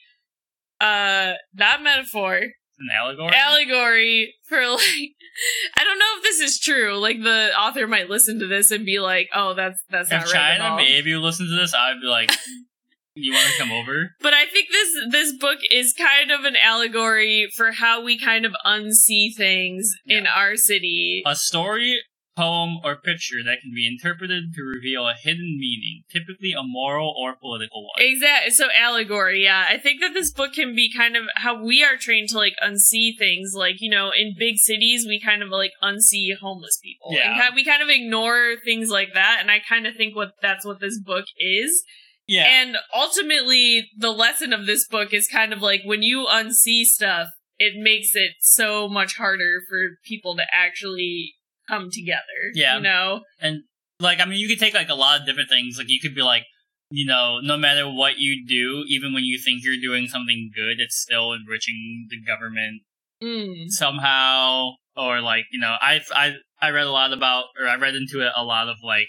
uh, 0.81 1.33
not 1.53 1.83
metaphor, 1.83 2.35
It's 2.37 2.79
an 2.79 2.89
allegory. 2.99 3.31
allegory 3.35 4.33
for 4.47 4.65
like. 4.67 4.81
I 5.77 5.83
don't 5.85 5.97
know 5.97 6.05
if 6.17 6.23
this 6.23 6.39
is 6.41 6.59
true. 6.59 6.97
Like 6.97 7.23
the 7.23 7.51
author 7.57 7.87
might 7.87 8.09
listen 8.09 8.39
to 8.39 8.47
this 8.47 8.69
and 8.69 8.85
be 8.85 8.99
like, 8.99 9.29
"Oh, 9.33 9.53
that's 9.53 9.81
that's 9.89 10.11
not 10.11 10.23
if 10.25 10.33
right 10.33 10.35
at 10.35 10.57
China 10.57 10.69
all." 10.71 10.77
maybe 10.77 11.15
listen 11.15 11.47
to 11.47 11.55
this, 11.55 11.73
I'd 11.73 12.01
be 12.01 12.07
like, 12.07 12.31
"You 13.15 13.31
want 13.33 13.47
to 13.51 13.57
come 13.57 13.71
over?" 13.71 14.09
But 14.19 14.33
I 14.33 14.45
think 14.45 14.67
this 14.71 14.89
this 15.09 15.33
book 15.37 15.59
is 15.71 15.93
kind 15.93 16.31
of 16.31 16.43
an 16.43 16.55
allegory 16.61 17.47
for 17.55 17.71
how 17.71 18.03
we 18.03 18.19
kind 18.19 18.45
of 18.45 18.53
unsee 18.65 19.33
things 19.35 19.93
in 20.05 20.27
our 20.27 20.57
city. 20.57 21.23
A 21.25 21.35
story, 21.35 21.97
poem, 22.35 22.77
or 22.83 22.95
picture 22.95 23.43
that 23.45 23.59
can 23.61 23.71
be 23.73 23.87
interpreted 23.87 24.53
to 24.55 24.61
reveal 24.63 25.07
a 25.07 25.13
hidden 25.13 25.57
meaning, 25.59 26.03
typically 26.09 26.53
a 26.53 26.63
moral 26.63 27.13
or 27.17 27.35
political 27.35 27.83
one. 27.83 27.91
Exactly. 27.97 28.51
So 28.51 28.67
allegory, 28.77 29.43
yeah. 29.43 29.65
I 29.67 29.77
think 29.77 30.01
that 30.01 30.13
this 30.13 30.31
book 30.31 30.53
can 30.53 30.75
be 30.75 30.91
kind 30.91 31.15
of 31.15 31.23
how 31.35 31.61
we 31.63 31.83
are 31.83 31.97
trained 31.97 32.29
to 32.29 32.37
like 32.37 32.53
unsee 32.63 33.17
things. 33.17 33.53
Like 33.53 33.75
you 33.79 33.89
know, 33.89 34.11
in 34.17 34.35
big 34.37 34.57
cities, 34.57 35.05
we 35.05 35.19
kind 35.19 35.43
of 35.43 35.49
like 35.49 35.71
unsee 35.83 36.29
homeless 36.39 36.79
people. 36.81 37.09
Yeah. 37.11 37.45
And 37.45 37.55
we 37.55 37.65
kind 37.65 37.83
of 37.83 37.89
ignore 37.89 38.55
things 38.63 38.89
like 38.89 39.13
that. 39.13 39.37
And 39.41 39.51
I 39.51 39.59
kind 39.59 39.85
of 39.85 39.95
think 39.95 40.15
what 40.15 40.31
that's 40.41 40.65
what 40.65 40.79
this 40.79 40.99
book 40.99 41.25
is. 41.37 41.83
yeah. 42.27 42.45
And 42.45 42.77
ultimately, 42.95 43.89
the 43.97 44.11
lesson 44.11 44.53
of 44.53 44.65
this 44.65 44.87
book 44.87 45.13
is 45.13 45.27
kind 45.27 45.53
of 45.53 45.61
like 45.61 45.81
when 45.83 46.01
you 46.01 46.27
unsee 46.31 46.83
stuff, 46.83 47.27
it 47.59 47.73
makes 47.75 48.15
it 48.15 48.31
so 48.39 48.87
much 48.87 49.17
harder 49.17 49.61
for 49.69 49.97
people 50.05 50.35
to 50.35 50.43
actually 50.53 51.35
come 51.71 51.89
together. 51.91 52.51
Yeah. 52.53 52.77
You 52.77 52.83
know? 52.83 53.21
And 53.39 53.63
like 53.99 54.19
I 54.19 54.25
mean, 54.25 54.39
you 54.39 54.47
could 54.47 54.59
take 54.59 54.73
like 54.73 54.89
a 54.89 54.95
lot 54.95 55.19
of 55.19 55.25
different 55.25 55.49
things. 55.49 55.77
Like 55.77 55.89
you 55.89 55.99
could 56.01 56.15
be 56.15 56.21
like, 56.23 56.43
you 56.89 57.05
know, 57.05 57.39
no 57.41 57.55
matter 57.57 57.89
what 57.89 58.17
you 58.17 58.45
do, 58.45 58.83
even 58.87 59.13
when 59.13 59.23
you 59.23 59.39
think 59.39 59.63
you're 59.63 59.79
doing 59.81 60.07
something 60.07 60.51
good, 60.53 60.79
it's 60.79 60.99
still 60.99 61.33
enriching 61.33 62.07
the 62.09 62.21
government 62.21 62.81
Mm. 63.23 63.69
somehow. 63.69 64.71
Or 64.97 65.21
like, 65.21 65.45
you 65.51 65.59
know, 65.59 65.75
I've 65.81 66.07
I 66.13 66.33
I 66.59 66.71
read 66.71 66.85
a 66.85 66.91
lot 66.91 67.13
about, 67.13 67.45
or 67.59 67.67
I 67.67 67.75
read 67.75 67.95
into 67.95 68.25
it 68.25 68.33
a 68.35 68.43
lot 68.43 68.67
of 68.67 68.77
like 68.83 69.07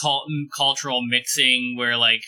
cult- 0.00 0.28
cultural 0.56 1.02
mixing, 1.06 1.76
where 1.76 1.96
like 1.96 2.22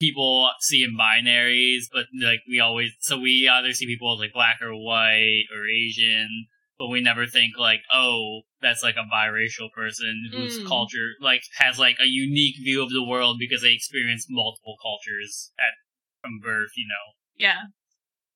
people 0.00 0.50
see 0.60 0.82
in 0.82 0.96
binaries, 0.98 1.84
but 1.92 2.06
like 2.20 2.40
we 2.48 2.58
always, 2.60 2.90
so 3.00 3.18
we 3.18 3.48
either 3.50 3.72
see 3.72 3.86
people 3.86 4.12
as 4.14 4.18
like 4.18 4.32
black 4.32 4.60
or 4.60 4.74
white 4.74 5.44
or 5.54 5.66
Asian. 5.68 6.46
But 6.78 6.88
we 6.88 7.00
never 7.00 7.26
think 7.26 7.56
like, 7.58 7.80
oh, 7.92 8.42
that's 8.60 8.82
like 8.82 8.96
a 8.96 9.06
biracial 9.12 9.70
person 9.74 10.30
whose 10.32 10.58
Mm. 10.60 10.66
culture 10.66 11.14
like 11.20 11.42
has 11.58 11.78
like 11.78 11.96
a 12.00 12.06
unique 12.06 12.56
view 12.62 12.82
of 12.82 12.90
the 12.90 13.02
world 13.02 13.38
because 13.38 13.62
they 13.62 13.72
experience 13.72 14.26
multiple 14.28 14.76
cultures 14.82 15.52
at 15.58 15.74
from 16.20 16.38
birth. 16.42 16.70
You 16.76 16.86
know. 16.88 17.12
Yeah. 17.36 17.60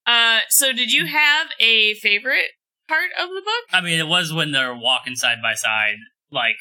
Uh, 0.06 0.40
so 0.48 0.72
did 0.72 0.92
you 0.92 1.06
have 1.06 1.48
a 1.60 1.94
favorite 1.94 2.50
part 2.88 3.10
of 3.20 3.28
the 3.28 3.42
book? 3.44 3.64
I 3.72 3.80
mean, 3.80 4.00
it 4.00 4.08
was 4.08 4.32
when 4.32 4.50
they're 4.50 4.74
walking 4.74 5.14
side 5.14 5.38
by 5.42 5.54
side. 5.54 5.96
Like, 6.32 6.56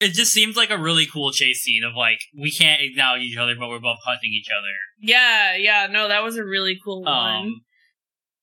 it 0.00 0.12
just 0.12 0.32
seems 0.32 0.56
like 0.56 0.70
a 0.70 0.78
really 0.78 1.06
cool 1.06 1.32
chase 1.32 1.62
scene 1.62 1.82
of 1.84 1.94
like 1.94 2.18
we 2.38 2.50
can't 2.50 2.80
acknowledge 2.82 3.22
each 3.22 3.36
other, 3.36 3.54
but 3.58 3.68
we're 3.68 3.80
both 3.80 3.98
hunting 4.04 4.32
each 4.32 4.48
other. 4.50 4.74
Yeah, 5.00 5.56
yeah, 5.56 5.86
no, 5.90 6.08
that 6.08 6.22
was 6.22 6.36
a 6.36 6.44
really 6.44 6.78
cool 6.82 7.02
one. 7.02 7.60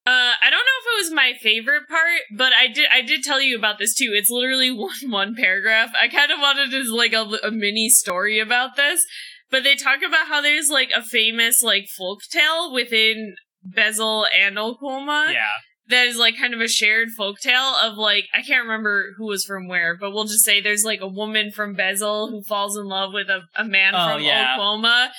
Uh, 0.03 0.33
I 0.43 0.49
don't 0.49 0.53
know 0.53 0.79
if 0.81 0.85
it 0.87 1.03
was 1.05 1.13
my 1.13 1.33
favorite 1.41 1.87
part, 1.87 2.21
but 2.35 2.53
I 2.53 2.67
did 2.67 2.87
I 2.91 3.01
did 3.01 3.21
tell 3.23 3.39
you 3.39 3.55
about 3.55 3.77
this 3.77 3.93
too. 3.93 4.11
It's 4.13 4.31
literally 4.31 4.71
one 4.75 4.91
one 5.09 5.35
paragraph. 5.35 5.91
I 5.99 6.07
kind 6.07 6.31
of 6.31 6.39
wanted 6.39 6.73
as 6.73 6.87
like 6.89 7.13
a, 7.13 7.27
a 7.43 7.51
mini 7.51 7.87
story 7.89 8.39
about 8.39 8.75
this, 8.75 9.05
but 9.51 9.63
they 9.63 9.75
talk 9.75 9.99
about 9.99 10.27
how 10.27 10.41
there's 10.41 10.69
like 10.69 10.89
a 10.95 11.03
famous 11.03 11.61
like 11.61 11.85
folk 11.95 12.21
tale 12.31 12.73
within 12.73 13.35
Besźel 13.77 14.25
and 14.35 14.57
Ul 14.57 14.75
Qoma 14.81 15.33
yeah, 15.33 15.41
that 15.89 16.07
is 16.07 16.17
like 16.17 16.35
kind 16.35 16.55
of 16.55 16.61
a 16.61 16.67
shared 16.67 17.09
folk 17.15 17.37
tale 17.39 17.75
of 17.83 17.95
like 17.95 18.25
I 18.33 18.41
can't 18.41 18.63
remember 18.63 19.11
who 19.17 19.27
was 19.27 19.45
from 19.45 19.67
where, 19.67 19.95
but 19.95 20.11
we'll 20.13 20.23
just 20.23 20.43
say 20.43 20.61
there's 20.61 20.83
like 20.83 21.01
a 21.01 21.07
woman 21.07 21.51
from 21.51 21.75
Besźel 21.75 22.31
who 22.31 22.41
falls 22.41 22.75
in 22.75 22.85
love 22.85 23.13
with 23.13 23.29
a, 23.29 23.41
a 23.55 23.63
man 23.63 23.93
Oh, 23.95 24.13
from 24.15 24.23
yeah. 24.23 24.55
Ul 24.57 24.79
Qoma. 24.79 25.09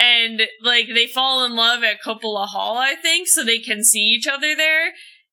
And 0.00 0.42
like 0.62 0.88
they 0.92 1.06
fall 1.06 1.44
in 1.44 1.54
love 1.54 1.82
at 1.82 2.02
Copula 2.02 2.46
Hall, 2.46 2.76
I 2.76 2.94
think, 2.94 3.28
so 3.28 3.44
they 3.44 3.58
can 3.58 3.84
see 3.84 4.00
each 4.00 4.26
other 4.26 4.54
there. 4.56 4.92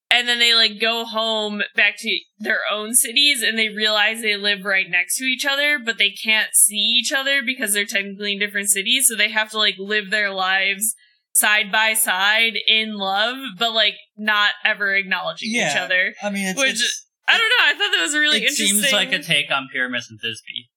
And 0.09 0.27
then 0.27 0.39
they 0.39 0.53
like 0.53 0.79
go 0.79 1.05
home 1.05 1.61
back 1.75 1.95
to 1.99 2.19
their 2.39 2.59
own 2.69 2.93
cities 2.93 3.41
and 3.41 3.57
they 3.57 3.69
realize 3.69 4.21
they 4.21 4.35
live 4.35 4.65
right 4.65 4.87
next 4.89 5.17
to 5.17 5.23
each 5.23 5.45
other, 5.45 5.79
but 5.83 5.97
they 5.97 6.11
can't 6.11 6.49
see 6.53 6.97
each 6.99 7.13
other 7.13 7.41
because 7.41 7.73
they're 7.73 7.85
technically 7.85 8.33
in 8.33 8.39
different 8.39 8.69
cities. 8.69 9.07
So 9.07 9.15
they 9.15 9.29
have 9.31 9.51
to 9.51 9.57
like 9.57 9.75
live 9.79 10.11
their 10.11 10.31
lives 10.31 10.95
side 11.33 11.71
by 11.71 11.93
side 11.93 12.53
in 12.67 12.97
love, 12.97 13.37
but 13.57 13.71
like 13.73 13.95
not 14.17 14.51
ever 14.65 14.93
acknowledging 14.93 15.51
each 15.51 15.77
other. 15.77 16.13
I 16.21 16.29
mean, 16.29 16.47
it's, 16.47 16.59
Which- 16.59 16.71
it's 16.71 17.07
I 17.27 17.37
don't 17.37 17.49
know. 17.49 17.63
I 17.63 17.71
thought 17.73 17.97
that 17.97 18.03
was 18.03 18.15
really 18.15 18.37
it 18.39 18.49
interesting. 18.49 18.81
seems 18.81 18.91
like 18.91 19.13
a 19.13 19.19
take 19.19 19.51
on 19.51 19.69
Pyramus 19.71 20.09
and 20.09 20.19
Thisbe, 20.19 20.67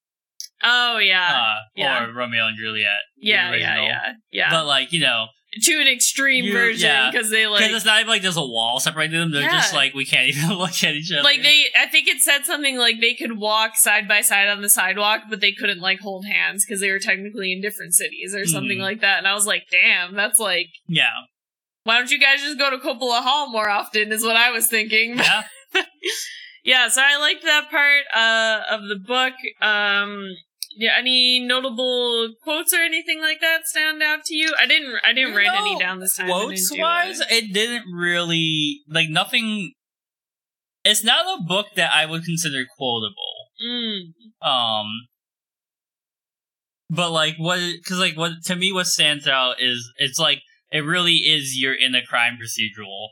oh 0.64 0.98
yeah, 0.98 1.30
uh, 1.32 1.54
yeah. 1.76 2.04
or 2.04 2.12
Romeo 2.12 2.46
and 2.48 2.56
Juliet. 2.58 2.88
yeah, 3.16 3.54
yeah, 3.54 3.82
yeah, 3.82 4.12
yeah. 4.32 4.50
But 4.50 4.66
like 4.66 4.92
you 4.92 5.00
know, 5.00 5.26
to 5.62 5.72
an 5.80 5.86
extreme 5.86 6.46
You- 6.46 6.52
version 6.52 6.88
yeah. 6.88 7.10
because 7.10 7.30
they 7.30 7.44
because 7.44 7.60
like 7.60 7.70
it's 7.70 7.84
not 7.84 8.00
even 8.00 8.08
like 8.08 8.22
there's 8.22 8.36
a 8.36 8.42
wall 8.44 8.80
separating 8.80 9.18
them. 9.18 9.30
They're 9.30 9.48
just 9.48 9.72
like 9.74 9.94
we 9.94 10.04
can't 10.04 10.28
even 10.28 10.50
look 10.58 10.82
at 10.82 10.94
each 10.94 11.12
other. 11.12 11.22
like 11.22 11.42
they 11.42 11.66
i 11.76 11.86
think 11.86 12.08
it 12.08 12.18
said 12.20 12.44
something 12.44 12.76
like 12.78 13.00
they 13.00 13.14
could 13.14 13.38
walk 13.38 13.76
side 13.76 14.08
by 14.08 14.20
side 14.20 14.48
on 14.48 14.62
the 14.62 14.68
sidewalk 14.68 15.22
but 15.30 15.40
they 15.40 15.52
couldn't 15.52 15.80
like 15.80 16.00
hold 16.00 16.24
hands 16.26 16.64
because 16.64 16.80
they 16.80 16.90
were 16.90 16.98
technically 16.98 17.52
in 17.52 17.60
different 17.60 17.94
cities 17.94 18.34
or 18.34 18.44
something 18.46 18.78
Mhm. 18.78 18.82
like 18.82 19.00
that 19.00 19.18
and 19.18 19.28
i 19.28 19.34
was 19.34 19.46
like 19.46 19.64
damn 19.70 20.14
that's 20.14 20.38
like 20.40 20.68
yeah, 20.88 21.06
why 21.84 21.98
don't 21.98 22.10
you 22.10 22.18
guys 22.18 22.40
just 22.42 22.58
go 22.58 22.70
to 22.70 22.78
Copula 22.78 23.20
Hall 23.22 23.48
more 23.50 23.68
often 23.70 24.10
is 24.12 24.24
what 24.24 24.36
i 24.36 24.50
was 24.50 24.66
thinking 24.66 25.16
yeah. 25.18 25.42
yeah 26.64 26.88
so 26.88 27.00
i 27.04 27.16
liked 27.18 27.44
that 27.44 27.70
part 27.70 28.04
uh 28.14 28.74
of 28.74 28.80
the 28.88 28.96
book 29.06 29.34
um 29.60 30.26
yeah 30.77 30.91
any 30.99 31.41
notable 31.41 32.31
quotes 32.43 32.72
or 32.72 32.79
anything 32.79 33.20
like 33.20 33.41
that 33.41 33.66
stand 33.66 34.03
out 34.03 34.25
to 34.25 34.35
you 34.35 34.53
i 34.61 34.66
didn't 34.66 34.95
i 35.05 35.12
didn't 35.12 35.31
You 35.33 35.37
write 35.39 35.47
know, 35.47 35.66
any 35.66 35.79
down 35.79 36.01
this 36.01 36.16
time 36.16 36.27
Quotes 36.27 36.70
wise, 36.77 37.20
it. 37.20 37.27
it 37.31 37.53
didn't 37.55 37.85
really 37.93 38.81
like 38.89 39.09
nothing. 39.09 39.72
It's 40.85 41.03
not 41.03 41.39
a 41.39 41.43
book 41.43 41.68
that 41.77 41.91
I 41.95 42.05
would 42.07 42.25
consider 42.25 42.64
quotable. 42.77 43.49
Mm. 43.64 44.47
Um, 44.47 44.87
but 46.91 47.11
like 47.11 47.37
what? 47.39 47.59
Because 47.59 47.99
like 47.99 48.16
what 48.16 48.33
to 48.45 48.57
me, 48.57 48.72
what 48.72 48.87
stands 48.87 49.27
out 49.27 49.61
is 49.61 49.91
it's 49.97 50.18
like 50.18 50.43
it 50.70 50.81
really 50.81 51.14
is 51.14 51.59
you're 51.59 51.75
in 51.75 51.95
a 51.95 52.03
crime 52.05 52.37
procedural, 52.37 53.09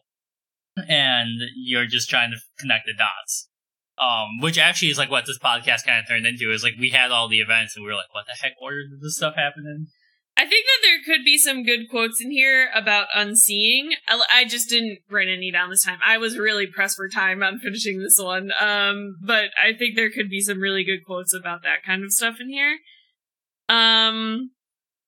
and 0.89 1.41
you're 1.57 1.87
just 1.87 2.11
trying 2.11 2.31
to 2.33 2.37
connect 2.59 2.87
the 2.87 2.95
dots. 2.95 3.49
Um, 4.03 4.41
which 4.41 4.59
actually 4.59 4.89
is 4.89 4.99
like 4.99 5.11
what 5.11 5.27
this 5.27 5.39
podcast 5.39 5.87
kind 5.87 6.01
of 6.01 6.09
turned 6.09 6.27
into 6.27 6.51
is 6.51 6.65
like 6.65 6.75
we 6.79 6.91
had 6.91 7.13
all 7.13 7.29
the 7.29 7.39
events 7.41 7.77
and 7.77 7.85
we 7.85 7.91
were 7.91 7.97
like, 7.97 8.13
what 8.13 8.27
the 8.27 8.33
heck 8.43 8.55
order 8.61 8.83
did 8.91 9.01
this 9.01 9.17
stuff 9.17 9.37
happen 9.37 9.65
in? 9.67 9.87
I 10.37 10.47
think 10.47 10.65
that 10.67 10.79
there 10.83 10.99
could 11.05 11.25
be 11.25 11.37
some 11.39 11.63
good 11.63 11.91
quotes 11.91 12.21
in 12.21 12.31
here 12.31 12.71
about 12.75 13.07
unseeing. 13.15 13.91
I, 14.09 14.21
I 14.33 14.45
just 14.45 14.69
didn't 14.69 14.99
write 15.11 15.29
any 15.29 15.53
down 15.53 15.71
this 15.71 15.85
time. 15.85 15.99
I 16.05 16.17
was 16.19 16.39
really 16.39 16.67
pressed 16.67 16.97
for 16.97 17.09
time 17.09 17.43
on 17.43 17.59
finishing 17.59 18.01
this 18.01 18.19
one. 18.19 18.51
Um, 18.59 19.17
but 19.25 19.51
I 19.63 19.75
think 19.79 19.95
there 19.95 20.11
could 20.11 20.31
be 20.31 20.41
some 20.41 20.59
really 20.59 20.85
good 20.85 21.05
quotes 21.05 21.35
about 21.35 21.63
that 21.63 21.85
kind 21.87 22.03
of 22.03 22.13
stuff 22.13 22.37
in 22.41 22.49
here. 22.49 22.79
Um, 23.69 24.51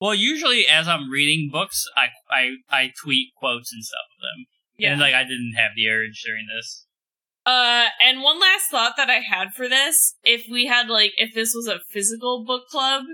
Well, 0.01 0.15
usually 0.15 0.67
as 0.69 0.87
I'm 0.87 1.11
reading 1.11 1.51
books, 1.51 1.85
I 1.97 2.09
I 2.31 2.51
I 2.71 2.93
tweet 3.03 3.29
quotes 3.37 3.73
and 3.73 3.83
stuff 3.85 4.07
of 4.17 4.21
them. 4.21 4.47
yeah. 4.77 4.93
And 4.93 5.01
like 5.01 5.15
I 5.15 5.23
didn't 5.23 5.55
have 5.57 5.71
the 5.75 5.89
urge 5.89 6.23
during 6.25 6.47
this. 6.55 6.87
Uh, 7.47 7.87
and 8.03 8.23
one 8.23 8.41
last 8.41 8.71
thought 8.71 8.95
that 8.97 9.11
I 9.11 9.21
had 9.21 9.53
for 9.55 9.69
this, 9.69 10.17
if 10.25 10.47
we 10.51 10.67
had 10.67 10.89
like, 10.89 11.13
if 11.17 11.35
this 11.35 11.53
was 11.55 11.69
a 11.69 11.81
physical 11.91 12.45
book 12.45 12.69
club, 12.71 13.05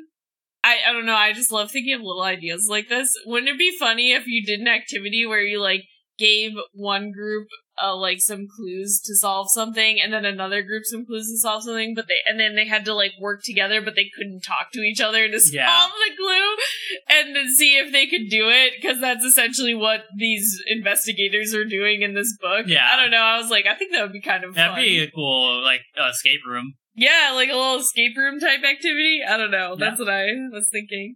I, 0.62 0.78
I 0.88 0.92
don't 0.92 1.06
know, 1.06 1.16
I 1.16 1.32
just 1.32 1.50
love 1.50 1.70
thinking 1.70 1.94
of 1.94 2.02
little 2.02 2.22
ideas 2.22 2.66
like 2.70 2.88
this. 2.88 3.08
Wouldn't 3.26 3.50
it 3.50 3.58
be 3.58 3.76
funny 3.76 4.12
if 4.12 4.26
you 4.26 4.44
did 4.44 4.60
an 4.60 4.68
activity 4.68 5.26
where 5.26 5.42
you 5.42 5.60
like 5.60 5.84
gave 6.20 6.52
one 6.74 7.10
group 7.10 7.48
uh 7.82 7.96
like 7.96 8.20
some 8.20 8.46
clues 8.54 9.00
to 9.06 9.14
solve 9.16 9.50
something 9.50 9.98
and 10.02 10.12
then 10.12 10.26
another 10.26 10.60
group 10.62 10.82
some 10.84 11.06
clues 11.06 11.28
to 11.28 11.38
solve 11.38 11.62
something, 11.64 11.94
but 11.94 12.06
they, 12.08 12.20
and 12.30 12.38
then 12.38 12.54
they 12.54 12.66
had 12.66 12.84
to 12.84 12.92
like 12.94 13.12
work 13.18 13.40
together, 13.42 13.80
but 13.80 13.94
they 13.96 14.10
couldn't 14.16 14.42
talk 14.42 14.66
to 14.74 14.80
each 14.80 15.00
other 15.00 15.26
to 15.28 15.40
solve 15.40 15.54
Yeah. 15.54 15.86
the 15.88 16.16
clue 16.16 16.56
and 17.18 17.34
then 17.34 17.48
see 17.56 17.76
if 17.78 17.90
they 17.90 18.06
could 18.06 18.28
do 18.28 18.50
it, 18.50 18.74
because 18.80 19.00
that's 19.00 19.24
essentially 19.24 19.74
what 19.74 20.02
these 20.18 20.60
investigators 20.68 21.54
are 21.54 21.64
doing 21.64 22.02
in 22.02 22.14
this 22.14 22.36
book. 22.40 22.66
Yeah. 22.68 22.86
I 22.92 22.96
don't 23.00 23.10
know, 23.10 23.16
I 23.22 23.38
was 23.38 23.50
like, 23.50 23.64
I 23.66 23.74
think 23.74 23.92
that 23.92 24.02
would 24.02 24.12
be 24.12 24.20
kind 24.20 24.44
of 24.44 24.54
That'd 24.54 24.74
fun. 24.74 24.82
be 24.82 25.00
a 25.00 25.10
cool 25.10 25.62
like 25.64 25.80
uh, 25.98 26.10
escape 26.10 26.40
room. 26.46 26.74
Yeah, 26.94 27.32
like 27.34 27.48
a 27.48 27.54
little 27.56 27.78
escape 27.80 28.14
room 28.16 28.40
type 28.40 28.62
activity. 28.62 29.20
I 29.26 29.38
don't 29.38 29.50
know. 29.52 29.74
That's 29.76 29.98
what 29.98 30.10
I 30.10 30.26
was 30.52 30.68
thinking. 30.70 31.14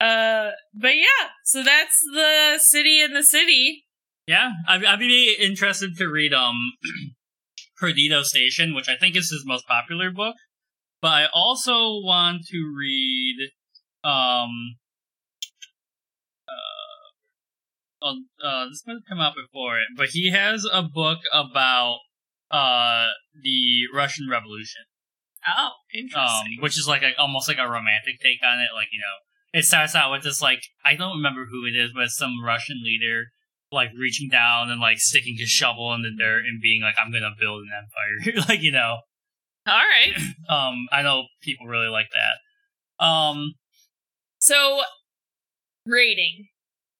Uh, 0.00 0.50
but 0.74 0.96
yeah, 0.96 1.28
so 1.44 1.62
that's 1.62 1.98
the 2.14 2.58
city 2.58 3.00
in 3.00 3.14
the 3.14 3.22
city. 3.24 3.84
Yeah, 4.28 4.50
I'd, 4.68 4.84
I'd 4.84 4.98
be 4.98 5.34
interested 5.40 5.96
to 5.96 6.06
read 6.06 6.34
um 6.34 6.72
Perdido 7.80 8.22
Station, 8.22 8.74
which 8.74 8.86
I 8.86 8.94
think 8.94 9.16
is 9.16 9.30
his 9.30 9.44
most 9.46 9.66
popular 9.66 10.10
book. 10.10 10.36
But 11.00 11.12
I 11.12 11.26
also 11.32 12.02
want 12.02 12.42
to 12.48 12.74
read 12.76 13.36
um 14.04 14.76
uh, 16.46 18.02
oh, 18.02 18.16
uh 18.44 18.68
this 18.68 18.82
might 18.86 18.94
have 18.94 19.08
come 19.08 19.18
out 19.18 19.32
before 19.34 19.78
it, 19.78 19.86
but 19.96 20.08
he 20.10 20.30
has 20.30 20.66
a 20.70 20.82
book 20.82 21.20
about 21.32 22.00
uh 22.50 23.06
the 23.42 23.84
Russian 23.94 24.28
Revolution. 24.30 24.82
Oh, 25.56 25.68
um, 25.68 25.72
interesting. 25.94 26.58
which 26.60 26.78
is 26.78 26.86
like 26.86 27.02
a, 27.02 27.18
almost 27.18 27.48
like 27.48 27.56
a 27.56 27.66
romantic 27.66 28.20
take 28.20 28.40
on 28.46 28.58
it. 28.58 28.76
Like 28.76 28.88
you 28.92 29.00
know, 29.00 29.58
it 29.58 29.64
starts 29.64 29.94
out 29.94 30.12
with 30.12 30.22
this 30.22 30.42
like 30.42 30.60
I 30.84 30.96
don't 30.96 31.16
remember 31.16 31.46
who 31.50 31.64
it 31.64 31.74
is, 31.74 31.92
but 31.94 32.04
it's 32.04 32.18
some 32.18 32.44
Russian 32.44 32.82
leader 32.84 33.28
like 33.70 33.90
reaching 33.98 34.28
down 34.28 34.70
and 34.70 34.80
like 34.80 34.98
sticking 34.98 35.36
his 35.38 35.48
shovel 35.48 35.92
in 35.94 36.02
the 36.02 36.10
dirt 36.16 36.44
and 36.46 36.60
being 36.60 36.82
like, 36.82 36.94
"I'm 36.98 37.12
gonna 37.12 37.34
build 37.38 37.62
an 37.62 37.70
empire." 37.76 38.44
like 38.48 38.62
you 38.62 38.72
know, 38.72 38.98
All 39.66 39.74
right. 39.76 40.12
um, 40.48 40.86
I 40.92 41.02
know 41.02 41.24
people 41.42 41.66
really 41.66 41.88
like 41.88 42.08
that. 42.12 43.04
Um, 43.04 43.54
So, 44.38 44.80
rating. 45.86 46.48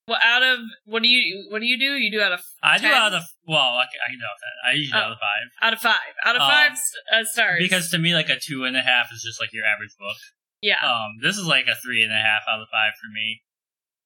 Well, 0.07 0.19
out 0.25 0.43
of 0.43 0.61
what 0.87 1.03
do 1.03 1.09
you 1.09 1.49
what 1.51 1.61
do 1.61 1.67
you 1.67 1.79
do? 1.79 1.97
You 2.01 2.11
do 2.11 2.23
out 2.23 2.33
of 2.33 2.41
I 2.63 2.79
do 2.79 2.87
out 2.87 3.13
of 3.13 3.25
well, 3.47 3.77
I, 3.77 3.85
can- 3.85 4.01
I 4.07 4.11
can 4.11 4.19
do 4.19 4.25
out 4.25 4.37
of 4.37 4.41
ten. 4.41 4.57
I 4.65 4.73
usually 4.73 4.93
do 4.93 4.97
Oh. 4.97 5.07
out 5.07 5.13
of 5.13 5.19
five 5.21 5.47
out 5.61 5.73
of 5.75 5.79
five 5.81 6.15
out 6.25 6.37
of 6.37 6.43
Uh, 6.43 6.49
five 6.49 6.73
uh, 7.13 7.25
stars 7.25 7.59
because 7.61 7.91
to 7.91 7.99
me, 7.99 8.15
like 8.15 8.31
a 8.31 8.39
two 8.41 8.65
and 8.65 8.75
a 8.75 8.81
half 8.81 9.13
is 9.13 9.23
just 9.23 9.39
like 9.39 9.53
your 9.53 9.67
average 9.67 9.93
book. 10.01 10.17
yeah 10.63 10.81
Um, 10.81 11.21
this 11.21 11.37
is 11.37 11.45
like 11.45 11.67
a 11.67 11.77
three 11.85 12.03
and 12.03 12.11
a 12.13 12.17
half 12.17 12.43
out 12.49 12.61
of 12.61 12.69
five 12.73 12.93
for 12.97 13.13
me. 13.13 13.43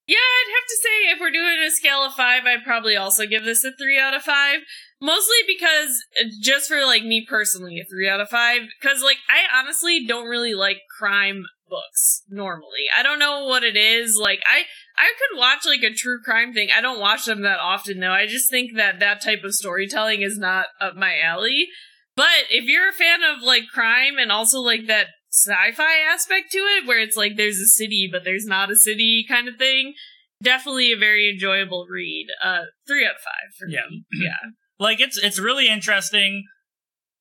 Yeah, 0.07 0.16
I'd 0.16 0.53
have 0.53 0.68
to 0.68 0.76
say 0.82 1.12
if 1.12 1.20
we're 1.20 1.30
doing 1.30 1.64
a 1.64 1.70
scale 1.70 2.05
of 2.05 2.14
five, 2.14 2.42
I'd 2.44 2.64
probably 2.64 2.96
also 2.96 3.24
give 3.24 3.44
this 3.44 3.64
a 3.64 3.70
three 3.72 3.98
out 3.98 4.14
of 4.14 4.22
five. 4.22 4.61
Mostly 5.00 5.36
because, 5.46 6.05
uh, 6.20 6.28
just 6.40 6.68
for 6.68 6.84
like 6.84 7.05
me 7.05 7.24
personally, 7.28 7.78
a 7.80 7.84
three 7.84 8.09
out 8.09 8.20
of 8.20 8.28
five. 8.28 8.62
Because 8.80 9.03
like 9.03 9.18
I 9.28 9.59
honestly 9.59 10.05
don't 10.07 10.26
really 10.26 10.55
like 10.55 10.78
crime 10.98 11.44
books 11.68 12.22
normally. 12.28 12.86
I 12.96 13.03
don't 13.03 13.18
know 13.18 13.46
what 13.46 13.64
it 13.64 13.76
is. 13.76 14.18
Like 14.20 14.40
I, 14.44 14.64
I 14.96 15.12
could 15.18 15.38
watch 15.38 15.64
like 15.64 15.82
a 15.82 15.94
true 15.94 16.20
crime 16.22 16.53
thing. 16.53 16.68
I 16.76 16.80
don't 16.80 17.00
watch 17.00 17.24
them 17.24 17.42
that 17.42 17.61
often 17.61 18.00
though. 18.00 18.12
I 18.12 18.26
just 18.26 18.50
think 18.50 18.76
that 18.76 19.00
that 19.00 19.22
type 19.22 19.44
of 19.44 19.55
storytelling 19.55 20.22
is 20.22 20.36
not 20.36 20.66
up 20.80 20.96
my 20.96 21.18
alley. 21.18 21.68
But 22.14 22.50
if 22.50 22.64
you're 22.64 22.90
a 22.90 22.92
fan 22.92 23.20
of 23.22 23.42
like 23.42 23.64
crime 23.72 24.18
and 24.18 24.30
also 24.30 24.61
like 24.61 24.86
that 24.88 25.07
sci-fi 25.32 25.98
aspect 26.12 26.50
to 26.52 26.58
it 26.58 26.86
where 26.86 27.00
it's 27.00 27.16
like 27.16 27.36
there's 27.36 27.58
a 27.58 27.66
city 27.66 28.08
but 28.10 28.22
there's 28.24 28.44
not 28.46 28.70
a 28.70 28.76
city 28.76 29.24
kind 29.26 29.48
of 29.48 29.56
thing 29.56 29.94
definitely 30.42 30.92
a 30.92 30.96
very 30.96 31.30
enjoyable 31.30 31.86
read 31.90 32.26
uh 32.44 32.62
three 32.86 33.04
out 33.04 33.12
of 33.12 33.20
five 33.22 33.54
for 33.58 33.66
Yeah. 33.68 33.80
me 33.90 34.04
yeah 34.12 34.50
like 34.78 35.00
it's 35.00 35.16
it's 35.16 35.38
really 35.38 35.68
interesting, 35.68 36.44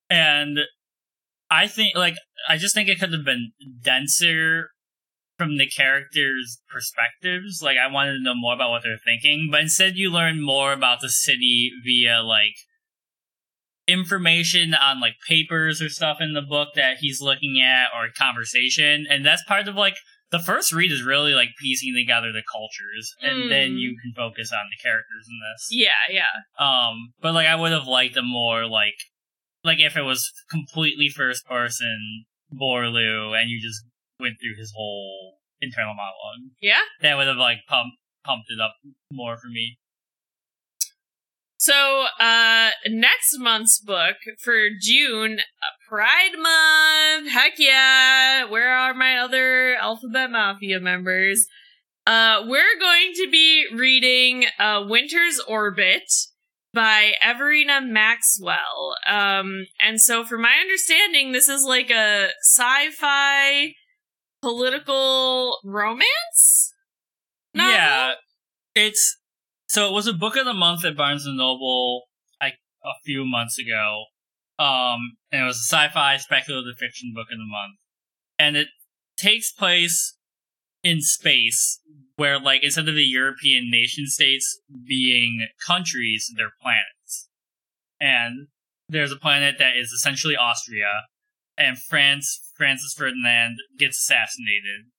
and 0.10 0.58
I 1.52 1.68
think 1.68 1.96
like 1.96 2.16
I 2.50 2.58
just 2.58 2.74
think 2.74 2.90
it 2.90 3.00
could 3.00 3.12
have 3.14 3.24
been 3.26 3.52
denser 3.84 4.70
from 5.38 5.58
the 5.58 5.68
characters' 5.68 6.60
perspectives. 6.72 7.62
Like 7.62 7.78
I 7.78 7.92
wanted 7.92 8.14
to 8.14 8.24
know 8.24 8.34
more 8.36 8.56
about 8.56 8.72
what 8.72 8.82
they're 8.84 8.98
thinking, 9.04 9.50
but 9.52 9.62
instead 9.62 9.96
you 9.96 10.10
learn 10.10 10.42
more 10.44 10.74
about 10.74 11.02
the 11.02 11.10
city 11.10 11.70
via 11.86 12.24
like 12.24 12.56
information 13.88 14.74
on 14.74 15.00
like 15.02 15.14
papers 15.28 15.82
or 15.82 15.90
stuff 15.90 16.18
in 16.22 16.34
the 16.34 16.42
book 16.42 16.70
that 16.76 16.98
he's 17.00 17.22
looking 17.22 17.62
at 17.62 17.88
or 17.96 18.08
conversation, 18.18 19.06
and 19.10 19.26
that's 19.26 19.44
part 19.46 19.68
of 19.68 19.76
like 19.76 19.96
the 20.32 20.40
first 20.40 20.72
read 20.72 20.92
is 20.92 21.04
really 21.04 21.34
like 21.34 21.50
piecing 21.60 21.94
together 21.94 22.32
the 22.32 22.44
cultures, 22.50 23.14
and 23.22 23.44
Mm. 23.46 23.50
then 23.50 23.78
you 23.78 23.98
can 24.02 24.14
focus 24.16 24.52
on 24.52 24.66
the 24.70 24.82
characters 24.82 25.28
in 25.28 25.40
this. 25.52 25.68
Yeah, 25.72 25.90
yeah. 26.10 26.64
Um, 26.66 27.14
but 27.22 27.34
like 27.34 27.48
I 27.48 27.56
would 27.56 27.72
have 27.72 27.88
liked 27.88 28.16
a 28.18 28.22
more 28.22 28.66
like 28.66 28.96
like 29.64 29.80
if 29.80 29.96
it 29.98 30.02
was 30.04 30.32
completely 30.50 31.10
first 31.10 31.46
person 31.46 32.26
Borlu 32.54 33.40
and 33.40 33.50
you 33.50 33.62
just 33.62 33.84
went 34.20 34.36
through 34.42 34.56
his 34.58 34.72
whole 34.76 35.38
internal 35.62 35.94
monologue. 35.94 36.52
Yeah. 36.62 36.80
That 37.02 37.16
would 37.18 37.28
have 37.28 37.38
like 37.38 37.60
pumped 37.68 37.98
pumped 38.26 38.46
it 38.50 38.60
up 38.62 38.76
more 39.12 39.38
for 39.38 39.48
me. 39.48 39.78
So, 41.62 42.06
uh, 42.20 42.72
next 42.88 43.38
month's 43.38 43.80
book 43.80 44.16
for 44.44 44.70
June, 44.82 45.38
Pride 45.88 46.32
Month. 46.36 47.32
Heck 47.32 47.60
yeah. 47.60 48.46
Where 48.46 48.76
are 48.76 48.96
my 48.96 49.20
other 49.20 49.76
Alphabet 49.76 50.32
Mafia 50.32 50.80
members? 50.80 51.46
Uh, 52.08 52.42
we're 52.48 52.80
going 52.80 53.12
to 53.14 53.30
be 53.30 53.68
reading, 53.76 54.46
uh, 54.58 54.86
Winter's 54.90 55.40
Orbit 55.48 56.12
by 56.74 57.12
Everina 57.24 57.88
Maxwell. 57.88 58.96
Um, 59.06 59.68
and 59.80 60.02
so 60.02 60.24
from 60.26 60.42
my 60.42 60.56
understanding, 60.62 61.32
this 61.32 61.48
is 61.48 61.64
like 61.64 61.92
a 61.92 62.30
sci-fi 62.42 63.76
political 64.42 65.60
romance? 65.64 66.74
novel? 67.54 67.72
Yeah. 67.72 68.14
It's 68.74 69.21
so 69.72 69.88
it 69.88 69.94
was 69.94 70.06
a 70.06 70.12
book 70.12 70.36
of 70.36 70.44
the 70.44 70.54
month 70.54 70.84
at 70.84 70.98
Barnes 70.98 71.26
and 71.26 71.38
Noble 71.38 72.04
like 72.42 72.56
a 72.84 72.92
few 73.06 73.24
months 73.26 73.58
ago. 73.58 74.04
Um 74.60 75.16
and 75.32 75.44
it 75.44 75.46
was 75.46 75.56
a 75.56 75.74
sci-fi 75.74 76.18
speculative 76.18 76.76
fiction 76.78 77.14
book 77.16 77.28
of 77.32 77.38
the 77.38 77.46
month. 77.46 77.78
And 78.38 78.58
it 78.58 78.68
takes 79.18 79.50
place 79.50 80.18
in 80.84 81.00
space 81.00 81.80
where 82.18 82.38
like 82.38 82.66
instead 82.66 82.90
of 82.90 82.96
the 82.96 83.06
European 83.06 83.72
nation 83.72 84.08
states 84.08 84.60
being 84.86 85.48
countries, 85.66 86.30
they're 86.36 86.52
planets. 86.62 87.30
And 88.02 88.48
there's 88.90 89.14
a 89.14 89.16
planet 89.16 89.56
that 89.60 89.78
is 89.78 89.92
essentially 89.92 90.36
Austria 90.36 91.04
and 91.58 91.78
France 91.78 92.52
Francis 92.58 92.94
Ferdinand 92.94 93.56
gets 93.80 94.00
assassinated. 94.00 94.92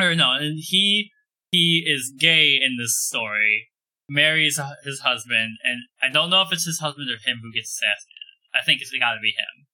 Or 0.00 0.16
no, 0.16 0.32
and 0.32 0.58
he 0.60 1.12
he 1.52 1.84
is 1.86 2.12
gay 2.18 2.56
in 2.56 2.76
this 2.76 2.98
story, 2.98 3.69
marries 4.10 4.60
his 4.84 5.00
husband, 5.00 5.56
and 5.62 5.82
I 6.02 6.12
don't 6.12 6.30
know 6.30 6.42
if 6.42 6.52
it's 6.52 6.66
his 6.66 6.80
husband 6.80 7.08
or 7.08 7.18
him 7.24 7.38
who 7.42 7.52
gets 7.52 7.70
assassinated. 7.70 8.34
I 8.52 8.64
think 8.64 8.82
it's 8.82 8.90
got 8.90 9.14
to 9.14 9.20
be 9.22 9.30
him 9.30 9.66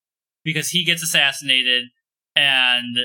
because 0.44 0.68
he 0.68 0.84
gets 0.84 1.02
assassinated, 1.02 1.84
and 2.36 2.96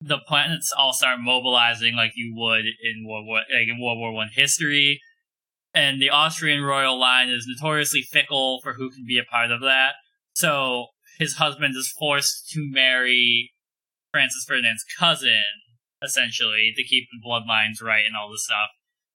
the 0.00 0.18
planets 0.18 0.72
all 0.76 0.92
start 0.92 1.18
mobilizing 1.20 1.96
like 1.96 2.12
you 2.14 2.32
would 2.36 2.64
in 2.64 3.04
World 3.06 3.26
War 3.26 3.38
like 3.38 3.68
in 3.68 3.82
World 3.82 3.98
War 3.98 4.12
One 4.12 4.30
history, 4.32 5.00
and 5.74 6.00
the 6.00 6.10
Austrian 6.10 6.62
royal 6.62 6.98
line 6.98 7.28
is 7.28 7.46
notoriously 7.48 8.02
fickle 8.02 8.60
for 8.62 8.74
who 8.74 8.90
can 8.90 9.04
be 9.06 9.18
a 9.18 9.24
part 9.24 9.50
of 9.50 9.60
that. 9.62 9.94
So 10.36 10.86
his 11.18 11.34
husband 11.34 11.74
is 11.76 11.92
forced 11.98 12.48
to 12.52 12.70
marry 12.70 13.52
Francis 14.12 14.44
Ferdinand's 14.46 14.84
cousin, 14.98 15.42
essentially, 16.02 16.72
to 16.76 16.84
keep 16.84 17.08
the 17.10 17.28
bloodlines 17.28 17.82
right 17.82 18.04
and 18.06 18.14
all 18.16 18.30
this 18.30 18.44
stuff. 18.44 18.70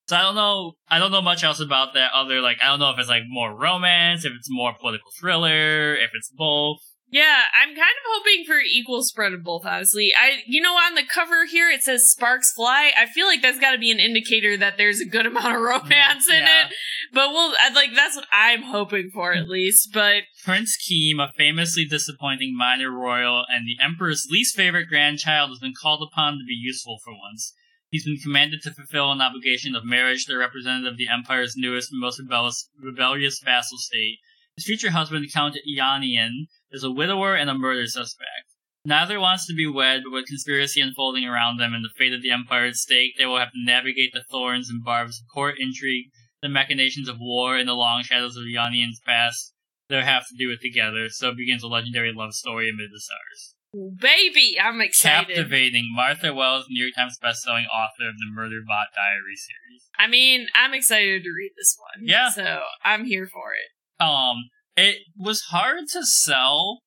So 0.10 0.16
I 0.18 0.24
don't 0.24 0.34
know. 0.34 0.74
I 0.90 0.98
don't 0.98 1.12
know 1.12 1.22
much 1.22 1.44
else 1.44 1.60
about 1.60 1.94
that. 1.94 2.10
Other 2.16 2.42
like 2.42 2.58
I 2.64 2.68
don't 2.68 2.80
know 2.80 2.90
if 2.90 2.98
it's 2.98 3.08
like 3.10 3.24
more 3.28 3.56
romance, 3.56 4.26
if 4.26 4.32
it's 4.36 4.48
more 4.50 4.74
political 4.74 5.12
thriller, 5.20 5.94
if 5.94 6.10
it's 6.16 6.32
both. 6.36 6.78
Yeah, 7.12 7.42
I'm 7.60 7.70
kind 7.70 7.80
of 7.80 8.06
hoping 8.08 8.44
for 8.46 8.58
equal 8.60 9.04
spread 9.04 9.34
of 9.34 9.44
both, 9.44 9.66
honestly. 9.66 10.12
I, 10.20 10.42
you 10.48 10.62
know, 10.62 10.74
on 10.74 10.94
the 10.96 11.04
cover 11.04 11.46
here 11.46 11.70
it 11.70 11.82
says 11.84 12.10
sparks 12.10 12.52
fly. 12.54 12.92
I 12.98 13.06
feel 13.08 13.28
like 13.28 13.42
that's 13.44 13.60
got 13.60 13.72
to 13.72 13.78
be 13.80 13.92
an 13.92 14.00
indicator 14.00 14.58
that 14.58 14.78
there's 14.78 15.00
a 15.00 15.06
good 15.06 15.26
amount 15.28 15.56
of 15.56 15.62
romance 15.62 16.28
in 16.30 16.36
Yeah. 16.36 16.66
it. 16.68 16.74
But 17.14 17.30
we'll, 17.30 17.54
I'd 17.62 17.74
like, 17.74 17.90
that's 17.96 18.16
what 18.16 18.28
I'm 18.32 18.62
hoping 18.64 19.10
for 19.12 19.34
at 19.34 19.48
least. 19.50 19.90
But 19.92 20.24
Prince 20.44 20.76
Kiem, 20.78 21.20
a 21.20 21.32
famously 21.36 21.86
disappointing 21.86 22.56
minor 22.56 22.92
royal 22.92 23.44
and 23.50 23.66
the 23.68 23.84
Emperor's 23.84 24.28
least 24.30 24.56
favorite 24.56 24.88
grandchild, 24.88 25.50
has 25.50 25.60
been 25.60 25.74
called 25.80 26.08
upon 26.12 26.34
to 26.34 26.44
be 26.48 26.54
useful 26.54 27.00
for 27.04 27.12
once. 27.14 27.54
He's 27.90 28.06
been 28.06 28.18
commanded 28.18 28.62
to 28.62 28.72
fulfill 28.72 29.12
an 29.12 29.22
obligation 29.22 29.76
of 29.76 29.84
marriage 29.84 30.26
to 30.26 30.34
the 30.34 30.38
representative 30.38 30.94
of 30.94 30.98
the 30.98 31.08
Empire's 31.08 31.56
newest 31.58 31.92
and 31.92 32.00
most 32.00 32.20
rebellious, 32.20 32.70
rebellious 32.80 33.40
vassal 33.44 33.80
state. 33.80 34.20
His 34.56 34.66
future 34.66 34.92
husband, 34.92 35.32
Count 35.34 35.58
Jainan, 35.68 36.48
is 36.72 36.84
a 36.84 36.92
widower 36.92 37.36
and 37.36 37.50
a 37.50 37.56
murder 37.56 37.88
suspect. 37.88 38.54
Neither 38.86 39.20
wants 39.20 39.48
to 39.48 39.56
be 39.56 39.68
wed, 39.68 40.04
but 40.04 40.12
with 40.12 40.28
conspiracy 40.28 40.82
unfolding 40.82 41.26
around 41.26 41.58
them 41.58 41.74
and 41.74 41.84
the 41.84 41.90
fate 41.98 42.14
of 42.14 42.22
the 42.22 42.32
Empire 42.32 42.66
at 42.66 42.76
stake, 42.76 43.18
they 43.18 43.26
will 43.26 43.40
have 43.40 43.52
to 43.52 43.66
navigate 43.66 44.14
the 44.14 44.24
thorns 44.30 44.70
and 44.70 44.84
barbs 44.84 45.20
of 45.20 45.34
court 45.34 45.56
intrigue, 45.60 46.12
the 46.42 46.50
machinations 46.50 47.10
of 47.10 47.18
war, 47.20 47.58
and 47.58 47.68
the 47.68 47.74
long 47.74 48.04
shadows 48.04 48.38
of 48.38 48.44
Jainan's 48.44 49.02
past. 49.06 49.54
They'll 49.90 50.02
have 50.02 50.28
to 50.28 50.36
do 50.38 50.52
it 50.52 50.62
together, 50.62 51.10
so 51.10 51.34
begins 51.34 51.64
a 51.64 51.68
legendary 51.68 52.14
love 52.14 52.34
story 52.34 52.70
amid 52.70 52.92
the 52.92 53.00
stars. 53.00 53.56
Baby, 53.74 54.58
I'm 54.62 54.82
excited. 54.82 55.36
Captivating 55.36 55.92
Martha 55.96 56.34
Wells, 56.34 56.66
New 56.70 56.84
York 56.84 56.96
Times 56.96 57.18
bestselling 57.24 57.66
author 57.68 58.08
of 58.10 58.18
the 58.18 58.32
Murder 58.34 58.62
Bot 58.68 58.88
Diary 58.96 59.36
series. 59.36 59.90
I 59.98 60.08
mean, 60.08 60.48
I'm 60.56 60.74
excited 60.74 61.24
to 61.24 61.30
read 61.30 61.52
this 61.58 61.78
one. 61.80 62.08
Yeah. 62.08 62.30
So 62.30 62.62
I'm 62.84 63.06
here 63.06 63.28
for 63.28 63.52
it. 63.54 64.04
Um, 64.04 64.50
it 64.76 64.98
was 65.18 65.42
hard 65.50 65.88
to 65.94 66.06
sell 66.06 66.82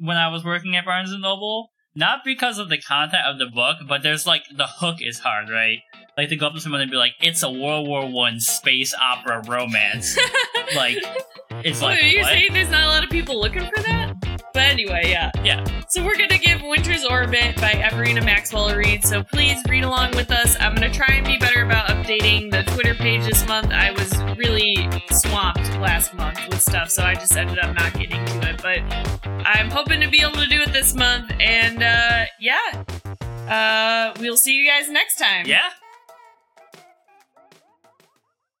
when 0.00 0.16
I 0.16 0.28
was 0.28 0.44
working 0.44 0.76
at 0.76 0.84
Barnes 0.84 1.12
and 1.12 1.22
Noble. 1.22 1.70
Not 1.94 2.20
because 2.24 2.58
of 2.58 2.70
the 2.70 2.78
content 2.78 3.24
of 3.26 3.38
the 3.38 3.46
book, 3.54 3.76
but 3.86 4.02
there's 4.02 4.26
like 4.26 4.44
the 4.56 4.66
hook 4.66 4.96
is 5.00 5.18
hard, 5.18 5.50
right? 5.50 5.78
Like 6.16 6.30
to 6.30 6.36
go 6.36 6.46
up 6.46 6.54
to 6.54 6.60
someone 6.60 6.80
and 6.80 6.90
be 6.90 6.96
like, 6.96 7.12
"It's 7.20 7.42
a 7.42 7.50
World 7.50 7.86
War 7.86 8.10
One 8.10 8.40
space 8.40 8.94
opera 8.94 9.42
romance." 9.46 10.16
like, 10.74 10.96
it's 11.62 11.82
like 11.82 12.00
Wait, 12.00 12.04
are 12.04 12.06
you 12.06 12.20
what? 12.20 12.28
saying 12.28 12.52
there's 12.54 12.70
not 12.70 12.84
a 12.84 12.86
lot 12.86 13.04
of 13.04 13.10
people 13.10 13.38
looking 13.38 13.60
for 13.60 13.82
that? 13.82 13.91
But 14.52 14.64
anyway, 14.64 15.02
yeah. 15.06 15.30
Yeah. 15.42 15.64
So 15.88 16.04
we're 16.04 16.16
gonna 16.16 16.38
give 16.38 16.62
Winter's 16.62 17.04
Orbit 17.04 17.56
by 17.56 17.72
Everina 17.72 18.24
Maxwell 18.24 18.68
a 18.68 18.76
read. 18.76 19.04
So 19.04 19.22
please 19.22 19.60
read 19.68 19.84
along 19.84 20.16
with 20.16 20.30
us. 20.30 20.56
I'm 20.60 20.74
gonna 20.74 20.92
try 20.92 21.14
and 21.14 21.26
be 21.26 21.38
better 21.38 21.62
about 21.64 21.88
updating 21.88 22.50
the 22.50 22.62
Twitter 22.72 22.94
page 22.94 23.24
this 23.24 23.46
month. 23.46 23.70
I 23.70 23.90
was 23.90 24.14
really 24.36 24.88
swamped 25.10 25.78
last 25.78 26.14
month 26.14 26.38
with 26.48 26.60
stuff, 26.60 26.90
so 26.90 27.02
I 27.02 27.14
just 27.14 27.36
ended 27.36 27.58
up 27.58 27.76
not 27.76 27.92
getting 27.94 28.24
to 28.24 28.50
it. 28.50 28.62
But 28.62 28.80
I'm 29.46 29.70
hoping 29.70 30.00
to 30.00 30.08
be 30.08 30.20
able 30.22 30.40
to 30.40 30.46
do 30.46 30.62
it 30.62 30.72
this 30.72 30.94
month. 30.94 31.32
And 31.40 31.82
uh, 31.82 32.24
yeah, 32.40 32.84
uh, 33.48 34.12
we'll 34.20 34.36
see 34.36 34.54
you 34.54 34.66
guys 34.66 34.88
next 34.90 35.16
time. 35.16 35.46
Yeah. 35.46 35.68